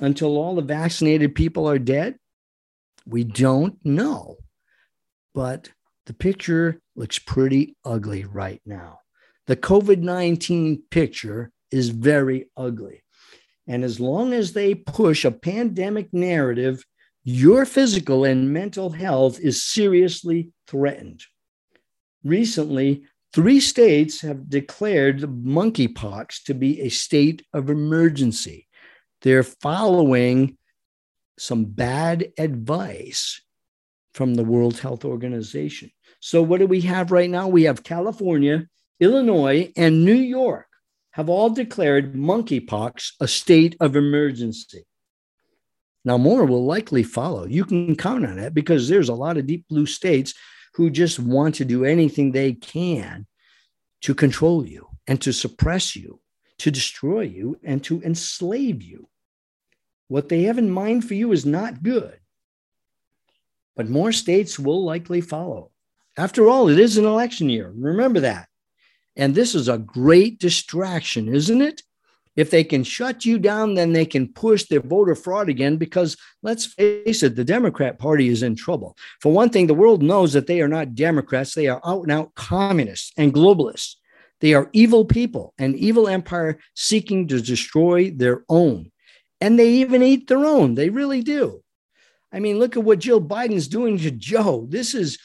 Until 0.00 0.38
all 0.38 0.54
the 0.54 0.62
vaccinated 0.62 1.34
people 1.34 1.68
are 1.68 1.78
dead? 1.78 2.16
We 3.04 3.24
don't 3.24 3.76
know. 3.84 4.36
but 5.34 5.70
the 6.06 6.14
picture 6.14 6.80
looks 7.00 7.18
pretty 7.18 7.74
ugly 7.82 8.24
right 8.24 8.60
now. 8.66 8.98
The 9.46 9.56
COVID 9.56 10.02
19 10.02 10.82
picture 10.90 11.50
is 11.72 11.88
very 11.88 12.50
ugly. 12.58 13.02
And 13.66 13.84
as 13.84 13.98
long 13.98 14.34
as 14.34 14.52
they 14.52 14.74
push 14.74 15.24
a 15.24 15.30
pandemic 15.30 16.12
narrative, 16.12 16.84
your 17.24 17.64
physical 17.64 18.24
and 18.24 18.52
mental 18.52 18.90
health 18.90 19.40
is 19.40 19.62
seriously 19.62 20.50
threatened. 20.66 21.22
Recently, 22.22 23.04
three 23.32 23.60
states 23.60 24.20
have 24.20 24.50
declared 24.50 25.20
monkeypox 25.20 26.42
to 26.44 26.54
be 26.54 26.82
a 26.82 26.90
state 26.90 27.46
of 27.54 27.70
emergency. 27.70 28.68
They're 29.22 29.42
following 29.42 30.58
some 31.38 31.64
bad 31.64 32.32
advice 32.36 33.40
from 34.12 34.34
the 34.34 34.44
World 34.44 34.78
Health 34.78 35.06
Organization. 35.06 35.90
So, 36.20 36.42
what 36.42 36.60
do 36.60 36.66
we 36.66 36.82
have 36.82 37.10
right 37.10 37.30
now? 37.30 37.48
We 37.48 37.64
have 37.64 37.82
California, 37.82 38.68
Illinois, 39.00 39.72
and 39.76 40.04
New 40.04 40.14
York 40.14 40.66
have 41.12 41.28
all 41.28 41.50
declared 41.50 42.14
monkeypox 42.14 43.12
a 43.20 43.26
state 43.26 43.76
of 43.80 43.96
emergency. 43.96 44.84
Now, 46.04 46.18
more 46.18 46.44
will 46.44 46.64
likely 46.64 47.02
follow. 47.02 47.46
You 47.46 47.64
can 47.64 47.96
count 47.96 48.24
on 48.24 48.38
it 48.38 48.54
because 48.54 48.88
there's 48.88 49.08
a 49.08 49.14
lot 49.14 49.36
of 49.36 49.46
deep 49.46 49.66
blue 49.68 49.86
states 49.86 50.34
who 50.74 50.90
just 50.90 51.18
want 51.18 51.56
to 51.56 51.64
do 51.64 51.84
anything 51.84 52.32
they 52.32 52.52
can 52.52 53.26
to 54.02 54.14
control 54.14 54.64
you 54.64 54.88
and 55.06 55.20
to 55.22 55.32
suppress 55.32 55.96
you, 55.96 56.20
to 56.58 56.70
destroy 56.70 57.22
you, 57.22 57.58
and 57.64 57.82
to 57.84 58.00
enslave 58.02 58.82
you. 58.82 59.08
What 60.08 60.28
they 60.28 60.44
have 60.44 60.58
in 60.58 60.70
mind 60.70 61.06
for 61.06 61.14
you 61.14 61.32
is 61.32 61.44
not 61.44 61.82
good. 61.82 62.18
But 63.76 63.88
more 63.88 64.12
states 64.12 64.58
will 64.58 64.84
likely 64.84 65.20
follow. 65.20 65.70
After 66.20 66.50
all, 66.50 66.68
it 66.68 66.78
is 66.78 66.98
an 66.98 67.06
election 67.06 67.48
year. 67.48 67.72
Remember 67.74 68.20
that. 68.20 68.46
And 69.16 69.34
this 69.34 69.54
is 69.54 69.68
a 69.68 69.78
great 69.78 70.38
distraction, 70.38 71.34
isn't 71.34 71.62
it? 71.62 71.82
If 72.36 72.50
they 72.50 72.62
can 72.62 72.84
shut 72.84 73.24
you 73.24 73.38
down, 73.38 73.72
then 73.72 73.94
they 73.94 74.04
can 74.04 74.30
push 74.30 74.64
their 74.64 74.82
voter 74.82 75.14
fraud 75.14 75.48
again 75.48 75.78
because 75.78 76.18
let's 76.42 76.66
face 76.66 77.22
it, 77.22 77.36
the 77.36 77.44
Democrat 77.44 77.98
Party 77.98 78.28
is 78.28 78.42
in 78.42 78.54
trouble. 78.54 78.98
For 79.22 79.32
one 79.32 79.48
thing, 79.48 79.66
the 79.66 79.72
world 79.72 80.02
knows 80.02 80.34
that 80.34 80.46
they 80.46 80.60
are 80.60 80.68
not 80.68 80.94
Democrats, 80.94 81.54
they 81.54 81.68
are 81.68 81.80
out 81.86 82.02
and 82.02 82.12
out 82.12 82.34
communists 82.34 83.12
and 83.16 83.32
globalists. 83.32 83.94
They 84.40 84.52
are 84.52 84.68
evil 84.74 85.06
people, 85.06 85.54
an 85.56 85.74
evil 85.74 86.06
empire 86.06 86.58
seeking 86.74 87.28
to 87.28 87.40
destroy 87.40 88.10
their 88.10 88.44
own. 88.50 88.92
And 89.40 89.58
they 89.58 89.70
even 89.76 90.02
eat 90.02 90.28
their 90.28 90.44
own. 90.44 90.74
They 90.74 90.90
really 90.90 91.22
do. 91.22 91.62
I 92.30 92.40
mean, 92.40 92.58
look 92.58 92.76
at 92.76 92.84
what 92.84 92.98
Jill 92.98 93.22
Biden's 93.22 93.68
doing 93.68 93.96
to 94.00 94.10
Joe. 94.10 94.66
This 94.68 94.94
is 94.94 95.18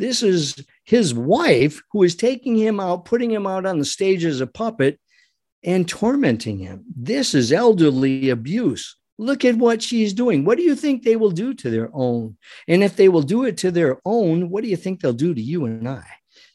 this 0.00 0.22
is 0.22 0.56
his 0.84 1.14
wife 1.14 1.82
who 1.92 2.02
is 2.02 2.16
taking 2.16 2.56
him 2.56 2.80
out, 2.80 3.04
putting 3.04 3.30
him 3.30 3.46
out 3.46 3.66
on 3.66 3.78
the 3.78 3.84
stage 3.84 4.24
as 4.24 4.40
a 4.40 4.46
puppet 4.46 4.98
and 5.62 5.88
tormenting 5.88 6.58
him. 6.58 6.84
This 6.96 7.34
is 7.34 7.52
elderly 7.52 8.30
abuse. 8.30 8.96
Look 9.18 9.44
at 9.44 9.56
what 9.56 9.82
she's 9.82 10.14
doing. 10.14 10.44
What 10.44 10.56
do 10.56 10.64
you 10.64 10.74
think 10.74 11.02
they 11.02 11.16
will 11.16 11.30
do 11.30 11.52
to 11.52 11.68
their 11.68 11.90
own? 11.92 12.38
And 12.66 12.82
if 12.82 12.96
they 12.96 13.10
will 13.10 13.22
do 13.22 13.44
it 13.44 13.58
to 13.58 13.70
their 13.70 13.98
own, 14.06 14.48
what 14.48 14.64
do 14.64 14.70
you 14.70 14.76
think 14.76 15.00
they'll 15.00 15.12
do 15.12 15.34
to 15.34 15.42
you 15.42 15.66
and 15.66 15.86
I? 15.86 16.06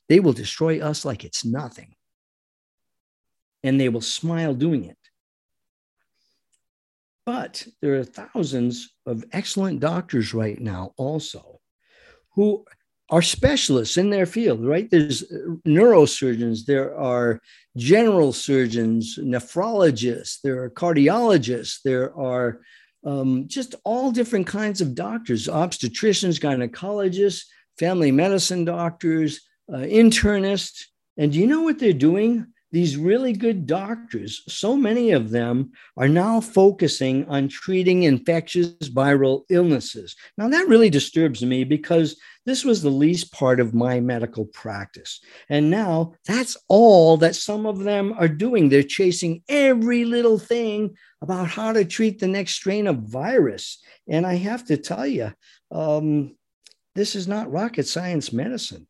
They 0.10 0.20
will 0.20 0.34
destroy 0.34 0.82
us 0.82 1.06
like 1.06 1.24
it's 1.24 1.46
nothing. 1.46 1.96
And 3.64 3.80
they 3.80 3.90
will 3.90 4.02
smile 4.02 4.56
doing 4.56 4.86
it. 4.86 4.98
But 7.26 7.68
there 7.82 7.96
are 7.96 8.04
thousands 8.04 8.92
of 9.06 9.24
excellent 9.32 9.80
doctors 9.80 10.34
right 10.34 10.60
now 10.60 10.94
also 10.98 11.60
who 12.36 12.66
are 13.10 13.22
specialists 13.22 13.98
in 13.98 14.10
their 14.10 14.26
field, 14.26 14.66
right? 14.66 14.90
There's 14.90 15.24
neurosurgeons, 15.68 16.66
there 16.66 16.98
are 16.98 17.40
general 17.78 18.34
surgeons, 18.34 19.20
nephrologists, 19.22 20.42
there 20.42 20.64
are 20.64 20.70
cardiologists, 20.70 21.82
there 21.84 22.18
are 22.18 22.62
um, 23.06 23.48
just 23.48 23.76
all 23.84 24.12
different 24.12 24.48
kinds 24.48 24.82
of 24.82 24.96
doctors, 24.96 25.48
obstetricians, 25.48 26.40
gynecologists, 26.40 27.44
family 27.78 28.12
medicine 28.12 28.66
doctors, 28.66 29.42
uh, 29.72 29.78
internists. 29.78 30.86
And 31.18 31.32
do 31.32 31.40
you 31.40 31.48
know 31.48 31.62
what 31.62 31.78
they're 31.78 31.94
doing? 31.94 32.48
These 32.76 32.98
really 32.98 33.32
good 33.32 33.66
doctors, 33.66 34.44
so 34.50 34.76
many 34.76 35.12
of 35.12 35.30
them 35.30 35.72
are 35.96 36.10
now 36.10 36.42
focusing 36.42 37.26
on 37.30 37.48
treating 37.48 38.04
infectious 38.04 38.76
viral 38.90 39.44
illnesses. 39.50 40.14
Now, 40.38 40.50
that 40.50 40.68
really 40.68 40.90
disturbs 40.90 41.42
me 41.42 41.64
because 41.64 42.20
this 42.46 42.66
was 42.66 42.82
the 42.82 42.90
least 42.90 43.32
part 43.32 43.62
of 43.62 43.74
my 43.74 44.02
medical 44.02 44.44
practice. 44.48 45.22
And 45.48 45.72
now 45.72 46.16
that's 46.28 46.58
all 46.68 47.16
that 47.16 47.38
some 47.38 47.66
of 47.66 47.80
them 47.80 48.14
are 48.20 48.28
doing. 48.28 48.68
They're 48.68 48.84
chasing 48.84 49.42
every 49.48 50.04
little 50.04 50.38
thing 50.38 50.98
about 51.22 51.48
how 51.48 51.72
to 51.72 51.86
treat 51.86 52.20
the 52.20 52.28
next 52.28 52.56
strain 52.56 52.88
of 52.88 53.08
virus. 53.08 53.82
And 54.10 54.28
I 54.28 54.36
have 54.36 54.66
to 54.66 54.76
tell 54.76 55.08
you, 55.08 55.32
um, 55.72 56.36
this 56.94 57.16
is 57.16 57.26
not 57.26 57.50
rocket 57.50 57.88
science 57.88 58.34
medicine 58.34 58.86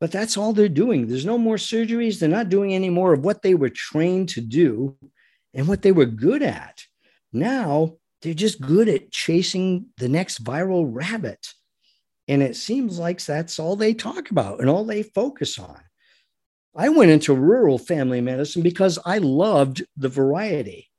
but 0.00 0.12
that's 0.12 0.36
all 0.36 0.52
they're 0.52 0.68
doing. 0.68 1.06
There's 1.06 1.26
no 1.26 1.38
more 1.38 1.56
surgeries. 1.56 2.18
They're 2.18 2.28
not 2.28 2.48
doing 2.48 2.74
any 2.74 2.88
more 2.88 3.12
of 3.12 3.24
what 3.24 3.42
they 3.42 3.54
were 3.54 3.70
trained 3.70 4.28
to 4.30 4.40
do 4.40 4.96
and 5.54 5.66
what 5.66 5.82
they 5.82 5.92
were 5.92 6.06
good 6.06 6.42
at. 6.42 6.84
Now 7.32 7.96
they're 8.22 8.34
just 8.34 8.60
good 8.60 8.88
at 8.88 9.10
chasing 9.10 9.86
the 9.96 10.08
next 10.08 10.42
viral 10.44 10.88
rabbit. 10.88 11.48
And 12.28 12.42
it 12.42 12.56
seems 12.56 12.98
like 12.98 13.24
that's 13.24 13.58
all 13.58 13.74
they 13.74 13.94
talk 13.94 14.30
about 14.30 14.60
and 14.60 14.68
all 14.68 14.84
they 14.84 15.02
focus 15.02 15.58
on. 15.58 15.80
I 16.76 16.90
went 16.90 17.10
into 17.10 17.34
rural 17.34 17.78
family 17.78 18.20
medicine 18.20 18.62
because 18.62 18.98
I 19.04 19.18
loved 19.18 19.84
the 19.96 20.08
variety. 20.08 20.90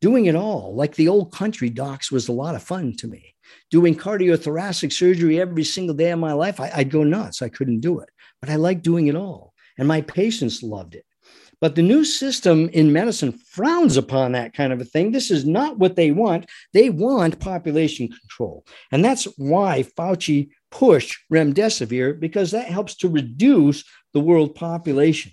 Doing 0.00 0.26
it 0.26 0.34
all, 0.34 0.74
like 0.74 0.96
the 0.96 1.06
old 1.06 1.30
country 1.30 1.70
docs, 1.70 2.10
was 2.10 2.26
a 2.26 2.32
lot 2.32 2.56
of 2.56 2.62
fun 2.62 2.96
to 2.96 3.06
me. 3.06 3.36
Doing 3.70 3.94
cardiothoracic 3.94 4.92
surgery 4.92 5.40
every 5.40 5.62
single 5.62 5.94
day 5.94 6.10
of 6.10 6.18
my 6.18 6.32
life, 6.32 6.58
I, 6.58 6.72
would 6.78 6.90
go 6.90 7.04
nuts. 7.04 7.40
I 7.40 7.50
couldn't 7.50 7.80
do 7.80 8.00
it 8.00 8.08
but 8.42 8.50
I 8.50 8.56
like 8.56 8.82
doing 8.82 9.06
it 9.06 9.16
all. 9.16 9.54
And 9.78 9.88
my 9.88 10.02
patients 10.02 10.62
loved 10.62 10.94
it. 10.94 11.06
But 11.62 11.76
the 11.76 11.82
new 11.82 12.04
system 12.04 12.68
in 12.70 12.92
medicine 12.92 13.32
frowns 13.32 13.96
upon 13.96 14.32
that 14.32 14.52
kind 14.52 14.72
of 14.72 14.80
a 14.80 14.84
thing. 14.84 15.12
This 15.12 15.30
is 15.30 15.46
not 15.46 15.78
what 15.78 15.94
they 15.94 16.10
want. 16.10 16.50
They 16.72 16.90
want 16.90 17.38
population 17.38 18.08
control. 18.08 18.66
And 18.90 19.04
that's 19.04 19.24
why 19.38 19.84
Fauci 19.96 20.50
pushed 20.72 21.16
remdesivir, 21.32 22.18
because 22.18 22.50
that 22.50 22.66
helps 22.66 22.96
to 22.96 23.08
reduce 23.08 23.84
the 24.12 24.20
world 24.20 24.56
population. 24.56 25.30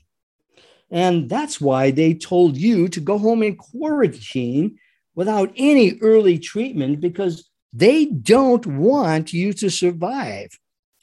And 0.91 1.27
that's 1.27 1.59
why 1.59 1.89
they 1.89 2.13
told 2.13 2.57
you 2.57 2.87
to 2.89 2.99
go 2.99 3.17
home 3.17 3.41
and 3.41 3.57
quarantine 3.57 4.77
without 5.15 5.51
any 5.55 5.97
early 5.99 6.37
treatment, 6.37 6.99
because 6.99 7.49
they 7.73 8.05
don't 8.05 8.65
want 8.67 9.33
you 9.33 9.51
to 9.53 9.69
survive. 9.69 10.49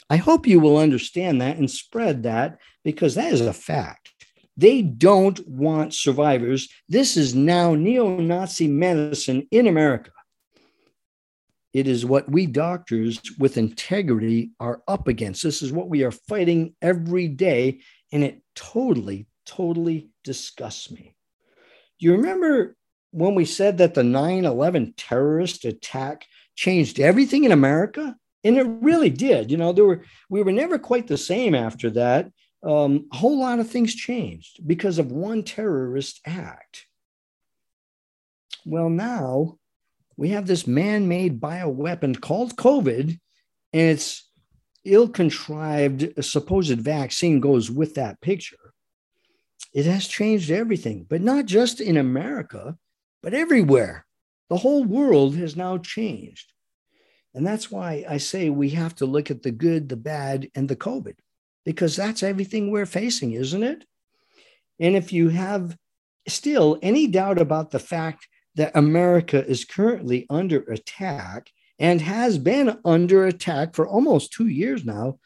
I 0.09 0.17
hope 0.17 0.47
you 0.47 0.61
will 0.61 0.79
understand 0.79 1.41
that 1.41 1.57
and 1.57 1.71
spread 1.71 2.23
that 2.23 2.59
because 2.85 3.15
that 3.17 3.33
is 3.33 3.41
a 3.41 3.53
fact. 3.53 4.11
They 4.57 4.81
don't 4.83 5.47
want 5.47 5.95
survivors. 5.95 6.69
This 6.89 7.17
is 7.17 7.35
now 7.35 7.75
neo 7.75 8.19
Nazi 8.19 8.69
medicine 8.69 9.47
in 9.51 9.67
America. 9.67 10.13
It 11.75 11.87
is 11.89 12.07
what 12.07 12.31
we 12.31 12.47
doctors 12.47 13.21
with 13.39 13.59
integrity 13.59 14.53
are 14.59 14.83
up 14.89 15.09
against. 15.09 15.43
This 15.43 15.61
is 15.61 15.73
what 15.73 15.91
we 15.91 16.05
are 16.05 16.11
fighting 16.11 16.75
every 16.81 17.29
day. 17.29 17.81
And 18.13 18.25
it 18.25 18.41
totally, 18.55 19.27
totally 19.45 20.09
disgusts 20.25 20.91
me. 20.91 21.15
Do 21.99 22.07
you 22.07 22.13
remember 22.13 22.77
when 23.11 23.35
we 23.35 23.45
said 23.45 23.79
that 23.79 23.93
the 23.93 24.05
9 24.05 24.47
11 24.47 24.95
terrorist 24.97 25.67
attack 25.67 26.27
changed 26.55 26.99
everything 26.99 27.45
in 27.45 27.53
America? 27.53 28.17
And 28.47 28.57
it 28.57 28.66
really 28.80 29.11
did. 29.11 29.51
You 29.51 29.57
know, 29.57 29.72
there 29.72 29.84
were 29.84 30.03
we 30.28 30.42
were 30.42 30.53
never 30.53 30.78
quite 30.78 31.07
the 31.07 31.18
same 31.18 31.55
after 31.55 31.90
that. 31.90 32.30
Um, 32.62 33.09
a 33.12 33.16
whole 33.16 33.38
lot 33.38 33.59
of 33.59 33.70
things 33.70 33.94
changed 33.94 34.66
because 34.66 34.99
of 34.99 35.12
one 35.12 35.42
terrorist 35.42 36.20
act. 36.24 36.86
Well, 38.64 38.88
now 38.88 39.59
we 40.16 40.30
have 40.30 40.47
this 40.47 40.66
man-made 40.66 41.40
bioweapon 41.40 42.20
called 42.20 42.57
COVID, 42.57 43.20
and 43.72 43.90
its 43.90 44.28
ill-contrived 44.84 46.24
supposed 46.24 46.80
vaccine 46.80 47.40
goes 47.40 47.70
with 47.70 47.94
that 47.94 48.20
picture. 48.20 48.72
It 49.72 49.84
has 49.84 50.09
changed 50.09 50.51
everything, 50.51 51.07
but 51.09 51.20
not 51.20 51.44
just 51.44 51.80
in 51.80 51.97
America, 51.97 52.76
but 53.22 53.34
everywhere. 53.34 54.07
The 54.49 54.57
whole 54.57 54.84
world 54.84 55.36
has 55.36 55.55
now 55.55 55.78
changed. 55.78 56.53
And 57.37 57.47
that's 57.47 57.70
why 57.70 58.03
I 58.09 58.16
say 58.16 58.49
we 58.49 58.70
have 58.70 58.95
to 58.97 59.05
look 59.07 59.30
at 59.30 59.43
the 59.43 59.51
good, 59.51 59.91
the 59.91 59.97
bad, 59.97 60.49
and 60.55 60.70
the 60.70 60.74
COVID, 60.74 61.16
because 61.66 61.95
that's 61.95 62.22
everything 62.22 62.70
we're 62.70 62.87
facing, 62.87 63.32
isn't 63.32 63.62
it? 63.62 63.84
And 64.80 64.97
if 64.97 65.12
you 65.12 65.28
have 65.28 65.76
still 66.26 66.78
any 66.80 67.07
doubt 67.07 67.39
about 67.39 67.70
the 67.70 67.78
fact 67.78 68.26
that 68.55 68.74
America 68.74 69.47
is 69.47 69.66
currently 69.66 70.24
under 70.30 70.61
attack 70.62 71.51
and 71.78 72.01
has 72.01 72.39
been 72.39 72.78
under 72.87 73.26
attack 73.26 73.74
for 73.74 73.87
almost 73.87 74.32
two 74.32 74.49
years 74.49 74.87
now, 74.87 75.18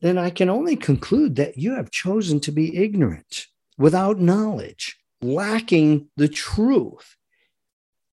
then 0.00 0.16
I 0.16 0.30
can 0.30 0.48
only 0.48 0.76
conclude 0.76 1.34
that 1.36 1.58
you 1.58 1.74
have 1.74 1.90
chosen 1.90 2.38
to 2.38 2.52
be 2.52 2.76
ignorant, 2.76 3.46
without 3.76 4.20
knowledge, 4.20 4.96
lacking 5.20 6.08
the 6.16 6.28
truth. 6.28 7.16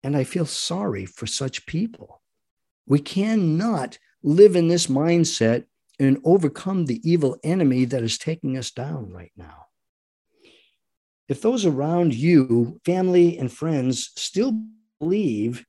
And 0.02 0.18
I 0.18 0.24
feel 0.24 0.48
sorry 0.48 1.06
for 1.06 1.28
such 1.28 1.68
people. 1.68 2.24
We 2.86 3.00
cannot 3.00 3.98
live 4.24 4.56
in 4.56 4.68
this 4.68 4.88
mindset 4.88 5.66
and 6.00 6.20
overcome 6.24 6.86
the 6.86 7.02
evil 7.10 7.38
enemy 7.44 7.86
that 7.86 8.04
is 8.04 8.18
taking 8.18 8.58
us 8.58 8.72
down 8.72 9.12
right 9.12 9.32
now. 9.38 9.68
If 11.28 11.42
those 11.42 11.66
around 11.66 12.14
you, 12.14 12.80
family 12.86 13.38
and 13.38 13.52
friends, 13.52 14.12
still 14.16 14.62
believe 15.00 15.66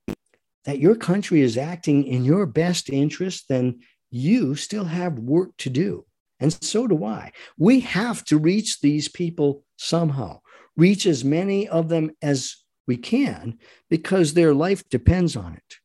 that 0.64 0.78
your 0.78 0.96
country 0.96 1.40
is 1.40 1.56
acting 1.56 2.04
in 2.06 2.24
your 2.24 2.44
best 2.44 2.90
interest, 2.90 3.46
then 3.48 3.80
you 4.10 4.54
still 4.54 4.84
have 4.84 5.18
work 5.18 5.56
to 5.58 5.70
do. 5.70 6.04
And 6.40 6.52
so 6.52 6.86
do 6.86 7.04
I. 7.04 7.32
We 7.56 7.80
have 7.80 8.24
to 8.26 8.36
reach 8.38 8.80
these 8.80 9.08
people 9.08 9.64
somehow, 9.76 10.40
reach 10.76 11.06
as 11.06 11.24
many 11.24 11.66
of 11.68 11.88
them 11.88 12.10
as 12.20 12.56
we 12.86 12.96
can, 12.96 13.58
because 13.88 14.34
their 14.34 14.52
life 14.52 14.86
depends 14.90 15.36
on 15.36 15.54
it. 15.54 15.76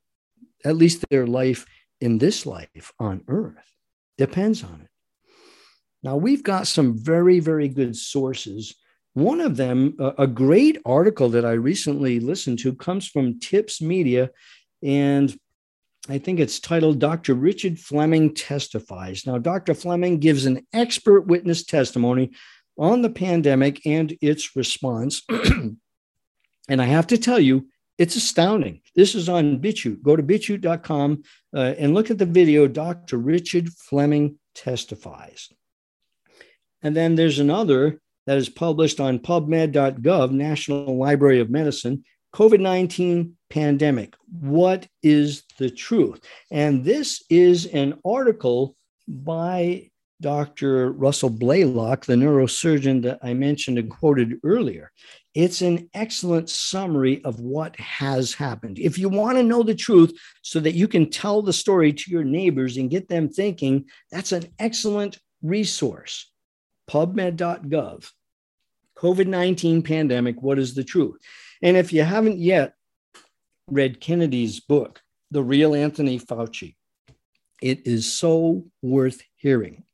At 0.65 0.77
least 0.77 1.05
their 1.09 1.27
life 1.27 1.65
in 1.99 2.17
this 2.17 2.45
life 2.45 2.91
on 2.99 3.23
earth 3.27 3.71
depends 4.17 4.63
on 4.63 4.81
it. 4.81 4.87
Now, 6.03 6.15
we've 6.15 6.43
got 6.43 6.67
some 6.67 6.97
very, 6.97 7.39
very 7.39 7.67
good 7.67 7.95
sources. 7.95 8.75
One 9.13 9.39
of 9.39 9.55
them, 9.57 9.95
a 10.17 10.25
great 10.25 10.79
article 10.85 11.29
that 11.29 11.45
I 11.45 11.51
recently 11.51 12.19
listened 12.19 12.59
to, 12.59 12.73
comes 12.73 13.07
from 13.07 13.39
Tips 13.39 13.81
Media. 13.81 14.31
And 14.81 15.35
I 16.09 16.17
think 16.17 16.39
it's 16.39 16.59
titled 16.59 16.99
Dr. 16.99 17.35
Richard 17.35 17.77
Fleming 17.77 18.33
Testifies. 18.33 19.27
Now, 19.27 19.37
Dr. 19.37 19.75
Fleming 19.75 20.19
gives 20.19 20.45
an 20.45 20.65
expert 20.73 21.21
witness 21.27 21.63
testimony 21.63 22.31
on 22.77 23.03
the 23.03 23.09
pandemic 23.09 23.85
and 23.85 24.17
its 24.21 24.55
response. 24.55 25.21
and 25.29 26.81
I 26.81 26.85
have 26.85 27.07
to 27.07 27.17
tell 27.17 27.39
you, 27.39 27.67
it's 28.01 28.15
astounding. 28.15 28.81
This 28.95 29.13
is 29.13 29.29
on 29.29 29.59
BitChute. 29.59 30.01
Go 30.01 30.15
to 30.15 30.23
bitchute.com 30.23 31.21
uh, 31.55 31.75
and 31.77 31.93
look 31.93 32.09
at 32.09 32.17
the 32.17 32.25
video. 32.25 32.67
Dr. 32.67 33.19
Richard 33.19 33.69
Fleming 33.69 34.39
testifies. 34.55 35.49
And 36.81 36.95
then 36.95 37.13
there's 37.13 37.37
another 37.37 38.01
that 38.25 38.39
is 38.39 38.49
published 38.49 38.99
on 38.99 39.19
PubMed.gov, 39.19 40.31
National 40.31 40.97
Library 40.97 41.41
of 41.41 41.51
Medicine, 41.51 42.03
COVID 42.33 42.59
19 42.59 43.37
pandemic. 43.51 44.15
What 44.31 44.87
is 45.03 45.43
the 45.59 45.69
truth? 45.69 46.21
And 46.49 46.83
this 46.83 47.23
is 47.29 47.67
an 47.67 47.99
article 48.03 48.75
by 49.07 49.91
Dr. 50.21 50.91
Russell 50.91 51.29
Blaylock, 51.29 52.05
the 52.05 52.13
neurosurgeon 52.13 53.03
that 53.03 53.19
I 53.21 53.35
mentioned 53.35 53.77
and 53.77 53.91
quoted 53.91 54.39
earlier. 54.43 54.91
It's 55.33 55.61
an 55.61 55.89
excellent 55.93 56.49
summary 56.49 57.23
of 57.23 57.39
what 57.39 57.79
has 57.79 58.33
happened. 58.33 58.79
If 58.79 58.97
you 58.97 59.07
want 59.07 59.37
to 59.37 59.43
know 59.43 59.63
the 59.63 59.75
truth 59.75 60.17
so 60.41 60.59
that 60.59 60.73
you 60.73 60.87
can 60.87 61.09
tell 61.09 61.41
the 61.41 61.53
story 61.53 61.93
to 61.93 62.11
your 62.11 62.25
neighbors 62.25 62.75
and 62.75 62.89
get 62.89 63.07
them 63.07 63.29
thinking, 63.29 63.85
that's 64.11 64.33
an 64.33 64.45
excellent 64.59 65.19
resource. 65.41 66.29
PubMed.gov. 66.89 68.11
COVID 68.97 69.27
19 69.27 69.81
pandemic, 69.81 70.41
what 70.41 70.59
is 70.59 70.75
the 70.75 70.83
truth? 70.83 71.17
And 71.63 71.77
if 71.77 71.93
you 71.93 72.03
haven't 72.03 72.37
yet 72.37 72.73
read 73.67 74.01
Kennedy's 74.01 74.59
book, 74.59 75.01
The 75.31 75.41
Real 75.41 75.73
Anthony 75.73 76.19
Fauci, 76.19 76.75
it 77.61 77.87
is 77.87 78.11
so 78.11 78.65
worth 78.81 79.21
hearing. 79.35 79.85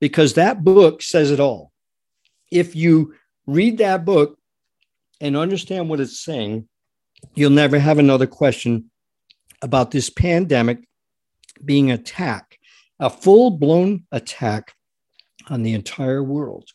Because 0.00 0.34
that 0.34 0.64
book 0.64 1.02
says 1.02 1.30
it 1.30 1.40
all. 1.40 1.72
If 2.50 2.76
you 2.76 3.14
read 3.46 3.78
that 3.78 4.04
book 4.04 4.38
and 5.20 5.36
understand 5.36 5.88
what 5.88 6.00
it's 6.00 6.20
saying, 6.20 6.68
you'll 7.34 7.50
never 7.50 7.78
have 7.78 7.98
another 7.98 8.26
question 8.26 8.90
about 9.62 9.90
this 9.90 10.10
pandemic 10.10 10.86
being 11.64 11.90
attack, 11.90 12.58
a 13.00 13.08
full 13.08 13.50
blown 13.50 14.04
attack 14.12 14.74
on 15.48 15.62
the 15.62 15.74
entire 15.74 16.22
world. 16.22 16.68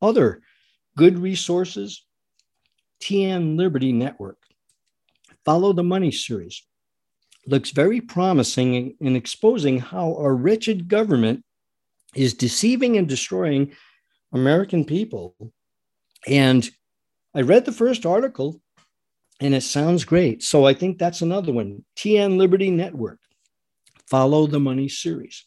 Other 0.00 0.42
good 0.96 1.18
resources 1.18 2.04
TN 3.00 3.56
Liberty 3.56 3.92
Network, 3.92 4.38
Follow 5.44 5.72
the 5.72 5.82
Money 5.82 6.10
series, 6.10 6.62
looks 7.46 7.70
very 7.70 8.00
promising 8.00 8.96
in 9.00 9.16
exposing 9.16 9.78
how 9.78 10.14
our 10.16 10.34
wretched 10.34 10.88
government 10.88 11.44
is 12.14 12.34
deceiving 12.34 12.96
and 12.96 13.08
destroying 13.08 13.72
American 14.32 14.84
people. 14.84 15.36
And 16.26 16.68
I 17.34 17.42
read 17.42 17.64
the 17.64 17.72
first 17.72 18.06
article 18.06 18.60
and 19.40 19.54
it 19.54 19.62
sounds 19.62 20.04
great. 20.04 20.42
So 20.42 20.64
I 20.64 20.74
think 20.74 20.98
that's 20.98 21.22
another 21.22 21.52
one 21.52 21.84
TN 21.96 22.36
Liberty 22.36 22.70
Network, 22.70 23.18
Follow 24.08 24.46
the 24.46 24.60
Money 24.60 24.88
series. 24.88 25.44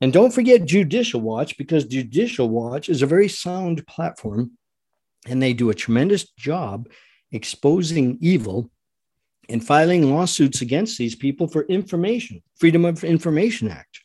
And 0.00 0.12
don't 0.12 0.32
forget 0.32 0.64
Judicial 0.64 1.20
Watch 1.20 1.58
because 1.58 1.84
Judicial 1.84 2.48
Watch 2.48 2.88
is 2.88 3.02
a 3.02 3.06
very 3.06 3.28
sound 3.28 3.86
platform 3.86 4.52
and 5.26 5.42
they 5.42 5.52
do 5.52 5.70
a 5.70 5.74
tremendous 5.74 6.30
job 6.38 6.88
exposing 7.32 8.18
evil 8.20 8.70
and 9.50 9.66
filing 9.66 10.14
lawsuits 10.14 10.60
against 10.60 10.96
these 10.96 11.14
people 11.14 11.48
for 11.48 11.64
information, 11.64 12.42
Freedom 12.56 12.84
of 12.84 13.04
Information 13.04 13.68
Act 13.68 14.00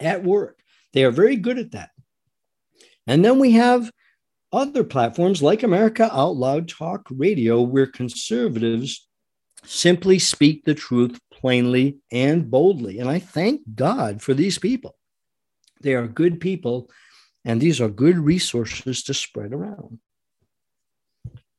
at 0.00 0.24
work. 0.24 0.58
They 0.92 1.04
are 1.04 1.10
very 1.10 1.36
good 1.36 1.58
at 1.58 1.72
that. 1.72 1.90
And 3.06 3.24
then 3.24 3.38
we 3.38 3.52
have 3.52 3.90
other 4.52 4.84
platforms 4.84 5.42
like 5.42 5.62
America 5.62 6.08
Out 6.12 6.36
Loud 6.36 6.68
Talk 6.68 7.06
Radio, 7.10 7.60
where 7.60 7.86
conservatives 7.86 9.06
simply 9.64 10.18
speak 10.18 10.64
the 10.64 10.74
truth 10.74 11.18
plainly 11.32 11.98
and 12.12 12.50
boldly. 12.50 12.98
And 13.00 13.08
I 13.08 13.18
thank 13.18 13.62
God 13.74 14.22
for 14.22 14.32
these 14.32 14.58
people. 14.58 14.96
They 15.80 15.94
are 15.94 16.06
good 16.06 16.40
people, 16.40 16.90
and 17.44 17.60
these 17.60 17.80
are 17.80 17.88
good 17.88 18.16
resources 18.16 19.02
to 19.04 19.14
spread 19.14 19.52
around. 19.52 19.98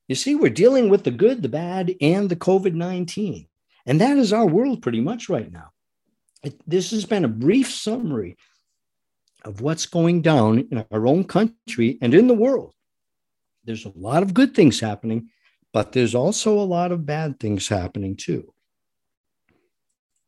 You 0.08 0.16
see, 0.16 0.36
we're 0.36 0.50
dealing 0.50 0.90
with 0.90 1.04
the 1.04 1.12
good, 1.12 1.42
the 1.42 1.50
bad, 1.50 1.96
and 2.00 2.30
the 2.30 2.36
COVID 2.36 2.74
19. 2.74 3.48
And 3.86 4.02
that 4.02 4.18
is 4.18 4.34
our 4.34 4.46
world 4.46 4.82
pretty 4.82 5.02
much 5.02 5.30
right 5.30 5.52
now. 5.52 5.72
It, 6.44 6.60
this 6.68 6.92
has 6.92 7.06
been 7.06 7.26
a 7.26 7.30
brief 7.30 7.72
summary 7.72 8.38
of 9.44 9.62
what's 9.62 9.86
going 9.86 10.22
down 10.22 10.68
in 10.72 10.86
our 10.92 11.08
own 11.08 11.24
country 11.24 11.98
and 12.02 12.14
in 12.14 12.28
the 12.28 12.34
world. 12.34 12.74
There's 13.64 13.86
a 13.86 13.94
lot 13.96 14.24
of 14.24 14.34
good 14.34 14.56
things 14.56 14.80
happening, 14.80 15.30
but 15.74 15.92
there's 15.92 16.16
also 16.16 16.60
a 16.60 16.62
lot 16.62 16.92
of 16.92 17.06
bad 17.06 17.40
things 17.40 17.68
happening 17.68 18.16
too. 18.16 18.54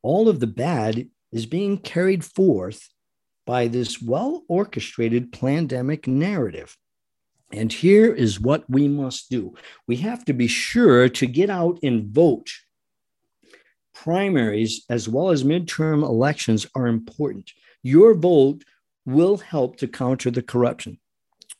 All 0.01 0.29
of 0.29 0.39
the 0.39 0.47
bad 0.47 1.09
is 1.31 1.45
being 1.45 1.77
carried 1.77 2.23
forth 2.23 2.89
by 3.45 3.67
this 3.67 4.01
well 4.01 4.43
orchestrated 4.47 5.31
pandemic 5.31 6.07
narrative. 6.07 6.77
And 7.51 7.71
here 7.71 8.13
is 8.13 8.39
what 8.39 8.69
we 8.69 8.87
must 8.87 9.29
do 9.29 9.55
we 9.87 9.97
have 9.97 10.25
to 10.25 10.33
be 10.33 10.47
sure 10.47 11.07
to 11.09 11.25
get 11.25 11.49
out 11.49 11.79
and 11.81 12.07
vote. 12.07 12.49
Primaries 13.93 14.85
as 14.89 15.09
well 15.09 15.29
as 15.29 15.43
midterm 15.43 16.03
elections 16.03 16.67
are 16.75 16.87
important. 16.87 17.51
Your 17.83 18.13
vote 18.13 18.63
will 19.05 19.37
help 19.37 19.77
to 19.77 19.87
counter 19.87 20.29
the 20.29 20.43
corruption. 20.43 20.99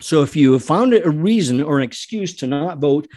So 0.01 0.21
if 0.21 0.35
you 0.35 0.53
have 0.53 0.63
found 0.63 0.93
a 0.93 1.09
reason 1.09 1.63
or 1.63 1.77
an 1.77 1.83
excuse 1.83 2.35
to 2.37 2.47
not 2.47 2.77
vote, 2.77 3.07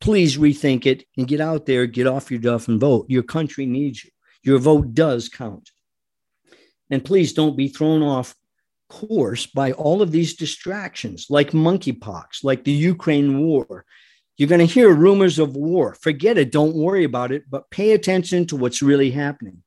please 0.00 0.38
rethink 0.38 0.86
it 0.86 1.04
and 1.18 1.28
get 1.28 1.40
out 1.40 1.66
there, 1.66 1.86
get 1.86 2.06
off 2.06 2.30
your 2.30 2.40
duff 2.40 2.68
and 2.68 2.80
vote. 2.80 3.06
Your 3.08 3.22
country 3.22 3.66
needs 3.66 4.04
you. 4.04 4.10
Your 4.42 4.58
vote 4.58 4.94
does 4.94 5.28
count. 5.28 5.70
And 6.88 7.04
please 7.04 7.34
don't 7.34 7.56
be 7.56 7.68
thrown 7.68 8.02
off 8.02 8.34
course 8.90 9.46
by 9.46 9.72
all 9.72 10.02
of 10.02 10.12
these 10.12 10.34
distractions, 10.34 11.28
like 11.30 11.52
monkeypox, 11.52 12.44
like 12.44 12.64
the 12.64 12.72
Ukraine 12.72 13.38
war. 13.38 13.86
You're 14.36 14.48
going 14.48 14.66
to 14.66 14.74
hear 14.74 14.92
rumors 14.92 15.38
of 15.38 15.56
war. 15.56 15.94
Forget 15.94 16.36
it. 16.36 16.52
Don't 16.52 16.74
worry 16.74 17.04
about 17.04 17.32
it, 17.32 17.44
but 17.48 17.70
pay 17.70 17.92
attention 17.92 18.46
to 18.46 18.56
what's 18.56 18.82
really 18.82 19.10
happening 19.10 19.62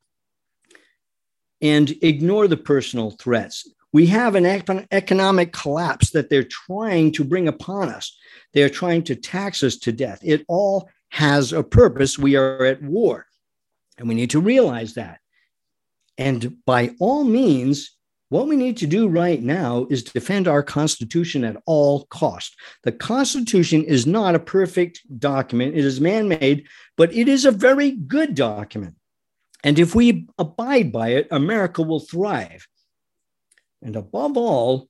and 1.61 1.91
ignore 2.01 2.47
the 2.47 2.57
personal 2.57 3.11
threats. 3.11 3.67
We 3.93 4.07
have 4.07 4.36
an 4.36 4.45
economic 4.91 5.53
collapse 5.53 6.09
that 6.11 6.30
they're 6.30 6.43
trying 6.43 7.11
to 7.13 7.24
bring 7.24 7.47
upon 7.47 7.89
us. 7.89 8.17
They're 8.53 8.69
trying 8.69 9.03
to 9.03 9.15
tax 9.15 9.63
us 9.63 9.78
to 9.78 9.91
death. 9.91 10.19
It 10.24 10.43
all 10.47 10.89
has 11.09 11.53
a 11.53 11.63
purpose. 11.63 12.17
We 12.17 12.36
are 12.36 12.65
at 12.65 12.82
war, 12.82 13.28
and 13.97 14.09
we 14.09 14.15
need 14.15 14.32
to 14.32 14.39
realize 14.39 14.95
that. 14.95 15.19
And 16.17 16.57
by 16.65 16.95
all 16.99 17.24
means, 17.24 17.91
What 18.34 18.47
we 18.47 18.55
need 18.55 18.77
to 18.77 18.88
do 18.88 19.07
right 19.07 19.43
now 19.43 19.86
is 19.91 20.01
defend 20.01 20.47
our 20.47 20.63
Constitution 20.63 21.43
at 21.43 21.61
all 21.67 22.05
cost. 22.05 22.55
The 22.81 22.91
Constitution 22.91 23.84
is 23.84 24.07
not 24.07 24.34
a 24.34 24.39
perfect 24.39 25.01
document. 25.19 25.75
It 25.75 25.86
is 25.86 26.01
man-made, 26.01 26.65
but 26.97 27.13
it 27.13 27.27
is 27.27 27.45
a 27.45 27.51
very 27.51 27.91
good 27.91 28.34
document. 28.34 28.95
And 29.63 29.77
if 29.77 29.93
we 29.93 30.27
abide 30.39 30.91
by 30.91 31.09
it, 31.09 31.27
America 31.29 31.84
will 31.84 31.99
thrive. 31.99 32.67
And 33.84 33.95
above 33.95 34.36
all, 34.36 34.89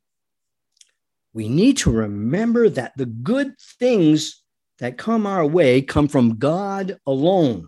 we 1.33 1.49
need 1.49 1.79
to 1.79 1.91
remember 1.91 2.69
that 2.69 2.93
the 2.95 3.07
good 3.07 3.55
things 3.77 4.41
that 4.79 4.97
come 4.97 5.27
our 5.27 5.45
way 5.45 5.81
come 5.81 6.07
from 6.07 6.37
God 6.37 6.97
alone. 7.05 7.67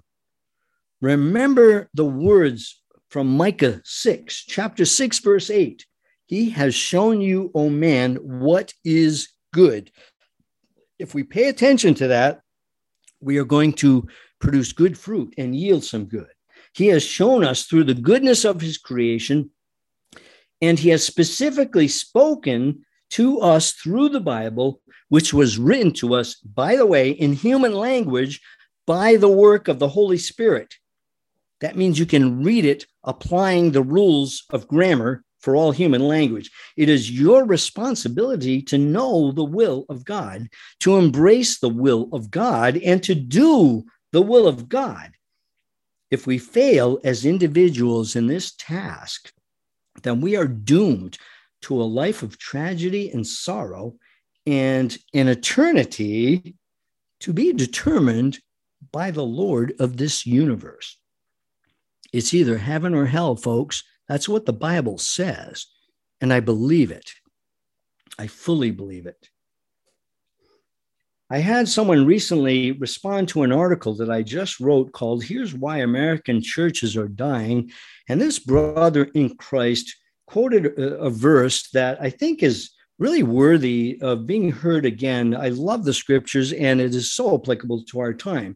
Remember 1.01 1.89
the 1.93 2.05
words 2.05 2.81
from 3.15 3.37
Micah 3.37 3.79
6, 3.85 4.43
chapter 4.45 4.83
6, 4.83 5.19
verse 5.19 5.49
8. 5.49 5.85
He 6.25 6.49
has 6.49 6.75
shown 6.75 7.21
you, 7.21 7.49
O 7.55 7.69
man, 7.69 8.15
what 8.15 8.73
is 8.83 9.29
good. 9.53 9.89
If 10.99 11.15
we 11.15 11.23
pay 11.23 11.47
attention 11.47 11.93
to 11.93 12.09
that, 12.09 12.41
we 13.21 13.37
are 13.37 13.45
going 13.45 13.71
to 13.75 14.05
produce 14.41 14.73
good 14.73 14.97
fruit 14.97 15.33
and 15.37 15.55
yield 15.55 15.85
some 15.85 16.07
good. 16.07 16.27
He 16.73 16.87
has 16.87 17.03
shown 17.03 17.45
us 17.45 17.63
through 17.63 17.85
the 17.85 17.93
goodness 17.93 18.43
of 18.43 18.59
his 18.59 18.77
creation, 18.77 19.49
and 20.61 20.77
he 20.77 20.89
has 20.89 21.07
specifically 21.07 21.87
spoken 21.87 22.83
to 23.11 23.39
us 23.39 23.71
through 23.71 24.09
the 24.09 24.19
Bible, 24.19 24.81
which 25.07 25.33
was 25.33 25.57
written 25.57 25.93
to 25.93 26.15
us, 26.15 26.35
by 26.35 26.75
the 26.75 26.85
way, 26.85 27.11
in 27.11 27.31
human 27.31 27.75
language 27.75 28.41
by 28.85 29.15
the 29.15 29.29
work 29.29 29.69
of 29.69 29.79
the 29.79 29.87
Holy 29.87 30.17
Spirit. 30.17 30.75
That 31.61 31.77
means 31.77 31.97
you 31.97 32.05
can 32.05 32.43
read 32.43 32.65
it 32.65 32.85
applying 33.05 33.71
the 33.71 33.83
rules 33.83 34.43
of 34.49 34.67
grammar 34.67 35.23
for 35.39 35.55
all 35.55 35.71
human 35.71 36.01
language. 36.01 36.49
It 36.75 36.89
is 36.89 37.11
your 37.11 37.45
responsibility 37.45 38.61
to 38.63 38.77
know 38.77 39.31
the 39.31 39.43
will 39.43 39.85
of 39.89 40.03
God, 40.03 40.49
to 40.79 40.97
embrace 40.97 41.59
the 41.59 41.69
will 41.69 42.09
of 42.11 42.31
God, 42.31 42.77
and 42.77 43.01
to 43.03 43.15
do 43.15 43.85
the 44.11 44.23
will 44.23 44.47
of 44.47 44.67
God. 44.67 45.11
If 46.09 46.25
we 46.25 46.37
fail 46.37 46.99
as 47.03 47.25
individuals 47.25 48.15
in 48.15 48.27
this 48.27 48.53
task, 48.55 49.31
then 50.03 50.19
we 50.21 50.35
are 50.35 50.47
doomed 50.47 51.17
to 51.61 51.81
a 51.81 51.83
life 51.83 52.23
of 52.23 52.37
tragedy 52.37 53.09
and 53.11 53.25
sorrow 53.25 53.95
and 54.45 54.97
an 55.13 55.27
eternity 55.27 56.55
to 57.19 57.33
be 57.33 57.53
determined 57.53 58.39
by 58.91 59.11
the 59.11 59.23
Lord 59.23 59.73
of 59.79 59.97
this 59.97 60.25
universe. 60.25 60.97
It's 62.13 62.33
either 62.33 62.57
heaven 62.57 62.93
or 62.93 63.05
hell, 63.05 63.35
folks. 63.35 63.83
That's 64.07 64.29
what 64.29 64.45
the 64.45 64.53
Bible 64.53 64.97
says. 64.97 65.65
And 66.21 66.31
I 66.31 66.39
believe 66.39 66.91
it. 66.91 67.11
I 68.17 68.27
fully 68.27 68.71
believe 68.71 69.05
it. 69.05 69.29
I 71.29 71.39
had 71.39 71.67
someone 71.67 72.05
recently 72.05 72.73
respond 72.73 73.29
to 73.29 73.41
an 73.41 73.51
article 73.51 73.95
that 73.95 74.11
I 74.11 74.21
just 74.21 74.59
wrote 74.59 74.91
called 74.91 75.23
Here's 75.23 75.55
Why 75.55 75.79
American 75.79 76.39
Churches 76.39 76.95
Are 76.95 77.07
Dying. 77.07 77.71
And 78.07 78.21
this 78.21 78.37
brother 78.37 79.05
in 79.15 79.35
Christ 79.35 79.95
quoted 80.27 80.77
a, 80.77 81.09
verse 81.09 81.69
that 81.71 81.99
I 81.99 82.11
think 82.11 82.43
is 82.43 82.71
really 82.99 83.23
worthy 83.23 83.97
of 84.01 84.27
being 84.27 84.51
heard 84.51 84.85
again. 84.85 85.35
I 85.35 85.49
love 85.49 85.83
the 85.83 85.93
scriptures 85.93 86.53
and 86.53 86.79
it 86.79 86.93
is 86.93 87.11
so 87.11 87.35
applicable 87.35 87.83
to 87.85 87.99
our 87.99 88.13
time. 88.13 88.55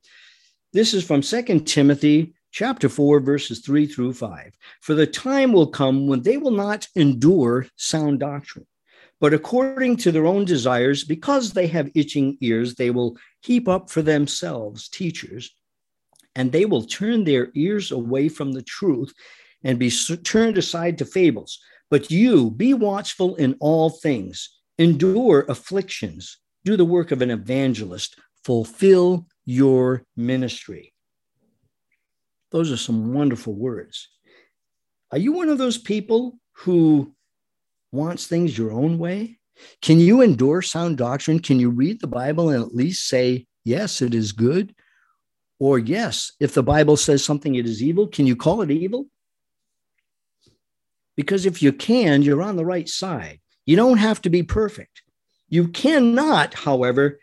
This 0.72 0.94
is 0.94 1.04
from 1.04 1.24
Second 1.24 1.66
Timothy 1.66 2.36
chapter 2.52 2.90
4, 2.90 3.20
verses 3.20 3.60
3 3.60 3.86
through 3.86 4.14
5. 4.14 4.52
For 4.82 4.94
the 4.94 5.08
time 5.08 5.54
will 5.54 5.68
come 5.68 6.08
when 6.08 6.22
they 6.22 6.38
will 6.38 6.52
not 6.52 6.88
endure 6.96 7.68
sound 7.76 8.20
doctrine, 8.20 8.68
but 9.20 9.34
according 9.34 9.98
to 9.98 10.12
their 10.12 10.26
own 10.26 10.46
desires, 10.46 11.04
because 11.04 11.52
they 11.54 11.68
have 11.68 11.92
itching 11.96 12.38
ears, 12.42 12.76
they 12.76 12.92
will 12.92 13.18
heap 13.42 13.68
up 13.68 13.90
for 13.90 14.02
themselves 14.02 14.90
teachers, 14.90 15.52
and 16.36 16.52
they 16.52 16.66
will 16.66 16.84
turn 16.84 17.24
their 17.24 17.50
ears 17.56 17.92
away 17.92 18.30
from 18.30 18.52
the 18.52 18.62
truth 18.62 19.14
and 19.64 19.78
be 19.78 19.92
turned 20.24 20.58
aside 20.58 20.98
to 20.98 21.06
fables. 21.06 21.60
But 21.90 22.12
you 22.12 22.52
be 22.52 22.74
watchful 22.74 23.36
in 23.36 23.56
all 23.60 23.90
things, 23.90 24.58
endure 24.78 25.46
afflictions, 25.50 26.38
do 26.64 26.78
the 26.78 26.86
work 26.86 27.12
of 27.12 27.22
an 27.22 27.32
evangelist, 27.32 28.18
fulfill 28.44 29.26
your 29.46 30.04
ministry. 30.16 30.94
Those 32.52 32.72
are 32.72 32.78
some 32.78 33.14
wonderful 33.14 33.54
words. 33.54 34.10
Are 35.12 35.18
you 35.18 35.34
one 35.34 35.50
of 35.50 35.58
those 35.58 35.78
people 35.78 36.40
who 36.54 37.14
wants 37.92 38.28
things 38.28 38.58
your 38.58 38.72
own 38.72 38.98
way? 38.98 39.40
Can 39.82 40.00
you 40.00 40.22
endure 40.22 40.62
sound 40.62 40.98
doctrine? 40.98 41.40
Can 41.40 41.60
you 41.60 41.70
read 41.70 42.00
the 42.00 42.08
Bible 42.08 42.50
and 42.50 42.64
at 42.64 42.76
least 42.76 43.08
say, 43.08 43.48
yes, 43.64 44.02
it 44.02 44.14
is 44.14 44.32
good? 44.32 44.74
Or, 45.60 45.78
yes, 45.78 46.32
if 46.40 46.54
the 46.54 46.64
Bible 46.64 46.96
says 46.96 47.24
something 47.24 47.56
it 47.56 47.66
is 47.66 47.84
evil, 47.84 48.08
can 48.08 48.26
you 48.26 48.36
call 48.36 48.62
it 48.62 48.72
evil? 48.72 49.08
Because 51.18 51.46
if 51.46 51.62
you 51.62 51.74
can, 51.74 52.22
you're 52.22 52.42
on 52.42 52.56
the 52.56 52.66
right 52.66 52.88
side. 52.88 53.42
You 53.66 53.76
don't 53.76 53.98
have 53.98 54.22
to 54.22 54.30
be 54.30 54.42
perfect. 54.42 55.02
You 55.50 55.68
cannot, 55.68 56.54
however, 56.54 57.20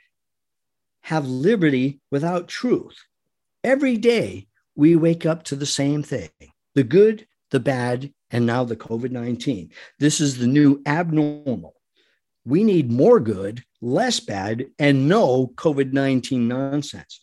have 1.00 1.26
liberty 1.26 2.00
without 2.10 2.48
truth. 2.48 2.96
Every 3.64 3.96
day, 3.96 4.48
we 4.76 4.94
wake 4.94 5.26
up 5.26 5.42
to 5.44 5.56
the 5.56 5.66
same 5.66 6.02
thing 6.02 6.30
the 6.74 6.84
good, 6.84 7.26
the 7.50 7.60
bad, 7.60 8.12
and 8.30 8.44
now 8.44 8.64
the 8.64 8.76
COVID 8.76 9.10
19. 9.10 9.70
This 9.98 10.20
is 10.20 10.38
the 10.38 10.46
new 10.46 10.82
abnormal. 10.86 11.74
We 12.44 12.62
need 12.62 12.92
more 12.92 13.18
good, 13.18 13.64
less 13.80 14.20
bad, 14.20 14.66
and 14.78 15.08
no 15.08 15.48
COVID 15.56 15.92
19 15.92 16.46
nonsense. 16.46 17.20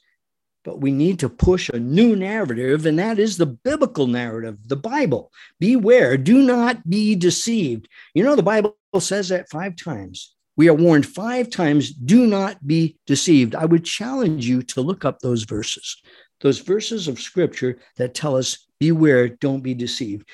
But 0.65 0.79
we 0.79 0.91
need 0.91 1.19
to 1.19 1.29
push 1.29 1.69
a 1.69 1.79
new 1.79 2.15
narrative, 2.15 2.85
and 2.85 2.97
that 2.97 3.19
is 3.19 3.37
the 3.37 3.45
biblical 3.45 4.07
narrative, 4.07 4.57
the 4.65 4.77
Bible. 4.77 5.31
Beware, 5.59 6.17
do 6.17 6.41
not 6.41 6.89
be 6.89 7.15
deceived. 7.15 7.87
You 8.13 8.23
know, 8.23 8.35
the 8.35 8.43
Bible 8.43 8.75
says 8.99 9.29
that 9.29 9.49
five 9.49 9.75
times. 9.75 10.35
We 10.55 10.69
are 10.69 10.73
warned 10.73 11.07
five 11.07 11.49
times 11.49 11.91
do 11.91 12.27
not 12.27 12.65
be 12.65 12.97
deceived. 13.07 13.55
I 13.55 13.65
would 13.65 13.83
challenge 13.83 14.47
you 14.47 14.61
to 14.63 14.81
look 14.81 15.03
up 15.03 15.19
those 15.19 15.43
verses 15.43 15.97
those 16.43 16.59
verses 16.59 17.07
of 17.07 17.19
scripture 17.19 17.79
that 17.95 18.13
tell 18.13 18.35
us, 18.35 18.67
beware, 18.79 19.29
don't 19.29 19.61
be 19.61 19.73
deceived. 19.73 20.29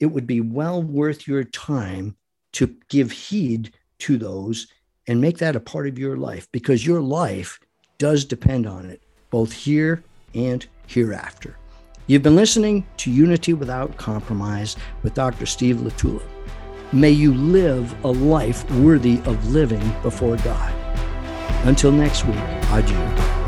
It 0.00 0.06
would 0.06 0.26
be 0.26 0.40
well 0.40 0.82
worth 0.82 1.26
your 1.26 1.44
time 1.44 2.16
to 2.54 2.76
give 2.88 3.12
heed 3.12 3.72
to 4.00 4.18
those 4.18 4.66
and 5.06 5.20
make 5.20 5.38
that 5.38 5.56
a 5.56 5.60
part 5.60 5.86
of 5.86 5.98
your 5.98 6.16
life 6.16 6.48
because 6.52 6.84
your 6.84 7.00
life 7.00 7.60
does 7.98 8.24
depend 8.24 8.66
on 8.66 8.86
it, 8.86 9.02
both 9.30 9.52
here 9.52 10.02
and 10.34 10.66
hereafter. 10.88 11.56
You've 12.08 12.24
been 12.24 12.36
listening 12.36 12.84
to 12.98 13.12
Unity 13.12 13.54
Without 13.54 13.96
Compromise 13.96 14.76
with 15.04 15.14
Dr. 15.14 15.46
Steve 15.46 15.76
LaTulippe. 15.76 16.26
May 16.92 17.10
you 17.10 17.32
live 17.32 17.94
a 18.04 18.08
life 18.10 18.68
worthy 18.72 19.18
of 19.24 19.48
living 19.50 19.94
before 20.02 20.36
God. 20.38 20.74
Until 21.64 21.92
next 21.92 22.26
week, 22.26 22.36
adieu. 22.72 23.41